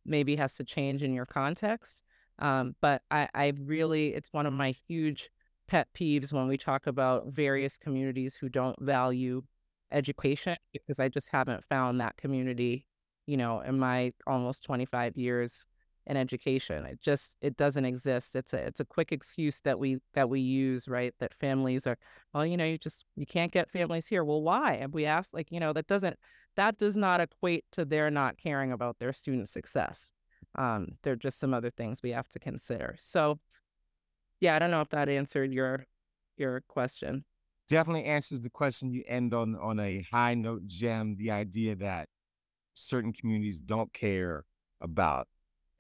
maybe 0.04 0.36
has 0.36 0.54
to 0.56 0.64
change 0.64 1.02
in 1.02 1.12
your 1.12 1.26
context. 1.26 2.02
Um, 2.38 2.76
but 2.80 3.02
I, 3.10 3.28
I 3.34 3.52
really, 3.60 4.14
it's 4.14 4.32
one 4.32 4.46
of 4.46 4.52
my 4.52 4.72
huge 4.88 5.30
pet 5.68 5.88
peeves 5.94 6.32
when 6.32 6.48
we 6.48 6.56
talk 6.56 6.86
about 6.86 7.28
various 7.28 7.78
communities 7.78 8.34
who 8.34 8.48
don't 8.48 8.80
value 8.80 9.42
education 9.92 10.56
because 10.72 10.98
I 10.98 11.08
just 11.08 11.28
haven't 11.30 11.64
found 11.64 12.00
that 12.00 12.16
community, 12.16 12.86
you 13.26 13.36
know, 13.36 13.60
in 13.60 13.78
my 13.78 14.12
almost 14.26 14.64
25 14.64 15.16
years 15.16 15.64
in 16.06 16.16
education. 16.16 16.86
It 16.86 17.00
just 17.00 17.36
it 17.42 17.56
doesn't 17.56 17.84
exist. 17.84 18.34
It's 18.34 18.54
a 18.54 18.56
it's 18.56 18.80
a 18.80 18.84
quick 18.84 19.12
excuse 19.12 19.60
that 19.60 19.78
we 19.78 19.98
that 20.14 20.28
we 20.28 20.40
use, 20.40 20.88
right? 20.88 21.14
That 21.20 21.34
families 21.34 21.86
are, 21.86 21.98
well, 22.32 22.46
you 22.46 22.56
know, 22.56 22.64
you 22.64 22.78
just 22.78 23.04
you 23.14 23.26
can't 23.26 23.52
get 23.52 23.70
families 23.70 24.08
here. 24.08 24.24
Well, 24.24 24.42
why? 24.42 24.74
And 24.74 24.92
we 24.92 25.04
ask, 25.04 25.34
like, 25.34 25.52
you 25.52 25.60
know, 25.60 25.72
that 25.74 25.86
doesn't 25.86 26.18
that 26.56 26.78
does 26.78 26.96
not 26.96 27.20
equate 27.20 27.66
to 27.72 27.84
their 27.84 28.10
not 28.10 28.38
caring 28.38 28.72
about 28.72 28.98
their 28.98 29.12
student 29.12 29.48
success. 29.48 30.08
Um, 30.54 30.92
there 31.02 31.12
are 31.12 31.16
just 31.16 31.38
some 31.38 31.52
other 31.52 31.70
things 31.70 32.02
we 32.02 32.10
have 32.10 32.28
to 32.30 32.38
consider. 32.38 32.96
So, 32.98 33.38
yeah, 34.40 34.56
I 34.56 34.58
don't 34.58 34.70
know 34.70 34.80
if 34.80 34.88
that 34.90 35.08
answered 35.08 35.52
your 35.52 35.86
your 36.36 36.62
question. 36.68 37.24
Definitely 37.68 38.04
answers 38.04 38.40
the 38.40 38.50
question. 38.50 38.90
You 38.90 39.02
end 39.06 39.34
on 39.34 39.56
on 39.56 39.78
a 39.80 40.06
high 40.10 40.34
note, 40.34 40.66
gem. 40.66 41.16
The 41.16 41.30
idea 41.30 41.76
that 41.76 42.08
certain 42.74 43.12
communities 43.12 43.60
don't 43.60 43.92
care 43.92 44.44
about 44.80 45.26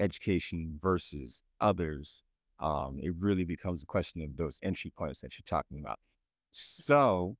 education 0.00 0.78
versus 0.80 1.42
others. 1.60 2.22
Um, 2.60 2.98
it 3.00 3.12
really 3.18 3.44
becomes 3.44 3.82
a 3.82 3.86
question 3.86 4.22
of 4.22 4.36
those 4.36 4.58
entry 4.62 4.92
points 4.96 5.20
that 5.20 5.38
you're 5.38 5.44
talking 5.46 5.78
about. 5.78 5.98
So, 6.50 7.36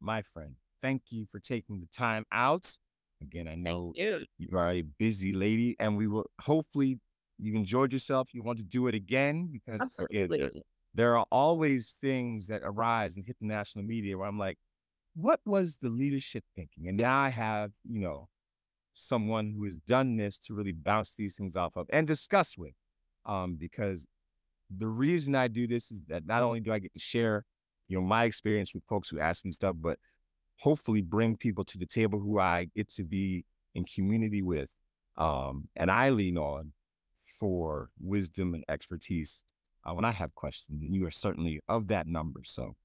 my 0.00 0.22
friend, 0.22 0.54
thank 0.80 1.02
you 1.10 1.26
for 1.26 1.38
taking 1.38 1.80
the 1.80 1.88
time 1.92 2.24
out. 2.32 2.76
Again, 3.20 3.46
I 3.46 3.54
know 3.54 3.92
you. 3.94 4.24
you 4.38 4.56
are 4.56 4.70
a 4.70 4.82
busy 4.82 5.32
lady, 5.32 5.76
and 5.78 5.96
we 5.96 6.06
will 6.06 6.30
hopefully 6.40 6.98
you 7.42 7.56
enjoyed 7.56 7.92
yourself. 7.92 8.32
You 8.32 8.42
want 8.42 8.58
to 8.58 8.64
do 8.64 8.86
it 8.86 8.94
again 8.94 9.48
because 9.52 9.80
again, 10.10 10.28
there, 10.38 10.50
there 10.94 11.18
are 11.18 11.26
always 11.30 11.92
things 12.00 12.46
that 12.46 12.62
arise 12.64 13.16
and 13.16 13.24
hit 13.24 13.36
the 13.40 13.46
national 13.46 13.84
media 13.84 14.16
where 14.16 14.28
I'm 14.28 14.38
like, 14.38 14.58
what 15.14 15.40
was 15.44 15.76
the 15.76 15.88
leadership 15.88 16.44
thinking? 16.56 16.88
And 16.88 16.96
now 16.96 17.18
I 17.18 17.28
have, 17.30 17.70
you 17.88 18.00
know, 18.00 18.28
someone 18.94 19.54
who 19.56 19.64
has 19.64 19.76
done 19.76 20.16
this 20.16 20.38
to 20.38 20.54
really 20.54 20.72
bounce 20.72 21.14
these 21.14 21.36
things 21.36 21.56
off 21.56 21.76
of 21.76 21.86
and 21.90 22.06
discuss 22.06 22.56
with. 22.56 22.72
Um, 23.24 23.56
because 23.58 24.06
the 24.76 24.88
reason 24.88 25.34
I 25.34 25.48
do 25.48 25.66
this 25.66 25.90
is 25.90 26.00
that 26.08 26.26
not 26.26 26.42
only 26.42 26.60
do 26.60 26.72
I 26.72 26.78
get 26.78 26.92
to 26.92 26.98
share, 26.98 27.44
you 27.88 27.98
know, 27.98 28.04
my 28.04 28.24
experience 28.24 28.72
with 28.74 28.84
folks 28.84 29.08
who 29.08 29.20
ask 29.20 29.44
me 29.44 29.52
stuff, 29.52 29.76
but 29.78 29.98
hopefully 30.58 31.02
bring 31.02 31.36
people 31.36 31.64
to 31.64 31.78
the 31.78 31.86
table 31.86 32.18
who 32.18 32.38
I 32.38 32.68
get 32.74 32.88
to 32.90 33.04
be 33.04 33.44
in 33.74 33.84
community 33.84 34.42
with. 34.42 34.70
Um, 35.16 35.68
and 35.76 35.90
I 35.90 36.10
lean 36.10 36.38
on 36.38 36.72
for 37.42 37.90
wisdom 38.00 38.54
and 38.54 38.64
expertise 38.68 39.42
uh, 39.84 39.92
when 39.92 40.04
I 40.04 40.12
have 40.12 40.32
questions. 40.36 40.80
And 40.80 40.94
you 40.94 41.04
are 41.06 41.10
certainly 41.10 41.58
of 41.68 41.88
that 41.88 42.06
number. 42.06 42.42
So 42.44 42.76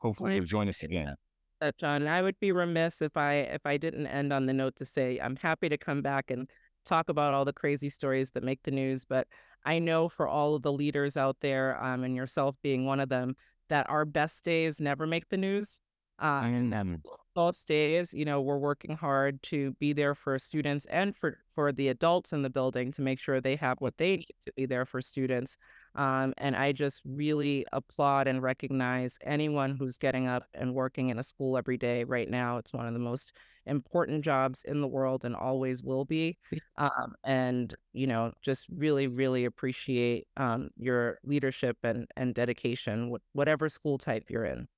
hopefully 0.00 0.34
you'll 0.34 0.44
join 0.44 0.68
us 0.68 0.82
again. 0.82 1.14
That, 1.62 1.78
John. 1.78 2.06
I 2.06 2.20
would 2.20 2.38
be 2.38 2.52
remiss 2.52 3.00
if 3.00 3.16
I 3.16 3.36
if 3.36 3.64
I 3.64 3.78
didn't 3.78 4.06
end 4.06 4.30
on 4.30 4.44
the 4.44 4.52
note 4.52 4.76
to 4.76 4.84
say 4.84 5.18
I'm 5.18 5.36
happy 5.36 5.70
to 5.70 5.78
come 5.78 6.02
back 6.02 6.30
and 6.30 6.46
talk 6.84 7.08
about 7.08 7.32
all 7.32 7.46
the 7.46 7.54
crazy 7.54 7.88
stories 7.88 8.28
that 8.34 8.44
make 8.44 8.62
the 8.64 8.70
news. 8.70 9.06
But 9.06 9.28
I 9.64 9.78
know 9.78 10.10
for 10.10 10.28
all 10.28 10.56
of 10.56 10.62
the 10.62 10.72
leaders 10.72 11.16
out 11.16 11.38
there, 11.40 11.82
um, 11.82 12.04
and 12.04 12.14
yourself 12.14 12.56
being 12.62 12.84
one 12.84 13.00
of 13.00 13.08
them, 13.08 13.34
that 13.70 13.88
our 13.88 14.04
best 14.04 14.44
days 14.44 14.78
never 14.78 15.06
make 15.06 15.30
the 15.30 15.38
news. 15.38 15.78
Uh, 16.22 16.42
and 16.44 16.72
um, 16.72 17.02
those 17.34 17.64
days, 17.64 18.14
you 18.14 18.24
know, 18.24 18.40
we're 18.40 18.56
working 18.56 18.96
hard 18.96 19.42
to 19.42 19.72
be 19.80 19.92
there 19.92 20.14
for 20.14 20.38
students 20.38 20.86
and 20.86 21.16
for 21.16 21.38
for 21.56 21.72
the 21.72 21.88
adults 21.88 22.32
in 22.32 22.42
the 22.42 22.48
building 22.48 22.92
to 22.92 23.02
make 23.02 23.18
sure 23.18 23.40
they 23.40 23.56
have 23.56 23.80
what 23.80 23.98
they 23.98 24.18
need 24.18 24.36
to 24.46 24.52
be 24.56 24.64
there 24.64 24.86
for 24.86 25.00
students. 25.02 25.56
Um, 25.96 26.32
and 26.38 26.54
I 26.54 26.70
just 26.72 27.02
really 27.04 27.66
applaud 27.72 28.28
and 28.28 28.40
recognize 28.40 29.18
anyone 29.22 29.76
who's 29.76 29.98
getting 29.98 30.28
up 30.28 30.44
and 30.54 30.74
working 30.74 31.10
in 31.10 31.18
a 31.18 31.24
school 31.24 31.58
every 31.58 31.76
day 31.76 32.04
right 32.04 32.30
now. 32.30 32.56
It's 32.58 32.72
one 32.72 32.86
of 32.86 32.92
the 32.92 33.00
most 33.00 33.32
important 33.66 34.24
jobs 34.24 34.64
in 34.64 34.80
the 34.80 34.88
world 34.88 35.24
and 35.24 35.34
always 35.34 35.82
will 35.82 36.04
be. 36.04 36.38
Um, 36.76 37.14
and, 37.24 37.74
you 37.92 38.06
know, 38.06 38.32
just 38.42 38.66
really, 38.70 39.08
really 39.08 39.44
appreciate 39.44 40.26
um, 40.36 40.70
your 40.76 41.18
leadership 41.24 41.76
and, 41.82 42.06
and 42.16 42.34
dedication, 42.34 43.14
whatever 43.32 43.68
school 43.68 43.98
type 43.98 44.30
you're 44.30 44.44
in. 44.44 44.68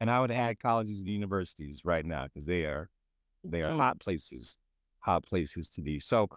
And 0.00 0.10
I 0.10 0.20
would 0.20 0.30
add 0.30 0.58
colleges 0.58 0.98
and 0.98 1.08
universities 1.08 1.82
right 1.84 2.04
now 2.04 2.24
because 2.24 2.46
they 2.46 2.64
are 2.64 2.88
they 3.44 3.62
are 3.62 3.70
mm-hmm. 3.70 3.78
hot 3.80 4.00
places, 4.00 4.58
hot 5.00 5.24
places 5.24 5.68
to 5.70 5.82
be. 5.82 6.00
So 6.00 6.28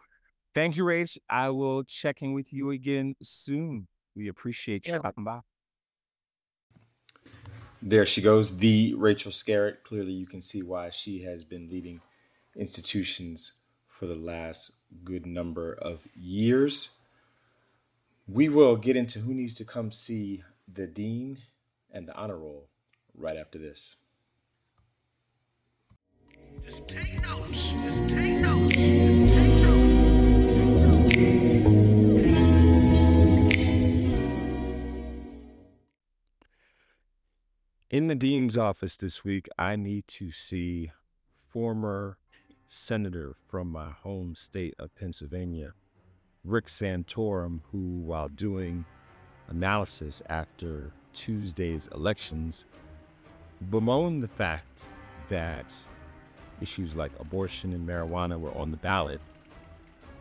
thank 0.54 0.78
you, 0.78 0.84
Rach. 0.84 1.18
I 1.30 1.50
will 1.50 1.84
check 1.84 2.22
in 2.22 2.34
with 2.34 2.52
you 2.52 2.72
again 2.72 3.16
soon. 3.22 3.88
We 4.16 4.28
appreciate 4.28 4.88
you 4.88 4.94
yeah. 4.94 5.00
stopping 5.00 5.24
by. 5.24 5.40
There 7.82 8.06
she 8.06 8.22
goes, 8.22 8.60
the 8.60 8.94
Rachel 8.96 9.32
Skerritt. 9.32 9.84
Clearly, 9.84 10.14
you 10.14 10.26
can 10.26 10.42
see 10.42 10.62
why 10.62 10.90
she 10.90 11.24
has 11.24 11.44
been 11.44 11.70
leading 11.70 12.00
institutions 12.56 13.60
for 13.88 14.06
the 14.06 14.16
last 14.16 14.80
good 15.04 15.26
number 15.26 15.74
of 15.74 16.08
years. 16.16 17.00
We 18.26 18.48
will 18.48 18.78
get 18.78 18.96
into 18.96 19.20
who 19.20 19.34
needs 19.34 19.56
to 19.56 19.66
come 19.66 19.92
see 19.92 20.44
the 20.72 20.88
dean 20.88 21.40
and 21.92 22.08
the 22.08 22.16
honor 22.16 22.38
roll 22.38 22.70
right 23.18 23.38
after 23.38 23.58
this. 23.58 23.98
Just 26.66 26.88
take 26.88 27.22
notes. 27.22 27.52
Just 27.52 28.08
take 28.08 28.40
notes. 28.40 28.74
In 37.94 38.08
the 38.08 38.16
dean's 38.16 38.58
office 38.58 38.98
this 38.98 39.24
week, 39.24 39.48
I 39.60 39.76
need 39.76 40.08
to 40.08 40.32
see 40.32 40.92
former 41.48 42.18
senator 42.68 43.36
from 43.48 43.68
my 43.72 43.92
home 43.92 44.34
state 44.34 44.74
of 44.80 44.96
Pennsylvania, 44.96 45.74
Rick 46.44 46.66
Santorum, 46.66 47.60
who, 47.72 48.00
while 48.00 48.30
doing 48.30 48.86
analysis 49.48 50.24
after 50.28 50.92
Tuesday's 51.14 51.88
elections, 51.94 52.66
bemoaned 53.70 54.24
the 54.24 54.28
fact 54.28 54.90
that 55.30 55.76
issues 56.62 56.96
like 56.96 57.12
abortion 57.20 57.74
and 57.74 57.88
marijuana 57.88 58.40
were 58.40 58.56
on 58.58 58.72
the 58.72 58.78
ballot, 58.78 59.22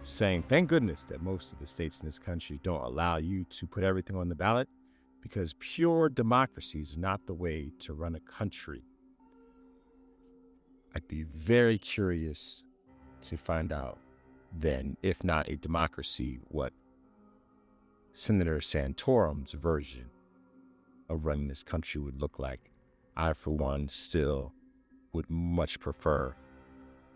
saying, 0.04 0.42
thank 0.48 0.68
goodness 0.68 1.04
that 1.04 1.22
most 1.22 1.52
of 1.52 1.58
the 1.58 1.66
states 1.66 2.00
in 2.00 2.06
this 2.06 2.18
country 2.18 2.58
don't 2.62 2.82
allow 2.82 3.16
you 3.16 3.44
to 3.44 3.66
put 3.66 3.84
everything 3.84 4.16
on 4.16 4.28
the 4.28 4.34
ballot 4.34 4.68
because 5.20 5.54
pure 5.60 6.08
democracy 6.08 6.80
is 6.80 6.96
not 6.96 7.24
the 7.26 7.34
way 7.34 7.70
to 7.78 7.94
run 7.94 8.16
a 8.16 8.20
country. 8.20 8.82
I'd 10.94 11.06
be 11.06 11.22
very 11.22 11.78
curious 11.78 12.64
to 13.22 13.36
find 13.36 13.72
out 13.72 13.98
then, 14.58 14.96
if 15.02 15.22
not 15.24 15.48
a 15.48 15.56
democracy, 15.56 16.40
what 16.48 16.72
Senator 18.12 18.58
Santorum's 18.58 19.52
version 19.52 20.10
of 21.08 21.24
running 21.24 21.48
this 21.48 21.62
country 21.62 22.00
would 22.00 22.20
look 22.20 22.38
like. 22.38 22.71
I, 23.16 23.32
for 23.32 23.50
one, 23.50 23.88
still 23.88 24.52
would 25.12 25.28
much 25.28 25.78
prefer 25.80 26.34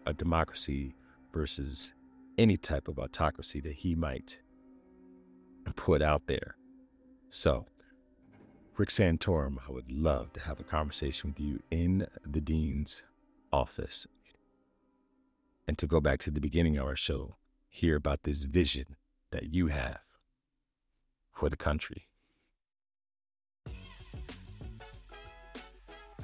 a 0.06 0.12
democracy 0.12 0.94
versus 1.32 1.94
any 2.38 2.56
type 2.56 2.88
of 2.88 2.98
autocracy 2.98 3.60
that 3.60 3.72
he 3.72 3.94
might 3.94 4.40
put 5.74 6.02
out 6.02 6.26
there. 6.26 6.56
So, 7.30 7.66
Rick 8.76 8.90
Santorum, 8.90 9.56
I 9.66 9.72
would 9.72 9.90
love 9.90 10.32
to 10.34 10.40
have 10.40 10.60
a 10.60 10.64
conversation 10.64 11.30
with 11.30 11.40
you 11.40 11.62
in 11.70 12.06
the 12.24 12.40
dean's 12.40 13.02
office 13.52 14.06
and 15.66 15.78
to 15.78 15.86
go 15.86 16.00
back 16.00 16.20
to 16.20 16.30
the 16.30 16.40
beginning 16.40 16.76
of 16.76 16.86
our 16.86 16.96
show, 16.96 17.36
hear 17.68 17.96
about 17.96 18.22
this 18.22 18.44
vision 18.44 18.96
that 19.30 19.52
you 19.52 19.68
have 19.68 20.00
for 21.32 21.48
the 21.48 21.56
country. 21.56 22.04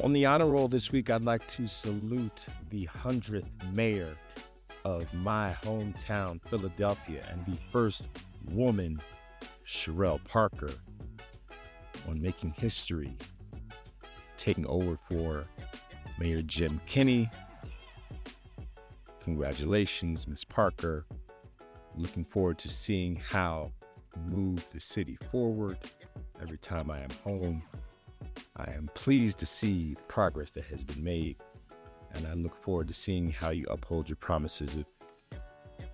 On 0.02 0.12
the 0.12 0.26
honor 0.26 0.46
roll 0.46 0.66
this 0.66 0.90
week, 0.90 1.10
I'd 1.10 1.24
like 1.24 1.46
to 1.46 1.68
salute 1.68 2.46
the 2.70 2.88
100th 2.88 3.46
mayor 3.72 4.16
of 4.84 5.06
my 5.14 5.56
hometown, 5.62 6.40
Philadelphia, 6.50 7.24
and 7.30 7.46
the 7.46 7.56
first 7.70 8.08
woman, 8.50 9.00
Cherelle 9.64 10.18
Parker, 10.24 10.72
on 12.08 12.20
making 12.20 12.50
history, 12.50 13.16
taking 14.38 14.66
over 14.66 14.96
for 14.96 15.44
Mayor 16.18 16.42
Jim 16.42 16.80
Kenney. 16.86 17.30
Congratulations, 19.22 20.26
Ms. 20.26 20.42
Parker. 20.42 21.06
Looking 21.94 22.24
forward 22.24 22.58
to 22.58 22.68
seeing 22.68 23.14
how 23.14 23.70
move 24.26 24.68
the 24.72 24.80
city 24.80 25.16
forward 25.30 25.78
every 26.40 26.58
time 26.58 26.90
I 26.90 27.02
am 27.02 27.10
home. 27.22 27.62
I 28.56 28.70
am 28.72 28.90
pleased 28.94 29.38
to 29.38 29.46
see 29.46 29.94
the 29.94 30.02
progress 30.02 30.50
that 30.50 30.64
has 30.64 30.82
been 30.84 31.02
made, 31.02 31.36
and 32.12 32.26
I 32.26 32.34
look 32.34 32.54
forward 32.62 32.88
to 32.88 32.94
seeing 32.94 33.30
how 33.30 33.50
you 33.50 33.66
uphold 33.70 34.08
your 34.08 34.16
promises 34.16 34.76
of 34.76 34.84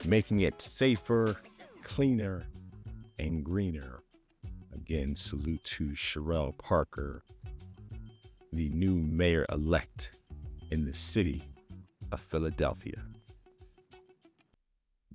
making 0.04 0.40
it 0.40 0.60
safer, 0.60 1.36
cleaner, 1.82 2.44
and 3.18 3.44
greener. 3.44 4.00
Again, 4.74 5.14
salute 5.16 5.62
to 5.64 5.88
Cherelle 5.90 6.56
Parker, 6.58 7.22
the 8.52 8.68
new 8.70 8.94
mayor 8.94 9.46
elect 9.50 10.12
in 10.70 10.84
the 10.84 10.94
city 10.94 11.42
of 12.12 12.20
Philadelphia. 12.20 13.02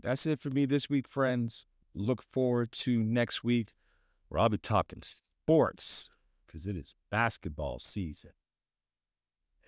That's 0.01 0.25
it 0.25 0.39
for 0.39 0.49
me 0.49 0.65
this 0.65 0.89
week, 0.89 1.07
friends. 1.07 1.65
Look 1.95 2.21
forward 2.21 2.71
to 2.73 3.01
next 3.01 3.43
week 3.43 3.73
where 4.27 4.41
I'll 4.41 4.49
be 4.49 4.57
talking 4.57 5.01
sports 5.01 6.09
because 6.53 6.67
it 6.67 6.77
is 6.77 6.95
basketball 7.09 7.79
season. 7.79 8.31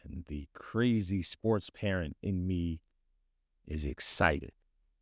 And 0.03 0.23
the 0.27 0.47
crazy 0.53 1.23
sports 1.23 1.71
parent 1.71 2.15
in 2.21 2.45
me 2.45 2.81
is 3.65 3.85
excited. 3.85 4.51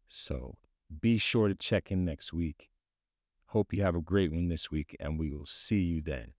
So 0.07 0.55
be 1.01 1.17
sure 1.17 1.49
to 1.49 1.55
check 1.55 1.91
in 1.91 2.05
next 2.05 2.31
week. 2.31 2.69
Hope 3.47 3.73
you 3.73 3.83
have 3.83 3.95
a 3.95 4.01
great 4.01 4.31
one 4.31 4.47
this 4.47 4.71
week, 4.71 4.95
and 4.99 5.19
we 5.19 5.29
will 5.29 5.45
see 5.45 5.81
you 5.81 6.01
then. 6.01 6.33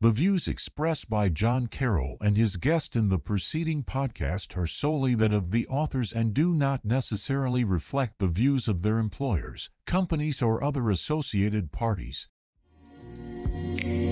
The 0.00 0.10
views 0.10 0.46
expressed 0.48 1.08
by 1.08 1.28
John 1.28 1.68
Carroll 1.68 2.18
and 2.20 2.36
his 2.36 2.56
guest 2.56 2.96
in 2.96 3.08
the 3.08 3.18
preceding 3.18 3.82
podcast 3.82 4.56
are 4.56 4.66
solely 4.66 5.14
that 5.14 5.32
of 5.32 5.52
the 5.52 5.66
authors 5.68 6.12
and 6.12 6.34
do 6.34 6.52
not 6.52 6.84
necessarily 6.84 7.64
reflect 7.64 8.18
the 8.18 8.26
views 8.26 8.68
of 8.68 8.82
their 8.82 8.98
employers, 8.98 9.70
companies, 9.86 10.42
or 10.42 10.62
other 10.62 10.90
associated 10.90 11.72
parties. 11.72 12.28
Thank 13.00 13.84
you. 13.86 14.05